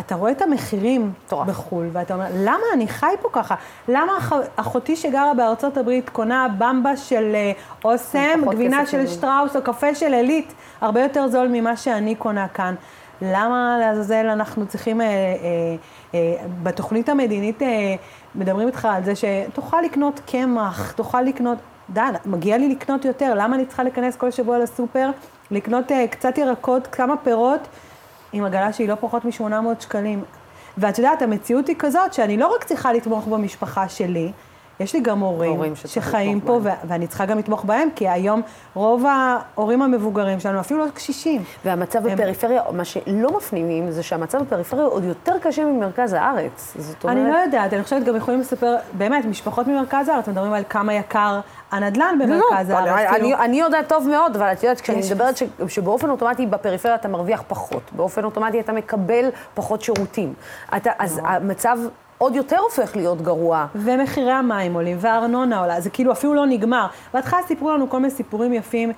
ואתה 0.00 0.14
רואה 0.14 0.32
את 0.32 0.42
המחירים 0.42 1.12
מטורף. 1.26 1.48
בחו"ל, 1.48 1.88
ואתה 1.92 2.14
אומר, 2.14 2.26
למה 2.34 2.62
אני 2.74 2.88
חי 2.88 3.14
פה 3.20 3.28
ככה? 3.32 3.54
למה 3.88 4.18
אח, 4.18 4.32
אחותי 4.56 4.96
שגרה 4.96 5.34
בארצות 5.34 5.76
הברית 5.76 6.08
קונה 6.08 6.46
במבה 6.58 6.96
של 6.96 7.32
אה, 7.34 7.52
אוסם, 7.84 8.40
גבינה 8.50 8.86
של. 8.86 9.06
שטראוס 9.06 9.56
או 9.56 9.62
קפה 9.62 9.94
של 9.94 10.14
עילית, 10.14 10.54
הרבה 10.80 11.02
יותר 11.02 11.28
זול 11.28 11.48
ממה 11.52 11.76
שאני 11.76 12.14
קונה 12.14 12.48
כאן. 12.48 12.74
למה 13.22 13.76
לעזאזל 13.80 14.26
אנחנו 14.26 14.66
צריכים, 14.66 15.00
אה, 15.00 15.06
אה, 15.06 15.10
אה, 16.14 16.36
בתוכנית 16.62 17.08
המדינית 17.08 17.62
אה, 17.62 17.94
מדברים 18.34 18.66
איתך 18.66 18.88
על 18.90 19.04
זה 19.04 19.12
שתוכל 19.14 19.80
לקנות 19.80 20.20
קמח, 20.26 20.92
תוכל 20.92 21.22
לקנות, 21.22 21.58
די, 21.90 22.00
מגיע 22.26 22.58
לי 22.58 22.68
לקנות 22.68 23.04
יותר, 23.04 23.34
למה 23.36 23.56
אני 23.56 23.66
צריכה 23.66 23.82
להיכנס 23.82 24.16
כל 24.16 24.30
שבוע 24.30 24.58
לסופר, 24.58 25.10
לקנות 25.50 25.92
אה, 25.92 26.06
קצת 26.10 26.38
ירקות, 26.38 26.86
כמה 26.86 27.16
פירות, 27.16 27.68
עם 28.32 28.44
עגלה 28.44 28.72
שהיא 28.72 28.88
לא 28.88 28.94
פחות 29.00 29.24
מ-800 29.24 29.80
שקלים. 29.80 30.24
ואת 30.78 30.98
יודעת, 30.98 31.22
המציאות 31.22 31.68
היא 31.68 31.76
כזאת 31.78 32.12
שאני 32.12 32.36
לא 32.36 32.54
רק 32.54 32.64
צריכה 32.64 32.92
לתמוך 32.92 33.26
במשפחה 33.26 33.88
שלי, 33.88 34.32
יש 34.80 34.94
לי 34.94 35.00
גם 35.00 35.20
הורים, 35.20 35.50
הורים 35.52 35.76
שחיים 35.76 36.40
פה, 36.40 36.52
ו- 36.62 36.68
ואני 36.84 37.06
צריכה 37.06 37.24
גם 37.26 37.38
לתמוך 37.38 37.64
בהם, 37.64 37.88
כי 37.96 38.08
היום 38.08 38.42
רוב 38.74 39.04
ההורים 39.06 39.82
המבוגרים 39.82 40.40
שלנו, 40.40 40.60
אפילו 40.60 40.84
לא 40.86 40.90
קשישים. 40.90 41.42
והמצב 41.64 42.06
הם- 42.06 42.14
בפריפריה, 42.14 42.62
מה 42.72 42.84
שלא 42.84 43.36
מפנימים 43.36 43.90
זה 43.90 44.02
שהמצב 44.02 44.38
בפריפריה 44.42 44.84
עוד 44.84 45.04
יותר 45.04 45.38
קשה 45.42 45.64
ממרכז 45.64 46.12
הארץ. 46.12 46.74
זאת 46.78 47.04
אומרת... 47.04 47.16
אני 47.16 47.30
לא 47.30 47.36
יודעת, 47.36 47.72
אני 47.72 47.82
חושבת 47.84 48.04
גם 48.04 48.16
יכולים 48.16 48.40
לספר, 48.40 48.76
באמת, 48.92 49.24
משפחות 49.24 49.66
ממרכז 49.66 50.08
הארץ 50.08 50.28
מדברים 50.28 50.52
על 50.52 50.62
כמה 50.68 50.94
יקר 50.94 51.40
הנדל"ן 51.70 52.18
לא, 52.18 52.24
במרכז 52.26 52.70
לא, 52.70 52.74
הארץ. 52.76 52.90
אני, 53.10 53.18
כאילו, 53.20 53.26
אני, 53.36 53.44
אני 53.44 53.60
יודעת 53.60 53.88
טוב 53.88 54.08
מאוד, 54.08 54.36
אבל 54.36 54.52
את 54.52 54.62
יודעת, 54.62 54.80
כשאני 54.80 55.00
מדברת 55.10 55.36
ש, 55.36 55.42
שבאופן 55.68 56.10
אוטומטי 56.10 56.46
בפריפריה 56.46 56.94
אתה 56.94 57.08
מרוויח 57.08 57.42
פחות, 57.48 57.82
באופן 57.92 58.24
אוטומטי 58.24 58.60
אתה 58.60 58.72
מקבל 58.72 59.24
פחות 59.54 59.82
שירותים. 59.82 60.34
אתה, 60.76 60.90
אז 60.98 61.20
המצב 61.24 61.78
עוד 62.22 62.36
יותר 62.36 62.58
הופך 62.58 62.96
להיות 62.96 63.22
גרוע. 63.22 63.66
ומחירי 63.74 64.32
המים 64.32 64.74
עולים, 64.74 64.96
והארנונה 65.00 65.60
עולה, 65.60 65.80
זה 65.80 65.90
כאילו 65.90 66.12
אפילו 66.12 66.34
לא 66.34 66.46
נגמר. 66.46 66.86
בהתחלה 67.14 67.40
סיפרו 67.46 67.70
לנו 67.70 67.90
כל 67.90 67.96
מיני 67.96 68.10
סיפורים 68.10 68.52
יפים. 68.52 68.92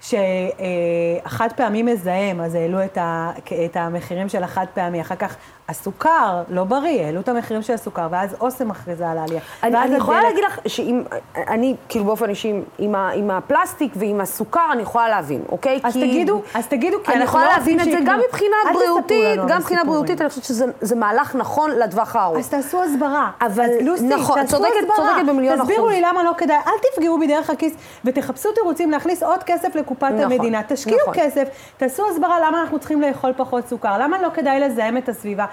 שהחד 0.00 1.48
פעמי 1.56 1.82
מזהם, 1.82 2.40
אז 2.40 2.54
העלו 2.54 2.84
את, 2.84 2.98
ה, 2.98 3.30
את 3.64 3.76
המחירים 3.76 4.28
של 4.28 4.42
החד 4.42 4.66
פעמי, 4.74 5.00
אחר 5.00 5.16
כך 5.16 5.36
הסוכר 5.70 6.42
לא 6.48 6.64
בריא, 6.64 7.04
העלו 7.04 7.20
את 7.20 7.28
המחירים 7.28 7.62
של 7.62 7.72
הסוכר, 7.72 8.08
ואז 8.10 8.36
אוסם 8.40 8.68
מכריזה 8.68 9.08
על 9.10 9.18
העלייה. 9.18 9.40
אני, 9.62 9.78
אני 9.82 9.96
יכולה 9.96 10.18
הדלק- 10.18 10.30
להגיד 10.30 10.44
לך 10.44 10.58
שאם, 10.66 11.02
אני 11.48 11.74
כאילו 11.88 12.04
באופן 12.04 12.28
אישי, 12.30 12.48
עם, 12.48 12.62
עם, 12.78 12.94
ה- 12.94 13.10
עם 13.14 13.30
הפלסטיק 13.30 13.92
ועם 13.96 14.20
הסוכר, 14.20 14.66
אני 14.72 14.82
יכולה 14.82 15.08
להבין, 15.08 15.42
אוקיי? 15.48 15.80
אז 15.84 15.92
כי- 15.92 16.00
תגידו, 16.00 16.42
אז 16.54 16.66
תגידו, 16.66 16.96
כי 17.04 17.12
אני 17.12 17.24
יכולה 17.24 17.44
לא 17.44 17.50
להבין 17.50 17.80
את 17.80 17.84
זה 17.84 17.90
שיקנו. 17.90 18.06
גם 18.06 18.20
מבחינה 18.28 18.56
בריאותית, 18.74 19.38
גם 19.48 19.58
מבחינה. 19.58 19.84
בריאותית, 19.84 20.20
אני 20.20 20.28
חושבת 20.28 20.44
שזה 20.44 20.64
זה 20.80 20.96
מהלך 20.96 21.34
נכון 21.34 21.70
לטווח 21.70 22.16
הארוך. 22.16 22.38
אז 22.38 22.48
תעשו 22.48 22.82
הסברה. 22.82 23.30
אבל 23.40 23.64
אז 23.64 23.70
לוסי, 23.80 24.06
נכון, 24.06 24.40
תעשו 24.42 24.56
צודקת- 24.56 24.70
הסברה. 24.90 24.96
צודקת 24.96 25.28
במיליון 25.28 25.58
תסבירו 25.60 25.80
אחוז. 25.80 25.92
לי 25.92 26.00
למה 26.00 26.22
לא 26.22 26.32
כדאי, 26.38 26.56
אל 26.66 26.72
תפגעו 26.94 27.18
בדרך 27.20 27.50
הכיס 27.50 27.72
ותחפשו 28.04 28.52
תירוצים 28.52 28.90
להכניס 28.90 29.22
עוד 29.22 29.42
כסף 29.42 29.74
לקופת 29.74 30.02
נכון, 30.04 30.20
המדינה. 30.32 30.60
תשקיעו 30.68 30.98
נכון. 31.00 31.14
כסף, 31.16 31.48
תעשו 31.76 32.02
הסברה 32.10 32.40
למה 32.48 32.60
אנחנו 32.60 32.78
צריכים 32.78 33.00
לאכול 33.02 33.32
פחות 33.36 33.66
סוכר, 33.68 33.98
למה 33.98 34.22
לא 34.22 34.28
כדאי 34.34 34.60
לזהם 34.60 34.96
את 34.96 35.08
הסביבה. 35.08 35.44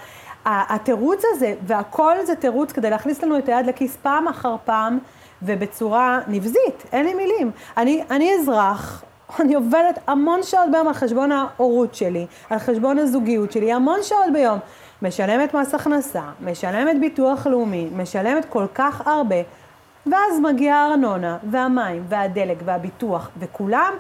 התירוץ 0.48 1.24
הזה, 1.34 1.54
והכל 1.68 2.16
זה 2.26 2.36
תירוץ 2.36 2.72
כדי 2.72 2.90
להכניס 2.90 3.24
לנו 3.24 3.38
את 3.38 3.50
היד 3.50 3.66
לכיס 3.66 3.98
פעם 4.02 4.28
אחר 4.28 4.56
פעם, 4.66 5.00
ובצורה 5.42 6.20
נבזית, 6.28 6.84
אין 6.92 7.06
לי 7.06 7.14
מילים. 7.14 7.52
אני, 7.78 8.04
אני 8.12 8.34
אזרח, 8.34 9.04
אני 9.40 9.56
עובדת 9.56 10.00
המון 10.08 10.44
שעות 10.44 10.72
ביום 10.72 10.88
על 10.88 10.94
חשבון 10.94 11.32
ההורות 11.32 11.96
שלי, 11.96 12.26
על 12.50 12.60
חשבון 12.60 13.00
הזוגיות 13.00 13.52
שלי, 13.52 13.74
המון 13.74 14.00
שעות 14.04 14.34
ביום. 14.34 14.60
משלמת 15.02 15.54
מס 15.54 15.74
הכנסה, 15.74 16.22
משלמת 16.42 17.00
ביטוח 17.00 17.48
לאומי, 17.48 17.90
משלמת 17.96 18.46
כל 18.46 18.66
כך 18.76 19.08
הרבה, 19.08 19.36
ואז 20.12 20.40
מגיעה 20.44 20.86
הארנונה, 20.86 21.38
והמים, 21.52 22.04
והדלק, 22.10 22.58
והביטוח, 22.66 23.30
וכולם, 23.40 23.94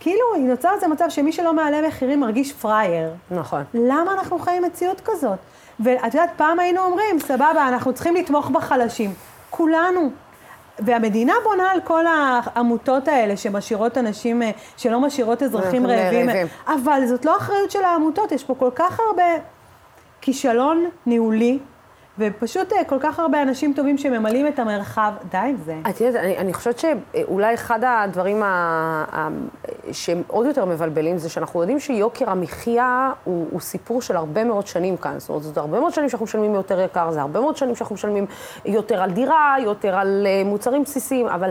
כאילו 0.00 0.24
נוצר 0.38 0.68
איזה 0.74 0.88
מצב 0.88 1.04
שמי 1.08 1.32
שלא 1.32 1.54
מעלה 1.54 1.88
מחירים 1.88 2.20
מרגיש 2.20 2.52
פראייר. 2.52 3.10
נכון. 3.30 3.64
למה 3.74 4.12
אנחנו 4.12 4.38
חיים 4.38 4.62
מציאות 4.62 5.00
כזאת? 5.04 5.38
ואת 5.80 6.14
יודעת, 6.14 6.30
פעם 6.36 6.60
היינו 6.60 6.80
אומרים, 6.80 7.18
סבבה, 7.18 7.68
אנחנו 7.68 7.92
צריכים 7.92 8.14
לתמוך 8.14 8.50
בחלשים. 8.50 9.14
כולנו. 9.50 10.10
והמדינה 10.78 11.32
בונה 11.44 11.70
על 11.70 11.80
כל 11.80 12.04
העמותות 12.06 13.08
האלה 13.08 13.36
שמשאירות 13.36 13.98
אנשים, 13.98 14.42
אה, 14.42 14.50
שלא 14.76 15.00
משאירות 15.00 15.42
אזרחים 15.42 15.86
אנחנו 15.86 16.04
רעבים. 16.04 16.28
רעבים. 16.28 16.46
אבל 16.66 17.06
זאת 17.06 17.24
לא 17.24 17.36
אחריות 17.36 17.70
של 17.70 17.84
העמותות, 17.84 18.32
יש 18.32 18.44
פה 18.44 18.54
כל 18.54 18.70
כך 18.74 19.00
הרבה 19.08 19.24
כישלון 20.20 20.84
ניהולי, 21.06 21.58
ופשוט 22.18 22.72
אה, 22.72 22.84
כל 22.84 22.98
כך 23.00 23.18
הרבה 23.18 23.42
אנשים 23.42 23.72
טובים 23.76 23.98
שממלאים 23.98 24.46
את 24.46 24.58
המרחב. 24.58 25.12
די 25.30 25.38
עם 25.38 25.56
זה. 25.64 25.76
את 25.90 26.00
יודעת, 26.00 26.24
אני, 26.24 26.38
אני 26.38 26.54
חושבת 26.54 26.78
שאולי 26.78 27.54
אחד 27.54 27.80
הדברים 27.86 28.42
ה, 28.42 28.46
ה, 29.12 29.28
שהם 29.92 30.22
עוד 30.26 30.46
יותר 30.46 30.64
מבלבלים 30.64 31.18
זה 31.18 31.28
שאנחנו 31.28 31.60
יודעים 31.60 31.80
שיוקר 31.80 32.30
המחיה 32.30 33.12
הוא, 33.24 33.46
הוא 33.50 33.60
סיפור 33.60 34.02
של 34.02 34.16
הרבה 34.16 34.44
מאוד 34.44 34.66
שנים 34.66 34.96
כאן. 34.96 35.18
זאת 35.18 35.28
אומרת, 35.28 35.42
זה 35.42 35.60
הרבה 35.60 35.80
מאוד 35.80 35.94
שנים 35.94 36.08
שאנחנו 36.08 36.24
משלמים 36.24 36.54
יותר 36.54 36.80
יקר, 36.80 37.10
זה 37.10 37.20
הרבה 37.20 37.40
מאוד 37.40 37.56
שנים 37.56 37.76
שאנחנו 37.76 37.94
משלמים 37.94 38.26
יותר 38.64 39.02
על 39.02 39.10
דירה, 39.10 39.56
יותר 39.62 39.94
על 39.94 40.26
אה, 40.26 40.42
מוצרים 40.44 40.82
בסיסיים, 40.82 41.26
אבל 41.26 41.50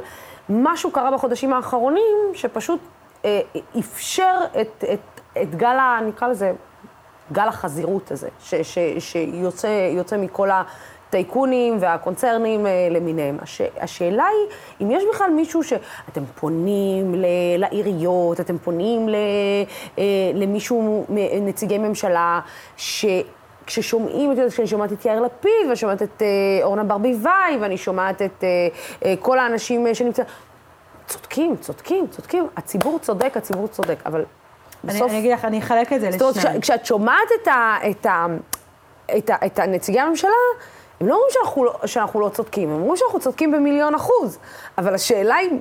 משהו 0.49 0.91
קרה 0.91 1.11
בחודשים 1.11 1.53
האחרונים 1.53 2.15
שפשוט 2.33 2.79
אה, 3.25 3.41
אפשר 3.79 4.37
את, 4.61 4.83
את, 4.93 5.21
את 5.41 5.55
גל 5.55 5.77
ה... 5.79 5.99
נקרא 6.07 6.27
לזה... 6.27 6.53
גל 7.31 7.47
החזירות 7.47 8.11
הזה, 8.11 8.29
ש, 8.39 8.55
ש, 8.55 8.77
שיוצא 8.99 9.89
יוצא 9.91 10.17
מכל 10.17 10.49
הטייקונים 11.13 11.77
והקונצרנים 11.79 12.65
אה, 12.67 12.87
למיניהם. 12.91 13.37
הש, 13.41 13.61
השאלה 13.79 14.25
היא, 14.25 14.47
אם 14.81 14.91
יש 14.91 15.03
בכלל 15.13 15.29
מישהו 15.29 15.63
שאתם 15.63 16.23
פונים 16.35 17.15
ל, 17.15 17.25
לעיריות, 17.57 18.39
אתם 18.39 18.57
פונים 18.57 19.09
ל, 19.09 19.15
אה, 19.99 20.03
למישהו, 20.33 21.05
נציגי 21.41 21.77
ממשלה, 21.77 22.39
ש... 22.77 23.05
כששומעים, 23.65 24.31
את 24.31 24.37
יודעת, 24.37 24.53
כשאני 24.53 24.67
שומעת 24.67 24.91
את 24.91 25.05
יאיר 25.05 25.21
לפיד, 25.21 25.51
ואני 25.65 25.75
שומעת 25.75 26.01
את 26.01 26.21
אה, 26.21 26.27
אורנה 26.63 26.83
ברביבאי, 26.83 27.57
ואני 27.61 27.77
שומעת 27.77 28.21
את 28.21 28.43
אה, 28.43 28.47
אה, 29.05 29.13
כל 29.19 29.39
האנשים 29.39 29.87
אה, 29.87 29.95
שנמצאים, 29.95 30.27
צודקים, 31.07 31.55
צודקים, 31.57 32.07
צודקים. 32.07 32.47
הציבור 32.57 32.99
צודק, 32.99 33.37
הציבור 33.37 33.67
צודק, 33.67 33.95
אבל 34.05 34.19
אני, 34.19 34.93
בסוף... 34.93 35.11
אני 35.11 35.19
אגיד 35.19 35.33
לך, 35.33 35.45
אני 35.45 35.59
אחלק 35.59 35.93
את 35.93 36.01
זה 36.01 36.11
זאת 36.11 36.21
אומרת, 36.21 36.35
לשניים. 36.35 36.61
כש- 36.61 36.71
כשאת 36.71 36.85
שומעת 36.85 37.29
את, 37.41 37.47
ה, 37.47 37.77
את, 37.89 38.05
ה, 38.05 38.25
את, 39.17 39.29
ה, 39.29 39.35
את 39.45 39.59
הנציגי 39.59 39.99
הממשלה, 39.99 40.31
הם 41.03 41.09
לא 41.09 41.13
אומרים 41.13 41.29
שאנחנו, 41.31 41.63
לא- 41.63 41.79
שאנחנו 41.85 42.19
לא 42.19 42.29
צודקים, 42.29 42.69
הם 42.69 42.75
אומרים 42.81 42.95
שאנחנו 42.97 43.19
צודקים 43.19 43.51
במיליון 43.51 43.95
אחוז. 43.95 44.37
אבל 44.77 44.95
השאלה 44.95 45.35
היא, 45.35 45.59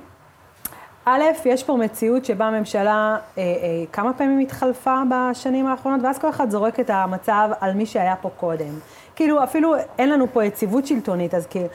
א', 1.05 1.23
יש 1.45 1.63
פה 1.63 1.75
מציאות 1.75 2.25
שבה 2.25 2.45
הממשלה 2.45 3.17
אה, 3.37 3.43
אה, 3.43 3.47
כמה 3.91 4.13
פעמים 4.13 4.39
התחלפה 4.39 5.01
בשנים 5.09 5.67
האחרונות, 5.67 6.01
ואז 6.03 6.19
כל 6.19 6.29
אחד 6.29 6.49
זורק 6.49 6.79
את 6.79 6.89
המצב 6.89 7.49
על 7.59 7.73
מי 7.73 7.85
שהיה 7.85 8.15
פה 8.21 8.29
קודם. 8.39 8.79
כאילו, 9.15 9.43
אפילו 9.43 9.75
אין 9.97 10.09
לנו 10.09 10.25
פה 10.33 10.45
יציבות 10.45 10.87
שלטונית, 10.87 11.33
אז 11.33 11.47
כאילו... 11.47 11.67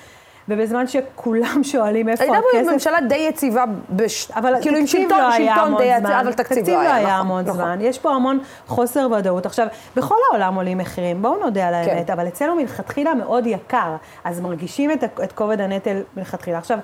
ובזמן 0.48 0.86
שכולם 0.86 1.60
שואלים 1.62 2.08
איפה 2.08 2.24
הייתה 2.24 2.38
הכסף... 2.38 2.66
פה 2.66 2.72
ממשלה 2.72 3.00
די 3.08 3.16
יציבה, 3.16 3.64
בש... 3.90 4.30
אבל 4.30 4.54
כאילו 4.62 4.76
עם 4.76 4.84
תקציב 4.84 5.02
שלטון, 5.02 5.20
לא 5.20 5.32
שלטון 5.32 5.76
די. 5.76 5.84
יציב, 5.84 6.06
אבל 6.06 6.32
תקציב, 6.32 6.68
לא 6.68 6.80
היה, 6.80 6.94
היה 6.94 7.06
נכון, 7.06 7.20
המון 7.20 7.44
נכון. 7.44 7.56
זמן. 7.56 7.78
יש 7.80 7.98
פה 7.98 8.14
המון 8.14 8.38
חוסר 8.66 9.08
ודאות. 9.18 9.46
עכשיו, 9.46 9.66
בכל 9.96 10.14
העולם 10.30 10.54
עולים 10.54 10.78
מחירים, 10.78 11.22
בואו 11.22 11.40
נודה 11.40 11.68
על 11.68 11.74
האמת, 11.74 12.06
כן. 12.06 12.12
אבל 12.12 12.28
אצלנו 12.28 12.54
מלכתחילה 12.54 13.14
מאוד 13.14 13.46
יקר, 13.46 13.96
אז 14.24 14.40
מרגישים 14.40 14.90
את, 14.90 15.04
את 15.24 15.32
כובד 15.32 15.60
הנטל 15.60 16.02
מלכתחילה. 16.16 16.58
עכשיו, 16.58 16.78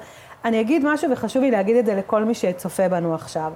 אני 0.45 0.61
אגיד 0.61 0.85
משהו 0.85 1.11
וחשוב 1.11 1.43
לי 1.43 1.51
להגיד 1.51 1.77
את 1.77 1.87
זה 1.87 1.95
לכל 1.95 2.25
מי 2.25 2.35
שצופה 2.35 2.89
בנו 2.89 3.15
עכשיו. 3.15 3.53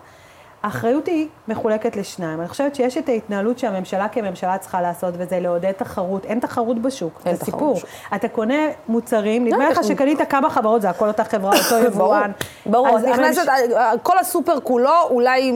האחריות 0.63 1.07
היא 1.07 1.29
מחולקת 1.49 1.97
לשניים. 1.97 2.41
אני 2.41 2.49
חושבת 2.49 2.75
שיש 2.75 2.97
את 2.97 3.09
ההתנהלות 3.09 3.59
שהממשלה 3.59 4.09
כממשלה 4.09 4.59
צריכה 4.59 4.83
לעשות, 4.83 5.15
וזה 5.19 5.41
לעודד 5.41 5.73
תחרות. 5.73 6.25
אין 6.25 6.41
תחרות 6.41 6.83
בשוק, 6.83 7.21
זה 7.25 7.45
סיפור. 7.45 7.75
בשוק. 7.75 7.89
אתה 8.15 8.29
קונה 8.29 8.55
מוצרים, 8.89 9.45
נדמה 9.45 9.65
לא, 9.65 9.71
לך 9.71 9.85
שקנית 9.85 10.19
כמה 10.29 10.51
חברות, 10.51 10.83
זה 10.83 10.91
הכל 10.91 11.09
אותה 11.09 11.25
חברה, 11.25 11.53
אותו 11.59 11.79
יבואן. 11.87 12.31
ברור, 12.67 12.89
אז 12.89 13.05
את 13.05 13.09
נכנסת, 13.09 13.43
כל 14.03 14.19
הסופר 14.19 14.61
כולו, 14.61 14.91
אולי... 15.11 15.53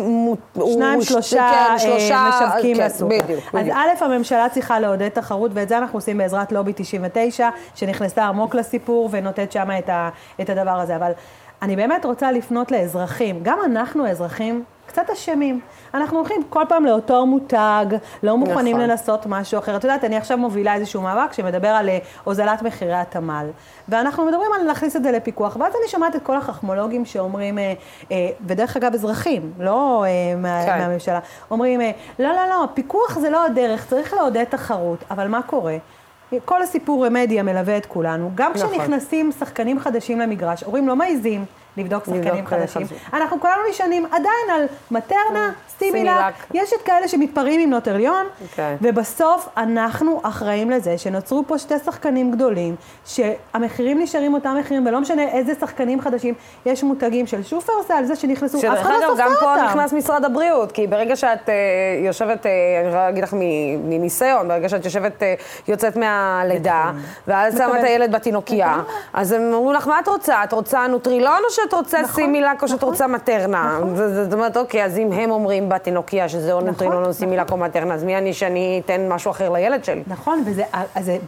שניים, 0.73 0.95
הוא- 0.95 1.03
שלושה, 1.03 1.51
כן, 1.53 1.73
אה, 1.73 1.79
שלושה 1.79 2.29
משווקים 2.29 2.77
כן, 2.77 2.85
לסופר. 2.85 3.19
בדיוק, 3.25 3.45
אז. 3.55 3.67
א', 3.73 4.05
הממשלה 4.05 4.49
צריכה 4.49 4.81
לעודד 4.81 5.09
תחרות, 5.09 5.51
ואת 5.55 5.69
זה 5.69 5.79
אנחנו 5.79 5.97
עושים 5.97 6.19
בעזרת 6.19 6.53
לובי 6.53 6.73
99, 6.77 7.49
שנכנסה 7.75 8.25
עמוק 8.25 8.55
לסיפור 8.55 9.09
ונותנת 9.13 9.53
שם 9.53 9.69
את 10.41 10.51
הדבר 10.51 10.71
הזה. 10.81 10.97
אבל 10.97 11.13
אני 11.63 11.77
באמת 11.77 12.05
רוצה 12.05 12.33
לפנות 12.33 12.71
לאזרחים, 12.71 13.41
גם 13.43 13.59
אנחנו 13.65 14.07
האזרחים 14.07 14.65
קצת 14.87 15.11
אשמים. 15.11 15.61
אנחנו 15.95 16.19
הולכים 16.19 16.43
כל 16.49 16.65
פעם 16.69 16.85
לאותו 16.85 17.27
מותג, 17.27 17.87
לא 18.23 18.37
מוכנים 18.37 18.77
נכון. 18.77 18.91
לנסות 18.91 19.27
משהו 19.27 19.59
אחר. 19.59 19.77
את 19.77 19.85
יודעת, 19.85 20.05
אני 20.05 20.17
עכשיו 20.17 20.39
מובילה 20.39 20.75
איזשהו 20.75 21.03
מאבק 21.03 21.33
שמדבר 21.33 21.69
על 21.69 21.89
אה, 21.89 21.99
הוזלת 22.25 22.63
מחירי 22.63 22.95
התמ"ל. 22.95 23.47
ואנחנו 23.89 24.25
מדברים 24.25 24.51
על 24.61 24.67
להכניס 24.67 24.97
את 24.97 25.03
זה 25.03 25.13
לפיקוח. 25.13 25.57
ואז 25.61 25.73
אני 25.81 25.89
שומעת 25.89 26.17
את 26.17 26.23
כל 26.23 26.37
החכמולוגים 26.37 27.05
שאומרים, 27.05 27.59
אה, 27.59 27.73
אה, 28.13 28.29
ודרך 28.47 28.77
אגב 28.77 28.95
אזרחים, 28.95 29.53
לא 29.59 30.05
אה, 30.05 30.37
מה, 30.37 30.63
כן. 30.67 30.79
מהממשלה, 30.79 31.21
אומרים, 31.51 31.81
אה, 31.81 31.91
לא, 32.19 32.29
לא, 32.29 32.49
לא, 32.49 32.67
פיקוח 32.75 33.19
זה 33.19 33.31
לא 33.31 33.45
הדרך, 33.45 33.87
צריך 33.87 34.15
לעודד 34.15 34.45
תחרות. 34.45 34.99
אבל 35.11 35.29
מה 35.29 35.43
קורה? 35.43 35.77
כל 36.45 36.63
הסיפור 36.63 37.09
מדיה 37.09 37.43
מלווה 37.43 37.77
את 37.77 37.87
כולנו. 37.87 38.31
גם 38.35 38.53
נכון. 38.55 38.69
כשנכנסים 38.69 39.33
שחקנים 39.33 39.79
חדשים 39.79 40.19
למגרש, 40.19 40.63
הורים 40.63 40.89
לא 40.89 40.97
מעיזים 40.97 41.45
לבדוק 41.77 42.05
שחקנים 42.05 42.47
חדשים. 42.47 42.87
אנחנו 43.13 43.41
כולנו 43.41 43.61
נשענים 43.71 44.07
עדיין 44.07 44.51
על 44.51 44.67
מטרנה, 44.91 45.53
סטימילק, 45.71 46.11
סימילק. 46.11 46.35
יש 46.55 46.73
את 46.73 46.83
כאלה 46.83 47.09
שמתפרעים 47.09 47.61
עם 47.61 47.71
נוטריון, 47.71 48.27
כן. 48.55 48.77
ובסוף 48.83 49.49
אנחנו 49.57 50.21
אחראים 50.23 50.71
לזה 50.71 50.99
שנוצרו 50.99 51.45
פה 51.47 51.59
שתי 51.59 51.79
שחקנים 51.79 52.31
גדולים, 52.31 52.77
שהמחירים 53.07 54.01
נשארים 54.01 54.35
אותם 54.35 54.57
מחירים, 54.61 54.87
ולא 54.87 55.01
משנה 55.01 55.23
איזה 55.23 55.55
שחקנים 55.61 56.01
חדשים, 56.01 56.35
יש 56.67 56.83
מותגים 56.83 57.27
של 57.27 57.43
שופרסל, 57.43 58.05
זה 58.05 58.17
שנכנסו, 58.17 58.59
אף 58.59 58.81
אחד 58.81 58.91
לא 59.01 59.07
סופר 59.09 59.23
גם 59.23 59.33
פה 59.41 59.55
אותם. 59.55 59.65
נכנס 59.65 59.93
משרד 59.93 60.25
הבריאות, 60.25 60.73
כי 60.73 60.87
ברגע 60.87 61.17
שאת 61.17 61.49
אה, 61.49 61.55
יושבת, 62.07 62.47
אה, 62.47 62.51
אני 62.81 62.89
יכולה 62.89 63.07
להגיד 63.07 63.25
לך 63.25 63.35
מניסיון, 63.85 64.49
ברגע 64.49 64.69
שאת 64.69 64.85
יושבת, 64.85 65.23
אה, 65.23 65.35
יוצאת 65.69 65.97
מהלידה, 65.97 66.91
ואז 67.29 67.59
שמה 67.59 67.79
את. 67.81 67.85
הילד 67.85 68.13
בתינוקייה, 68.13 68.77
אז 69.13 69.33
הם 69.33 69.53
אומרים 69.53 69.77
לך, 69.77 69.87
מה 69.87 70.01
את 70.01 70.09
רוצה? 70.09 70.45
את 70.45 70.53
רוצה 70.53 70.87
נוטרילון 70.87 71.41
או 71.45 71.51
שאת 71.65 71.75
רוצה 71.75 72.03
נכון, 72.03 72.15
סימילק 72.15 72.63
או 72.63 72.69
שאת 72.69 72.77
נכון. 72.77 72.89
רוצה 72.89 73.07
מטרנה? 73.07 73.81
זה- 73.95 74.25
זאת 74.25 74.33
אומרת, 74.33 74.57
אוקיי, 74.57 74.85
אז 74.85 74.99
אם 74.99 75.13
הם 75.13 75.31
אומרים 75.31 75.69
בתינוקייה 75.69 76.29
שזה 76.29 76.53
או 76.53 76.59
נכון, 76.59 76.69
נוטרילון 76.71 77.05
או 77.05 77.13
סימילק 77.13 77.53
או 77.53 77.57
מטרנה, 77.57 77.95
אז 77.95 78.05
מי 78.05 78.19
אני 78.19 78.33
שאני 78.35 78.83
אתן 78.85 79.09
משהו 79.09 79.31
אחר 79.31 79.51
לילד 79.51 79.85
שלי? 79.85 80.03
נכון, 80.07 80.43
וזה 80.47 80.63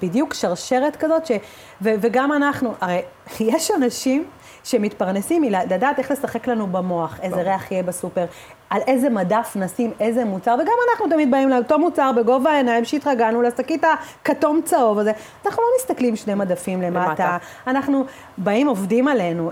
בדיוק 0.03 0.35
שרשרת 0.35 0.97
כזאת, 0.97 1.26
ש, 1.26 1.32
ו, 1.82 1.91
וגם 2.01 2.32
אנחנו, 2.32 2.72
הרי 2.80 3.03
יש 3.41 3.70
אנשים 3.70 4.24
שמתפרנסים 4.64 5.43
מלדעת 5.43 5.99
איך 5.99 6.11
לשחק 6.11 6.47
לנו 6.47 6.66
במוח, 6.66 7.18
איזה 7.22 7.43
ריח 7.43 7.72
יהיה 7.72 7.82
בסופר. 7.82 8.24
על 8.70 8.80
איזה 8.87 9.11
מדף 9.11 9.53
נשים 9.57 9.91
איזה 10.01 10.24
מוצר, 10.24 10.55
וגם 10.55 10.72
אנחנו 10.91 11.09
תמיד 11.11 11.30
באים 11.30 11.49
לאותו 11.49 11.78
מוצר 11.78 12.11
בגובה 12.16 12.51
העיניים 12.51 12.85
שהתרגלנו 12.85 13.43
לשקית 13.43 13.85
הכתום 14.22 14.61
צהוב 14.64 14.99
הזה. 14.99 15.12
אנחנו 15.47 15.62
לא 15.62 15.68
מסתכלים 15.78 16.16
שני 16.16 16.35
מדפים 16.35 16.82
למטה, 16.82 17.07
למטה. 17.09 17.37
אנחנו 17.66 18.05
באים, 18.39 18.66
עובדים 18.68 19.09
עלינו. 19.09 19.51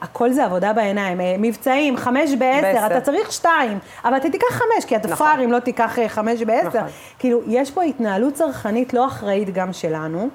הכל 0.00 0.32
זה 0.32 0.44
עבודה 0.44 0.72
בעיניים. 0.72 1.20
אה, 1.20 1.36
מבצעים, 1.38 1.96
חמש 1.96 2.34
בעשר, 2.38 2.86
אתה 2.86 3.00
צריך 3.00 3.32
שתיים, 3.32 3.78
אבל 4.04 4.16
אתה 4.16 4.30
תיקח 4.30 4.46
חמש, 4.50 4.84
כי 4.86 4.96
אתה 4.96 5.08
נכון. 5.08 5.26
פאר 5.26 5.44
אם 5.44 5.52
לא 5.52 5.58
תיקח 5.58 5.98
אה, 5.98 6.08
חמש 6.08 6.42
בעשר. 6.42 6.68
נכון. 6.68 6.88
כאילו, 7.18 7.40
יש 7.46 7.70
פה 7.70 7.82
התנהלות 7.82 8.34
צרכנית 8.34 8.94
לא 8.94 9.06
אחראית 9.06 9.54
גם 9.54 9.72
שלנו, 9.72 10.28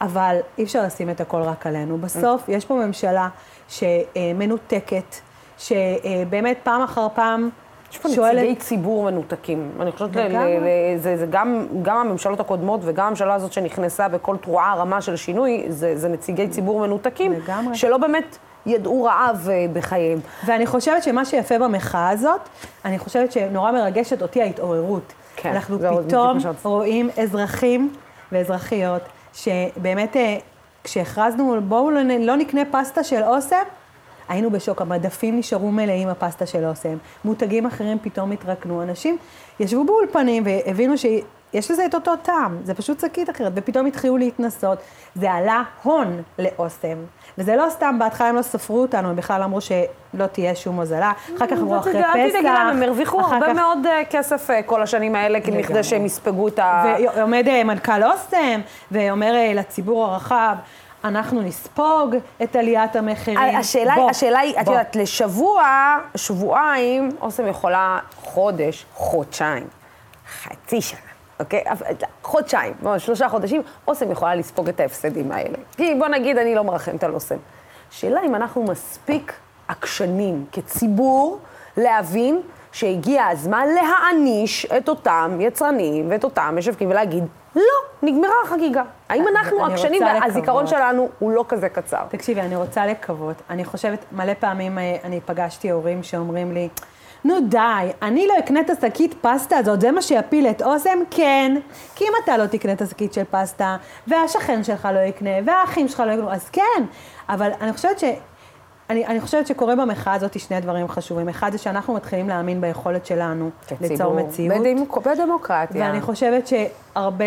אבל 0.00 0.36
אי 0.58 0.64
אפשר 0.64 0.82
לשים 0.82 1.10
את 1.10 1.20
הכל 1.20 1.42
רק 1.42 1.66
עלינו. 1.66 1.98
בסוף, 1.98 2.48
יש 2.48 2.64
פה 2.64 2.74
ממשלה 2.74 3.28
שמנותקת, 3.68 5.16
שבאמת 5.58 6.58
פעם 6.62 6.82
אחר 6.82 7.06
פעם... 7.14 7.50
יש 7.92 7.98
פה 7.98 8.08
שואלת... 8.08 8.38
נציגי 8.38 8.54
ציבור 8.54 9.10
מנותקים. 9.10 9.70
אני 9.80 9.92
חושבת, 9.92 10.10
זה, 10.96 11.16
זה 11.16 11.26
גם, 11.30 11.66
גם 11.82 11.96
הממשלות 11.96 12.40
הקודמות 12.40 12.80
וגם 12.84 13.06
הממשלה 13.06 13.34
הזאת 13.34 13.52
שנכנסה 13.52 14.08
בכל 14.08 14.36
תרועה 14.36 14.74
רמה 14.74 15.00
של 15.00 15.16
שינוי, 15.16 15.64
זה, 15.68 15.96
זה 15.96 16.08
נציגי 16.08 16.48
ציבור 16.48 16.80
מנותקים, 16.80 17.32
לגמרי. 17.32 17.74
שלא 17.74 17.98
באמת 17.98 18.38
ידעו 18.66 19.04
רעב 19.04 19.48
אה, 19.50 19.66
בחייהם. 19.72 20.18
ואני 20.46 20.66
חושבת 20.66 21.02
שמה 21.02 21.24
שיפה 21.24 21.58
במחאה 21.58 22.08
הזאת, 22.08 22.40
אני 22.84 22.98
חושבת 22.98 23.32
שנורא 23.32 23.72
מרגשת 23.72 24.22
אותי 24.22 24.42
ההתעוררות. 24.42 25.12
כן, 25.36 25.50
אנחנו 25.50 25.78
פתאום 26.06 26.38
רואים 26.62 27.10
אזרחים 27.22 27.92
ואזרחיות 28.32 29.02
שבאמת, 29.34 30.16
אה, 30.16 30.36
כשהכרזנו, 30.84 31.60
בואו 31.68 31.90
לא, 31.90 32.00
לא 32.20 32.36
נקנה 32.36 32.62
פסטה 32.70 33.04
של 33.04 33.22
אוסם, 33.22 33.62
היינו 34.28 34.50
בשוק, 34.50 34.82
המדפים 34.82 35.38
נשארו 35.38 35.70
מלאים 35.72 36.08
הפסטה 36.08 36.46
של 36.46 36.64
אוסם, 36.64 36.96
מותגים 37.24 37.66
אחרים 37.66 37.98
פתאום 38.02 38.32
התרקנו, 38.32 38.82
אנשים 38.82 39.18
ישבו 39.60 39.84
באולפנים 39.84 40.42
והבינו 40.46 40.98
שיש 41.52 41.70
לזה 41.70 41.86
את 41.86 41.94
אותו 41.94 42.16
טעם, 42.16 42.58
זה 42.64 42.74
פשוט 42.74 43.00
שקית 43.00 43.30
אחרת, 43.30 43.52
ופתאום 43.54 43.86
התחילו 43.86 44.16
להתנסות, 44.16 44.78
זה 45.14 45.32
עלה 45.32 45.62
הון 45.82 46.22
לאוסם. 46.38 46.96
וזה 47.38 47.56
לא 47.56 47.66
סתם, 47.70 47.96
בהתחלה 47.98 48.28
הם 48.28 48.36
לא 48.36 48.42
ספרו 48.42 48.82
אותנו, 48.82 49.08
הם 49.08 49.16
בכלל 49.16 49.42
אמרו 49.42 49.60
שלא 49.60 50.26
תהיה 50.32 50.54
שום 50.54 50.76
הוזלה. 50.76 51.12
אחר 51.36 51.46
כך 51.46 51.52
אמרו 51.52 51.78
אחרי 51.78 51.92
פסח. 51.92 52.16
אל 52.16 52.30
תדאגי 52.30 52.44
להם, 52.44 52.68
הם 52.68 52.82
הרוויחו 52.82 53.20
הרבה 53.20 53.52
מאוד 53.52 53.86
אה, 53.86 54.02
כסף 54.10 54.50
אה, 54.50 54.62
כל 54.62 54.82
השנים 54.82 55.14
האלה, 55.14 55.40
כדי 55.40 55.82
שהם 55.82 56.06
יספגו 56.06 56.48
את 56.48 56.58
ה... 56.58 56.84
ועומד 57.16 57.48
אה, 57.48 57.64
מנכ"ל 57.64 58.04
אוסם, 58.04 58.60
ואומר 58.90 59.32
לציבור 59.54 60.04
הרחב, 60.04 60.56
אנחנו 61.04 61.42
נספוג 61.42 62.16
את 62.42 62.56
עליית 62.56 62.96
המחירים. 62.96 63.56
השאלה, 63.56 63.94
בוא, 63.94 64.10
השאלה 64.10 64.38
היא, 64.38 64.60
את 64.60 64.66
יודעת, 64.66 64.96
לשבוע, 64.96 65.64
שבועיים, 66.16 67.10
אוסם 67.20 67.46
יכולה 67.46 67.98
חודש, 68.16 68.86
חודשיים, 68.94 69.66
חצי 70.42 70.80
שנה. 70.80 71.11
אוקיי? 71.40 71.64
חודשיים, 72.22 72.74
שלושה 72.98 73.28
חודשים, 73.28 73.62
אוסם 73.88 74.10
יכולה 74.10 74.34
לספוג 74.34 74.68
את 74.68 74.80
ההפסדים 74.80 75.32
האלה. 75.32 75.58
כי 75.76 75.94
בוא 75.94 76.08
נגיד, 76.08 76.38
אני 76.38 76.54
לא 76.54 76.64
מרחמת 76.64 77.04
על 77.04 77.14
אוסם. 77.14 77.36
שאלה 77.90 78.20
אם 78.24 78.34
אנחנו 78.34 78.62
מספיק 78.62 79.32
עקשנים 79.68 80.44
כציבור 80.52 81.38
להבין 81.76 82.40
שהגיע 82.72 83.26
הזמן 83.26 83.66
להעניש 83.74 84.66
את 84.66 84.88
אותם 84.88 85.38
יצרנים 85.40 86.10
ואת 86.10 86.24
אותם 86.24 86.54
משווקים 86.58 86.90
ולהגיד, 86.90 87.24
לא, 87.56 87.62
נגמרה 88.02 88.34
החגיגה. 88.44 88.82
האם 89.08 89.24
אנחנו 89.28 89.64
עקשנים 89.66 90.02
והזיכרון 90.02 90.66
שלנו 90.66 91.08
הוא 91.18 91.32
לא 91.32 91.44
כזה 91.48 91.68
קצר? 91.68 92.02
תקשיבי, 92.08 92.40
אני 92.40 92.56
רוצה 92.56 92.86
לקוות. 92.86 93.36
אני 93.50 93.64
חושבת, 93.64 93.98
מלא 94.12 94.32
פעמים 94.40 94.78
אה, 94.78 94.96
אני 95.04 95.20
פגשתי 95.20 95.70
הורים 95.70 96.02
שאומרים 96.02 96.52
לי, 96.52 96.68
נו 97.24 97.34
די, 97.48 97.58
אני 98.02 98.26
לא 98.26 98.38
אקנה 98.38 98.60
את 98.60 98.70
השקית 98.70 99.14
פסטה 99.20 99.56
הזאת, 99.56 99.80
זה 99.80 99.90
מה 99.90 100.02
שיפיל 100.02 100.46
את 100.46 100.62
אוסם? 100.62 100.98
כן. 101.10 101.56
כי 101.94 102.04
אם 102.04 102.12
אתה 102.24 102.36
לא 102.36 102.46
תקנה 102.46 102.72
את 102.72 102.82
השקית 102.82 103.12
של 103.12 103.24
פסטה, 103.30 103.76
והשכן 104.06 104.64
שלך 104.64 104.88
לא 104.94 105.00
יקנה, 105.00 105.30
והאחים 105.44 105.88
שלך 105.88 106.00
לא 106.06 106.12
יקנו, 106.12 106.32
אז 106.32 106.48
כן. 106.48 106.84
אבל 107.28 107.50
אני 107.60 107.72
חושבת 107.72 107.98
ש... 107.98 108.04
אני, 108.90 109.06
אני 109.06 109.20
חושבת 109.20 109.46
שקורה 109.46 109.76
במחאה 109.76 110.14
הזאת 110.14 110.40
שני 110.40 110.60
דברים 110.60 110.88
חשובים. 110.88 111.28
אחד 111.28 111.52
זה 111.52 111.58
שאנחנו 111.58 111.94
מתחילים 111.94 112.28
להאמין 112.28 112.60
ביכולת 112.60 113.06
שלנו 113.06 113.50
כציבור, 113.66 113.88
ליצור 113.88 114.14
מציאות. 114.14 114.58
בדמוק, 114.58 114.98
בדמוקרטיה. 114.98 115.86
ואני 115.86 116.00
חושבת 116.00 116.46
שהרבה 116.46 117.24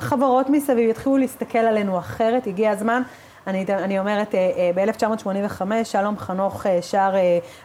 חברות 0.00 0.50
מסביב 0.50 0.90
יתחילו 0.90 1.16
להסתכל 1.16 1.58
עלינו 1.58 1.98
אחרת, 1.98 2.46
הגיע 2.46 2.70
הזמן. 2.70 3.02
אני, 3.50 3.64
אני 3.68 3.98
אומרת, 3.98 4.34
אה, 4.34 4.50
אה, 4.56 4.70
ב-1985, 4.74 5.62
שלום 5.84 6.18
חנוך 6.18 6.66
אה, 6.66 6.82
שר 6.82 7.14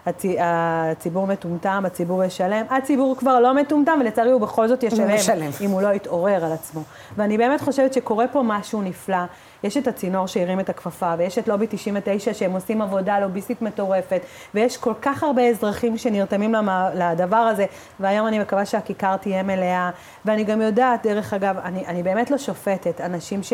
הצ, 0.05 0.25
הציבור 0.39 1.27
מטומטם, 1.27 1.83
הציבור 1.87 2.23
ישלם. 2.23 2.65
הציבור 2.69 3.15
כבר 3.17 3.39
לא 3.39 3.53
מטומטם, 3.53 3.99
ולצערי 4.01 4.31
הוא 4.31 4.41
בכל 4.41 4.67
זאת 4.67 4.83
ישלם, 4.83 5.09
ישלם, 5.09 5.49
אם 5.61 5.69
הוא 5.69 5.81
לא 5.81 5.93
יתעורר 5.93 6.45
על 6.45 6.51
עצמו. 6.51 6.81
ואני 7.17 7.37
באמת 7.37 7.61
חושבת 7.61 7.93
שקורה 7.93 8.27
פה 8.27 8.41
משהו 8.45 8.81
נפלא. 8.81 9.17
יש 9.63 9.77
את 9.77 9.87
הצינור 9.87 10.27
שהרים 10.27 10.59
את 10.59 10.69
הכפפה, 10.69 11.13
ויש 11.17 11.37
את 11.37 11.47
לובי 11.47 11.67
99 11.69 12.33
שהם 12.33 12.51
עושים 12.51 12.81
עבודה 12.81 13.19
לוביסטית 13.19 13.61
מטורפת, 13.61 14.21
ויש 14.53 14.77
כל 14.77 14.93
כך 15.01 15.23
הרבה 15.23 15.41
אזרחים 15.49 15.97
שנרתמים 15.97 16.53
למה, 16.53 16.89
לדבר 16.93 17.37
הזה, 17.37 17.65
והיום 17.99 18.27
אני 18.27 18.39
מקווה 18.39 18.65
שהכיכר 18.65 19.17
תהיה 19.17 19.43
מלאה. 19.43 19.89
ואני 20.25 20.43
גם 20.43 20.61
יודעת, 20.61 21.05
דרך 21.05 21.33
אגב, 21.33 21.57
אני, 21.63 21.85
אני 21.87 22.03
באמת 22.03 22.31
לא 22.31 22.37
שופטת, 22.37 23.01
אנשים 23.01 23.43
ש... 23.43 23.53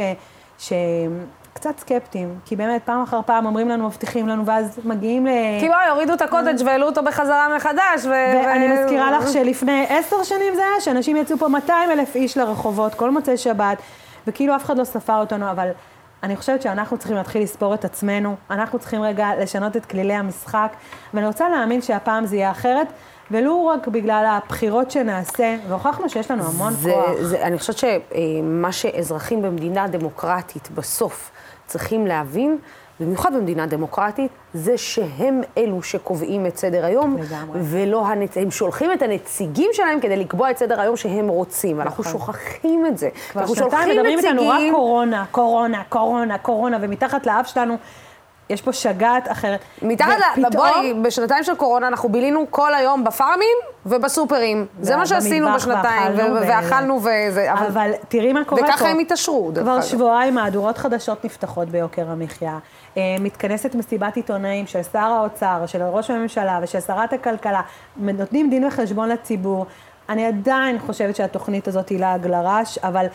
ש... 0.60 0.74
קצת 1.54 1.80
סקפטיים, 1.80 2.40
כי 2.46 2.56
באמת 2.56 2.82
פעם 2.86 3.04
אחר 3.04 3.20
פעם 3.26 3.46
אומרים 3.46 3.70
לנו, 3.70 3.88
מבטיחים 3.88 4.28
לנו, 4.28 4.46
ואז 4.46 4.80
מגיעים 4.84 5.26
ל... 5.26 5.30
כי 5.60 5.68
בואי, 5.68 5.88
הורידו 5.90 6.14
את 6.14 6.22
הקוטג' 6.22 6.66
והעלו 6.66 6.86
אותו 6.86 7.04
בחזרה 7.04 7.56
מחדש, 7.56 8.06
ו... 8.06 8.10
ואני 8.46 8.68
מזכירה 8.68 9.12
לך 9.12 9.28
שלפני 9.34 9.86
עשר 9.90 10.24
שנים 10.24 10.56
זה 10.56 10.62
היה, 10.62 10.82
שאנשים 10.82 11.16
יצאו 11.16 11.38
פה 11.38 11.48
200 11.48 11.92
אלף 11.92 12.16
איש 12.16 12.38
לרחובות, 12.38 12.94
כל 12.94 13.12
מוצאי 13.12 13.38
שבת, 13.38 13.78
וכאילו 14.28 14.56
אף 14.56 14.66
אחד 14.66 14.78
לא 14.78 14.84
ספר 14.84 15.20
אותנו, 15.20 15.52
אבל 15.52 15.70
אני 16.24 16.36
חושבת 16.36 16.62
שאנחנו 16.62 16.98
צריכים 16.98 17.16
להתחיל 17.16 17.44
לספור 17.44 17.74
את 17.74 17.86
עצמנו, 17.86 18.36
אנחנו 18.50 18.80
צריכים 18.80 19.02
רגע 19.02 19.30
לשנות 19.40 19.78
את 19.78 19.86
כלילי 19.86 20.14
המשחק, 20.14 20.74
ואני 21.14 21.28
רוצה 21.28 21.50
להאמין 21.50 21.82
שהפעם 21.82 22.26
זה 22.26 22.36
יהיה 22.36 22.52
אחרת. 22.52 22.88
ולו 23.32 23.68
רק 23.68 23.88
בגלל 23.88 24.26
הבחירות 24.28 24.92
שנעשה, 24.92 25.58
והוכחנו 25.68 26.10
שיש 26.10 26.32
לנו 26.32 26.44
המון 26.44 26.74
זה, 26.74 26.92
כוח. 26.92 27.22
זה, 27.22 27.42
אני 27.42 27.60
חושבת 27.60 27.78
שמה 27.78 28.72
שאזרחים 28.72 29.42
במדינה 29.42 29.88
דמוקרטית 29.88 30.70
בסוף 30.72 31.32
צריכים 31.68 32.08
להבין, 32.08 32.58
במיוחד 33.00 33.36
במדינה 33.36 33.66
דמוקרטית, 33.66 34.32
זה 34.54 34.78
שהם 34.78 35.42
אלו 35.58 35.84
שקובעים 35.84 36.46
את 36.46 36.58
סדר 36.58 36.86
היום, 36.86 37.18
לגמרי. 37.18 37.60
ולא 37.64 38.06
הנצ... 38.08 38.38
הם 38.38 38.52
שולחים 38.52 38.92
את 38.92 39.02
הנציגים 39.02 39.70
שלהם 39.74 40.00
כדי 40.00 40.18
לקבוע 40.18 40.52
את 40.52 40.58
סדר 40.58 40.82
היום 40.82 40.98
שהם 40.98 41.28
רוצים. 41.28 41.78
נכון. 41.78 41.88
אנחנו 41.88 42.04
שוכחים 42.04 42.86
את 42.86 42.98
זה. 42.98 43.10
כבר 43.32 43.46
שנתיים 43.48 43.90
מדברים 43.90 44.20
איתנו 44.20 44.50
רק 44.50 44.62
קורונה, 44.72 45.26
קורונה, 45.32 45.84
קורונה, 45.90 46.38
קורונה, 46.38 46.78
ומתחת 46.82 47.26
לאף 47.26 47.48
שלנו 47.48 47.78
יש 48.50 48.62
פה 48.62 48.74
שגעת 48.74 49.32
אחרת. 49.32 49.60
מתחת 49.82 50.18
ל... 50.38 50.50
בואי, 50.54 50.94
בשנתיים 50.94 51.44
של 51.44 51.56
קורונה 51.56 51.88
אנחנו 51.88 52.10
בילינו 52.10 52.46
כל 52.50 52.74
היום 52.74 53.04
בפארמים 53.04 53.58
ובסופרים. 53.86 54.66
זה 54.82 54.96
מה 54.96 55.08
שעשינו 55.08 55.48
בשנתיים, 55.56 56.12
ואכלנו 56.42 57.00
וזה. 57.00 57.54
אבל 57.54 57.92
תראי 58.08 58.34
מה 58.34 58.46
קורה 58.46 58.62
פה. 58.62 58.68
וככה 58.68 58.90
הם 58.90 59.00
התעשרו. 59.00 59.52
כבר 59.56 59.82
שבועיים 59.82 60.36
מהדורות 60.36 60.78
חדשות 60.78 61.26
נפתחות 61.26 61.70
ביוקר 61.70 62.10
המחיה. 62.10 62.58
אה, 62.98 63.02
מתכנסת 63.20 63.76
מסיבת 63.76 64.16
עיתונאים 64.16 64.68
של 64.68 64.84
שר 64.84 65.00
האוצר, 65.00 65.64
של 65.66 65.84
ראש 65.84 66.10
הממשלה 66.10 66.60
ושל 66.62 66.80
שרת 66.80 67.14
הכלכלה, 67.14 67.62
נותנים 67.98 68.50
דין 68.50 68.68
וחשבון 68.68 69.10
לציבור. 69.10 69.66
אני 70.10 70.26
עדיין 70.26 70.80
חושבת 70.80 71.16
שהתוכנית 71.16 71.68
הזאת 71.68 71.90
היא 71.90 72.00
לעג 72.00 72.28
לרש, 72.28 72.78
אבל 72.78 73.06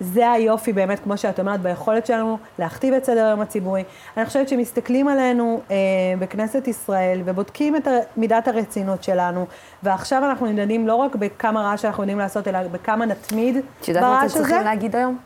זה 0.00 0.30
היופי 0.30 0.72
באמת, 0.72 1.00
כמו 1.00 1.16
שאת 1.16 1.40
אומרת, 1.40 1.60
ביכולת 1.60 2.06
שלנו 2.06 2.38
להכתיב 2.58 2.94
את 2.94 3.04
סדר 3.04 3.24
היום 3.24 3.40
הציבורי. 3.40 3.84
אני 4.16 4.26
חושבת 4.26 4.48
שמסתכלים 4.48 5.08
עלינו 5.08 5.60
אה, 5.70 5.76
בכנסת 6.18 6.68
ישראל 6.68 7.22
ובודקים 7.24 7.76
את 7.76 7.88
מידת 8.16 8.48
הרצינות 8.48 9.04
שלנו, 9.04 9.46
ועכשיו 9.82 10.24
אנחנו 10.24 10.46
נמדדים 10.46 10.86
לא 10.86 10.94
רק 10.94 11.14
בכמה 11.14 11.62
רעש 11.62 11.84
אנחנו 11.84 12.02
יודעים 12.02 12.18
לעשות, 12.18 12.48
אלא 12.48 12.58
בכמה 12.68 13.06
נתמיד 13.06 13.54
ברעש 13.54 13.64
הזה. 13.64 13.82
את 13.82 13.88
יודעת 13.88 14.04
מה 14.04 14.20
אתם 14.26 14.28
צריכים 14.28 14.64
להגיד 14.64 14.96
היום? 14.96 15.18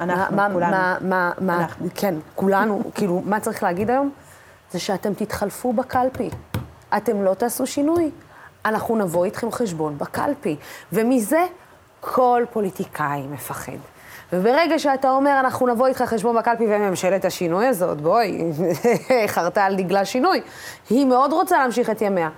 אנחנו, 0.00 0.36
מה, 0.36 0.48
כולנו. 0.52 0.70
מה, 0.70 0.96
מה, 1.00 1.30
מה, 1.40 1.56
אנחנו. 1.56 1.86
כן, 1.94 2.14
כולנו, 2.34 2.82
כאילו, 2.94 3.22
מה 3.24 3.40
צריך 3.40 3.62
להגיד 3.62 3.90
היום? 3.90 4.10
זה 4.70 4.78
שאתם 4.78 5.14
תתחלפו 5.14 5.72
בקלפי. 5.72 6.30
אתם 6.96 7.22
לא 7.22 7.34
תעשו 7.34 7.66
שינוי. 7.66 8.10
אנחנו 8.64 8.96
נבוא 8.96 9.24
איתכם 9.24 9.52
חשבון 9.52 9.98
בקלפי. 9.98 10.56
ומזה 10.92 11.46
כל 12.00 12.44
פוליטיקאי 12.52 13.22
מפחד. 13.30 13.72
וברגע 14.32 14.78
שאתה 14.78 15.10
אומר, 15.10 15.40
אנחנו 15.40 15.66
נבוא 15.66 15.86
איתך 15.86 16.02
חשבון 16.02 16.36
בקלפי 16.36 16.64
וממשלת 16.68 17.24
השינוי 17.24 17.66
הזאת, 17.66 18.00
בואי, 18.00 18.38
חרתה 19.26 19.64
על 19.64 19.76
דגלה 19.76 20.04
שינוי, 20.04 20.40
היא 20.90 21.06
מאוד 21.06 21.32
רוצה 21.32 21.58
להמשיך 21.58 21.90
את 21.90 22.02
ימיה. 22.02 22.28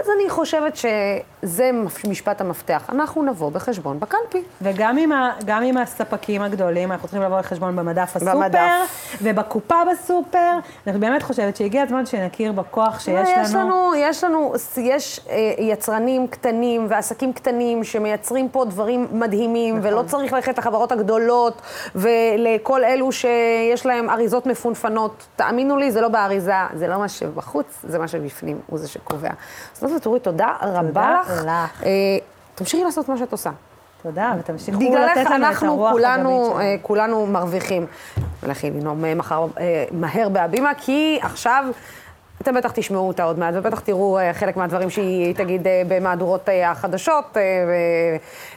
אז 0.00 0.06
אני 0.16 0.30
חושבת 0.30 0.76
שזה 0.76 1.70
משפט 2.08 2.40
המפתח. 2.40 2.82
אנחנו 2.88 3.22
נבוא 3.22 3.50
בחשבון 3.50 4.00
בקלפי. 4.00 4.42
וגם 4.62 4.98
עם, 4.98 5.12
ה, 5.12 5.32
גם 5.44 5.62
עם 5.62 5.76
הספקים 5.76 6.42
הגדולים, 6.42 6.92
אנחנו 6.92 7.08
צריכים 7.08 7.22
לבוא 7.22 7.38
בחשבון 7.38 7.76
במדף 7.76 8.16
הסופר, 8.16 8.34
במדף. 8.34 9.18
ובקופה 9.22 9.74
בסופר. 9.92 10.58
אני 10.86 10.98
באמת 10.98 11.22
חושבת 11.22 11.56
שהגיע 11.56 11.82
הזמן 11.82 12.06
שנכיר 12.06 12.52
בכוח 12.52 13.00
שיש 13.00 13.28
יש 13.28 13.54
לנו. 13.54 13.60
לנו, 13.60 13.92
יש 13.96 14.24
לנו, 14.24 14.54
יש 14.76 15.20
אה, 15.30 15.54
יצרנים 15.58 16.26
קטנים 16.26 16.86
ועסקים 16.88 17.32
קטנים 17.32 17.84
שמייצרים 17.84 18.48
פה 18.48 18.64
דברים 18.64 19.06
מדהימים, 19.12 19.78
נכון. 19.78 19.92
ולא 19.92 20.02
צריך 20.02 20.32
ללכת 20.32 20.58
לחברות 20.58 20.92
הגדולות 20.92 21.62
ולכל 21.94 22.84
אלו 22.84 23.12
שיש 23.12 23.86
להם 23.86 24.10
אריזות 24.10 24.46
מפונפנות. 24.46 25.26
תאמינו 25.36 25.76
לי, 25.76 25.90
זה 25.90 26.00
לא 26.00 26.08
באריזה, 26.08 26.52
זה 26.74 26.88
לא 26.88 26.98
מה 26.98 27.08
שבחוץ, 27.08 27.66
זה 27.84 27.98
מה 27.98 28.08
שבפנים, 28.08 28.60
הוא 28.66 28.78
זה 28.78 28.88
שקובע. 28.88 29.30
אז 29.82 29.90
נתן 29.90 29.96
וטורי, 29.96 30.20
תודה 30.20 30.56
רבה 30.60 31.20
לך. 31.24 31.30
לך. 31.30 31.82
אה, 31.84 31.90
תמשיכי 32.54 32.84
לעשות 32.84 33.08
מה 33.08 33.18
שאת 33.18 33.32
עושה. 33.32 33.50
תודה, 34.02 34.32
ותמשיכו 34.38 34.78
בגללך 34.78 35.16
לתת 35.16 35.30
לנו 35.30 35.36
את 35.36 35.48
אנחנו 35.48 35.68
הרוח 35.68 35.92
כולנו, 35.92 36.30
הגבית 36.30 36.46
שלנו. 36.46 36.60
אה, 36.60 36.76
כולנו 36.82 37.26
מרוויחים. 37.26 37.86
ולכי 38.42 38.70
לנאום 38.70 39.04
אה, 39.04 39.14
מחר 39.14 39.46
אה, 39.60 39.84
מהר 39.92 40.28
בהבימה, 40.28 40.72
כי 40.74 41.18
עכשיו... 41.22 41.64
אתם 42.42 42.54
בטח 42.54 42.70
תשמעו 42.74 43.08
אותה 43.08 43.24
עוד 43.24 43.38
מעט, 43.38 43.54
ובטח 43.56 43.80
תראו 43.80 44.18
אה, 44.18 44.34
חלק 44.34 44.56
מהדברים 44.56 44.90
שהיא 44.90 45.34
תגיד 45.34 45.66
אה, 45.66 45.82
במהדורות 45.88 46.48
אה, 46.48 46.70
החדשות, 46.70 47.36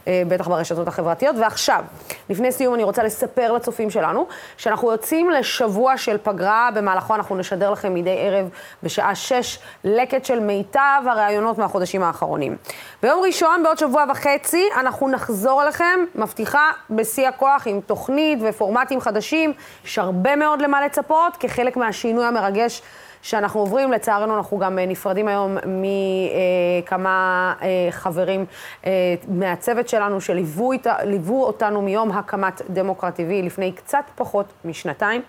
ובטח 0.05 0.47
ברשתות 0.47 0.88
החברתיות. 0.88 1.36
ועכשיו, 1.39 1.83
לפני 2.29 2.51
סיום 2.51 2.75
אני 2.75 2.83
רוצה 2.83 3.03
לספר 3.03 3.51
לצופים 3.51 3.89
שלנו, 3.89 4.27
שאנחנו 4.57 4.91
יוצאים 4.91 5.29
לשבוע 5.29 5.97
של 5.97 6.17
פגרה, 6.23 6.69
במהלכו 6.75 7.15
אנחנו 7.15 7.36
נשדר 7.36 7.71
לכם 7.71 7.93
מדי 7.93 8.15
ערב 8.19 8.49
בשעה 8.83 9.15
6 9.15 9.59
לקט 9.83 10.25
של 10.25 10.39
מיטב 10.39 11.01
הראיונות 11.05 11.57
מהחודשים 11.57 12.03
האחרונים. 12.03 12.55
ביום 13.03 13.21
ראשון, 13.25 13.63
בעוד 13.63 13.77
שבוע 13.77 14.05
וחצי, 14.11 14.69
אנחנו 14.79 15.07
נחזור 15.07 15.63
אליכם, 15.63 15.99
מבטיחה, 16.15 16.71
בשיא 16.89 17.27
הכוח, 17.27 17.63
עם 17.67 17.81
תוכנית 17.81 18.39
ופורמטים 18.41 19.01
חדשים. 19.01 19.53
יש 19.86 19.99
הרבה 19.99 20.36
מאוד 20.36 20.61
למה 20.61 20.86
לצפות, 20.86 21.38
כחלק 21.39 21.77
מהשינוי 21.77 22.25
המרגש. 22.25 22.81
שאנחנו 23.26 23.59
עוברים, 23.59 23.91
לצערנו 23.91 24.38
אנחנו 24.38 24.57
גם 24.57 24.80
אה, 24.80 24.86
נפרדים 24.86 25.28
היום 25.28 25.57
מכמה 25.65 27.53
אה, 27.61 27.67
חברים 27.91 28.45
אה, 28.86 29.15
מהצוות 29.28 29.89
שלנו 29.89 30.21
שליוו 30.21 31.43
אותנו 31.43 31.82
מיום 31.82 32.11
הקמת 32.11 32.61
דמוקרט 32.69 33.19
TV 33.19 33.45
לפני 33.45 33.71
קצת 33.71 34.03
פחות 34.15 34.45
משנתיים. 34.65 35.21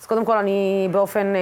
אז 0.00 0.06
קודם 0.06 0.24
כל 0.24 0.36
אני 0.36 0.88
באופן, 0.92 1.32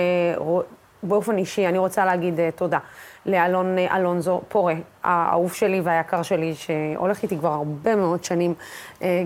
באופן 1.02 1.38
אישי, 1.38 1.66
אני 1.66 1.78
רוצה 1.78 2.04
להגיד 2.04 2.40
תודה 2.54 2.78
לאלון 3.26 3.78
אלונזו 3.78 4.40
פורה, 4.48 4.74
האהוב 5.04 5.52
שלי 5.52 5.80
והיקר 5.80 6.22
שלי, 6.22 6.54
שהולך 6.54 7.22
איתי 7.22 7.38
כבר 7.38 7.52
הרבה 7.52 7.96
מאוד 7.96 8.24
שנים, 8.24 8.54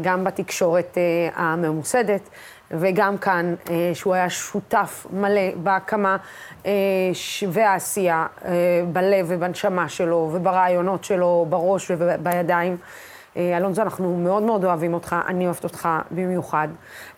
גם 0.02 0.24
בתקשורת 0.24 0.98
הממוסדת. 1.34 2.28
וגם 2.70 3.18
כאן, 3.18 3.54
שהוא 3.94 4.14
היה 4.14 4.30
שותף 4.30 5.06
מלא 5.12 5.54
בהקמה 5.56 6.16
והעשייה, 7.48 8.26
אה, 8.44 8.50
בלב 8.92 9.26
ובנשמה 9.28 9.88
שלו, 9.88 10.30
וברעיונות 10.32 11.04
שלו, 11.04 11.46
בראש 11.48 11.90
ובידיים. 11.90 12.76
אה, 13.36 13.56
אלונזו, 13.56 13.82
אנחנו 13.82 14.16
מאוד 14.16 14.42
מאוד 14.42 14.64
אוהבים 14.64 14.94
אותך, 14.94 15.16
אני 15.26 15.44
אוהבת 15.46 15.64
אותך 15.64 15.88
במיוחד, 16.10 16.68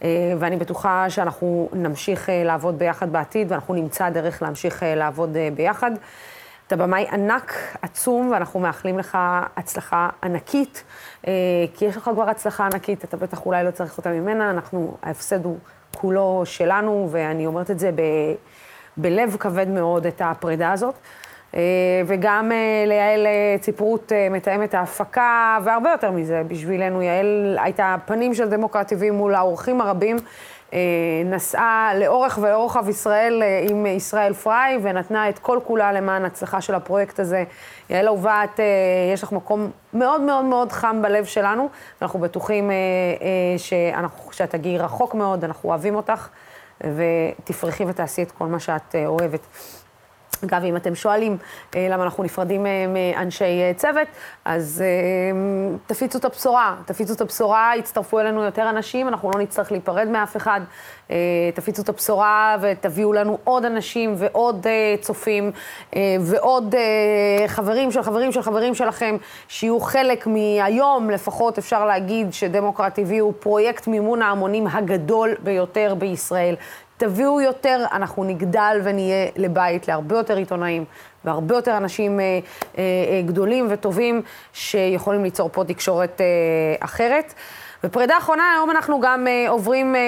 אה, 0.02 0.08
ואני 0.38 0.56
בטוחה 0.56 1.10
שאנחנו 1.10 1.68
נמשיך 1.72 2.30
אה, 2.30 2.44
לעבוד 2.44 2.78
ביחד 2.78 3.12
בעתיד, 3.12 3.52
ואנחנו 3.52 3.74
נמצא 3.74 4.10
דרך 4.10 4.42
להמשיך 4.42 4.82
אה, 4.82 4.94
לעבוד 4.94 5.36
אה, 5.36 5.48
ביחד. 5.54 5.90
אתה 6.66 6.76
במאי 6.76 7.06
ענק, 7.12 7.54
עצום, 7.82 8.30
ואנחנו 8.32 8.60
מאחלים 8.60 8.98
לך 8.98 9.18
הצלחה 9.56 10.08
ענקית, 10.22 10.84
אה, 11.26 11.32
כי 11.74 11.84
יש 11.84 11.96
לך 11.96 12.10
כבר 12.14 12.30
הצלחה 12.30 12.66
ענקית, 12.66 13.04
אתה 13.04 13.16
בטח 13.16 13.46
אולי 13.46 13.64
לא 13.64 13.70
צריך 13.70 13.98
אותה 13.98 14.10
ממנה, 14.10 14.50
אנחנו, 14.50 14.96
ההפסד 15.02 15.44
הוא 15.44 15.58
כולו 15.96 16.42
שלנו, 16.44 17.08
ואני 17.10 17.46
אומרת 17.46 17.70
את 17.70 17.78
זה 17.78 17.90
ב, 17.92 18.02
בלב 18.96 19.36
כבד 19.40 19.68
מאוד, 19.68 20.06
את 20.06 20.22
הפרידה 20.24 20.72
הזאת. 20.72 20.94
אה, 21.56 21.60
וגם 22.06 22.52
אה, 22.52 22.84
ליעל 22.86 23.26
אה, 23.26 23.56
ציפרות, 23.60 24.12
מתאמת 24.30 24.74
ההפקה, 24.74 25.58
והרבה 25.64 25.90
יותר 25.90 26.10
מזה, 26.10 26.42
בשבילנו 26.48 27.02
יעל 27.02 27.58
הייתה 27.62 27.94
הפנים 27.94 28.34
של 28.34 28.48
דמוקרט 28.48 28.92
TV 28.92 29.10
מול 29.12 29.34
האורחים 29.34 29.80
הרבים. 29.80 30.16
נסעה 31.24 31.92
לאורך 32.00 32.38
ולרוחב 32.42 32.88
ישראל 32.88 33.42
עם 33.68 33.86
ישראל 33.86 34.34
פריי, 34.34 34.78
ונתנה 34.82 35.28
את 35.28 35.38
כל 35.38 35.58
כולה 35.64 35.92
למען 35.92 36.24
הצלחה 36.24 36.60
של 36.60 36.74
הפרויקט 36.74 37.20
הזה. 37.20 37.44
יעל 37.90 38.06
אהובה, 38.06 38.44
את, 38.44 38.60
יש 39.12 39.22
לך 39.22 39.32
מקום 39.32 39.70
מאוד 39.94 40.20
מאוד 40.20 40.44
מאוד 40.44 40.72
חם 40.72 41.02
בלב 41.02 41.24
שלנו, 41.24 41.68
ואנחנו 42.00 42.18
בטוחים 42.18 42.70
שאנחנו, 43.56 44.32
שאת 44.32 44.50
תגיעי 44.50 44.78
רחוק 44.78 45.14
מאוד, 45.14 45.44
אנחנו 45.44 45.68
אוהבים 45.68 45.94
אותך, 45.94 46.28
ותפרחי 46.80 47.84
ותעשי 47.84 48.22
את 48.22 48.30
כל 48.30 48.46
מה 48.46 48.60
שאת 48.60 48.94
אה, 48.94 49.06
אוהבת. 49.06 49.40
אגב, 50.44 50.64
אם 50.64 50.76
אתם 50.76 50.94
שואלים 50.94 51.36
אה, 51.76 51.86
למה 51.90 52.04
אנחנו 52.04 52.22
נפרדים 52.24 52.66
אה, 52.66 52.86
מאנשי 52.86 53.44
אה, 53.44 53.72
צוות, 53.76 54.08
אז 54.44 54.82
תפיצו 55.86 56.18
את 56.18 56.24
הבשורה, 56.24 56.76
תפיצו 56.84 57.12
את 57.12 57.20
הבשורה, 57.20 57.72
יצטרפו 57.78 58.20
אלינו 58.20 58.42
יותר 58.42 58.70
אנשים, 58.70 59.08
אנחנו 59.08 59.30
לא 59.34 59.40
נצטרך 59.40 59.72
להיפרד 59.72 60.08
מאף 60.08 60.36
אחד. 60.36 60.60
תפיצו 61.54 61.82
את 61.82 61.88
הבשורה 61.88 62.56
ותביאו 62.60 63.12
לנו 63.12 63.38
עוד 63.44 63.64
אנשים 63.64 64.14
ועוד 64.16 64.66
צופים 65.00 65.50
ועוד 66.20 66.74
חברים 67.46 67.92
של 67.92 68.02
חברים 68.02 68.32
של 68.32 68.42
חברים 68.42 68.74
שלכם, 68.74 69.16
שיהיו 69.48 69.80
חלק 69.80 70.26
מהיום, 70.26 71.10
לפחות 71.10 71.58
אפשר 71.58 71.86
להגיד 71.86 72.32
שדמוקרט 72.32 72.98
TV 72.98 73.20
הוא 73.20 73.32
פרויקט 73.40 73.86
מימון 73.86 74.22
ההמונים 74.22 74.66
הגדול 74.66 75.34
ביותר 75.42 75.94
בישראל. 75.98 76.54
תביאו 76.96 77.40
יותר, 77.40 77.84
אנחנו 77.92 78.24
נגדל 78.24 78.80
ונהיה 78.84 79.26
לבית 79.36 79.88
להרבה 79.88 80.16
יותר 80.16 80.36
עיתונאים 80.36 80.84
והרבה 81.24 81.56
יותר 81.56 81.76
אנשים 81.76 82.20
אה, 82.20 82.24
אה, 82.24 82.38
אה, 82.78 83.22
גדולים 83.26 83.66
וטובים 83.70 84.22
שיכולים 84.52 85.24
ליצור 85.24 85.48
פה 85.52 85.64
תקשורת 85.64 86.20
אה, 86.20 86.26
אחרת. 86.80 87.34
ופרידה 87.84 88.18
אחרונה, 88.18 88.52
היום 88.54 88.70
אנחנו 88.70 89.00
גם 89.00 89.26
אה, 89.26 89.46
עוברים, 89.48 89.96
אה, 89.96 90.00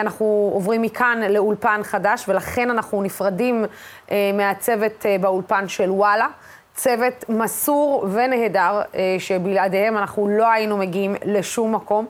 אנחנו 0.00 0.50
עוברים 0.54 0.82
מכאן 0.82 1.20
לאולפן 1.30 1.80
חדש, 1.84 2.24
ולכן 2.28 2.70
אנחנו 2.70 3.02
נפרדים 3.02 3.64
אה, 4.10 4.30
מהצוות 4.34 5.06
אה, 5.06 5.16
באולפן 5.20 5.68
של 5.68 5.90
וואלה. 5.90 6.26
צוות 6.74 7.24
מסור 7.28 8.06
ונהדר, 8.12 8.80
אה, 8.94 9.16
שבלעדיהם 9.18 9.98
אנחנו 9.98 10.28
לא 10.28 10.50
היינו 10.50 10.76
מגיעים 10.76 11.14
לשום 11.24 11.74
מקום. 11.74 12.06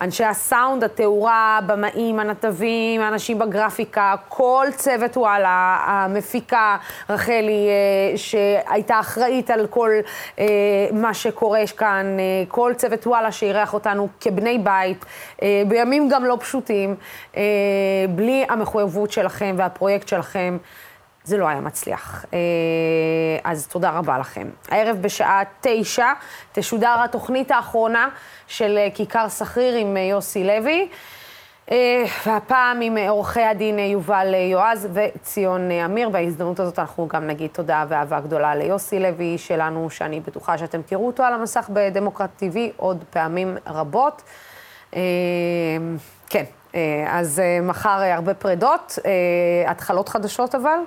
אנשי 0.00 0.24
הסאונד, 0.24 0.84
התאורה, 0.84 1.58
הבמאים, 1.62 2.20
הנתבים, 2.20 3.00
האנשים 3.00 3.38
בגרפיקה, 3.38 4.14
כל 4.28 4.66
צוות 4.76 5.16
וואלה, 5.16 5.78
המפיקה 5.86 6.76
רחלי, 7.10 7.68
אה, 7.68 8.16
שהייתה 8.16 9.00
אחראית 9.00 9.50
על 9.50 9.66
כל 9.66 9.90
אה, 10.38 10.44
מה 10.92 11.14
שקורה 11.14 11.62
כאן, 11.76 12.06
אה, 12.18 12.24
כל 12.48 12.72
צוות 12.76 13.06
וואלה 13.06 13.32
שאירח 13.32 13.74
אותנו 13.74 14.08
כבני 14.20 14.58
בית, 14.58 15.04
אה, 15.42 15.62
בימים 15.68 16.08
גם 16.08 16.24
לא 16.24 16.36
פשוטים, 16.40 16.94
אה, 17.36 17.42
בלי 18.08 18.44
המחויבות 18.48 19.10
שלכם 19.10 19.54
והפרויקט 19.58 20.08
שלכם. 20.08 20.58
זה 21.28 21.36
לא 21.36 21.48
היה 21.48 21.60
מצליח. 21.60 22.24
אה, 22.32 22.38
אז 23.44 23.66
תודה 23.66 23.90
רבה 23.90 24.18
לכם. 24.18 24.48
הערב 24.68 24.96
בשעה 25.00 25.42
תשע 25.60 26.12
תשודר 26.52 26.96
התוכנית 27.04 27.50
האחרונה 27.50 28.08
של 28.46 28.78
אה, 28.78 28.88
כיכר 28.94 29.28
סחריר 29.28 29.74
עם 29.74 29.96
אה, 29.96 30.02
יוסי 30.02 30.44
לוי, 30.44 30.88
והפעם 32.26 32.80
עם 32.80 32.96
עורכי 33.08 33.42
הדין 33.42 33.78
יובל 33.78 34.34
יועז 34.34 34.88
וציון 34.92 35.70
אמיר. 35.70 36.08
בהזדמנות 36.08 36.60
הזאת 36.60 36.78
אנחנו 36.78 37.08
גם 37.08 37.26
נגיד 37.26 37.50
תודה 37.52 37.84
ואהבה 37.88 38.20
גדולה 38.20 38.54
ליוסי 38.54 38.98
לוי 38.98 39.38
שלנו, 39.38 39.90
שאני 39.90 40.20
בטוחה 40.20 40.58
שאתם 40.58 40.82
תראו 40.82 41.06
אותו 41.06 41.22
על 41.22 41.34
המסך 41.34 41.70
בדמוקרט 41.72 42.42
TV 42.42 42.56
עוד 42.76 43.04
פעמים 43.10 43.56
רבות. 43.66 44.22
כן, 46.30 46.44
אז 47.08 47.42
מחר 47.62 48.00
הרבה 48.02 48.34
פרדות, 48.34 48.98
התחלות 49.66 50.08
חדשות 50.08 50.54
אבל. 50.54 50.78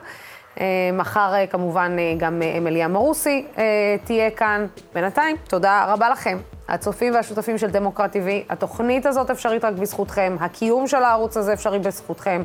אה, 0.60 0.66
מחר 0.94 1.34
אה, 1.34 1.48
כמובן 1.48 1.96
אה, 2.00 2.14
גם 2.18 2.42
אמיליה 2.58 2.88
מרוסי 2.88 3.46
תהיה 4.04 4.32
כאן. 4.32 4.66
בינתיים, 4.94 5.36
תודה 5.48 5.86
רבה 5.88 6.10
לכם, 6.10 6.38
הצופים 6.68 7.14
והשותפים 7.14 7.58
של 7.58 7.70
דמוקרט 7.70 8.16
TV. 8.16 8.30
התוכנית 8.50 9.06
הזאת 9.06 9.30
אפשרית 9.30 9.66
רק 9.66 9.74
בזכותכם, 9.74 10.36
הקיום 10.40 10.88
של 10.88 11.04
הערוץ 11.04 11.38
הזה 11.38 11.54
אפשרי 11.54 11.80
בזכותכם, 11.80 12.44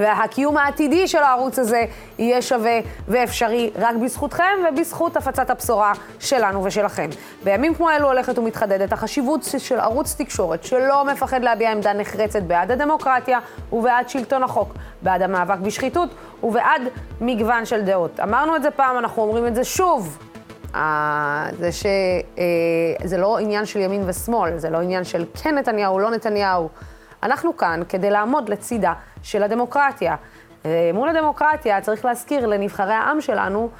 והקיום 0.00 0.56
העתידי 0.56 1.08
של 1.08 1.18
הערוץ 1.18 1.58
הזה 1.58 1.84
יהיה 2.18 2.42
שווה 2.42 2.78
ואפשרי 3.08 3.70
רק 3.76 3.96
בזכותכם 4.04 4.58
ובזכות 4.68 5.16
הפצת 5.16 5.50
הבשורה 5.50 5.92
שלנו 6.18 6.64
ושלכם. 6.64 7.08
בימים 7.44 7.74
כמו 7.74 7.90
אלו 7.90 8.06
הולכת 8.06 8.38
ומתחדדת 8.38 8.92
החשיבות 8.92 9.44
של 9.58 9.80
ערוץ 9.80 10.14
תקשורת 10.18 10.64
שלא 10.64 11.04
מפחד 11.04 11.42
להביע 11.42 11.72
עמדה 11.72 11.92
נחרצת 11.92 12.42
בעד 12.42 12.70
הדמוקרטיה 12.70 13.38
ובעד 13.72 14.08
שלטון 14.08 14.42
החוק, 14.42 14.74
בעד 15.02 15.22
המאבק 15.22 15.58
בשחיתות 15.58 16.08
ובעד 16.42 16.82
מגוון 17.20 17.64
של 17.64 17.82
דעות. 17.82 18.20
אמרנו 18.20 18.56
את 18.56 18.62
זה 18.62 18.70
פעם, 18.70 18.98
אנחנו 18.98 19.22
אומרים 19.22 19.46
את 19.46 19.54
זה 19.54 19.64
שוב. 19.64 20.18
זה 21.58 21.70
שזה 21.72 23.16
לא 23.18 23.38
עניין 23.38 23.66
של 23.66 23.80
ימין 23.80 24.02
ושמאל, 24.06 24.58
זה 24.58 24.70
לא 24.70 24.78
עניין 24.78 25.04
של 25.04 25.24
כן 25.42 25.58
נתניהו, 25.58 25.98
לא 25.98 26.10
נתניהו. 26.10 26.68
אנחנו 27.26 27.56
כאן 27.56 27.80
כדי 27.88 28.10
לעמוד 28.10 28.48
לצידה 28.48 28.92
של 29.22 29.42
הדמוקרטיה. 29.42 30.16
מול 30.94 31.08
הדמוקרטיה 31.08 31.80
צריך 31.80 32.04
להזכיר 32.04 32.46
לנבחרי 32.46 32.92
העם 32.94 33.20
שלנו 33.20 33.70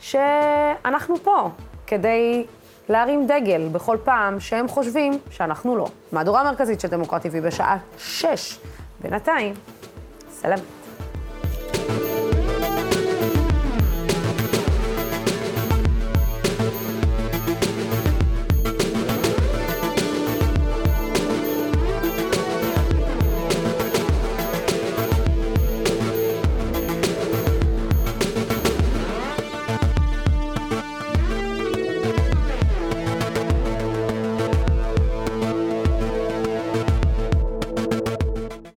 שאנחנו 0.00 1.16
פה 1.16 1.50
כדי 1.86 2.46
להרים 2.88 3.26
דגל 3.26 3.68
בכל 3.72 3.96
פעם 4.04 4.40
שהם 4.40 4.68
חושבים 4.68 5.18
שאנחנו 5.30 5.76
לא. 5.76 5.86
מהדורה 6.12 6.44
מרכזית 6.44 6.80
של 6.80 6.88
דמוקרטי 6.88 7.28
בשעה 7.40 7.76
שש. 7.98 8.58
בינתיים, 9.00 9.54
סלם. 10.30 10.58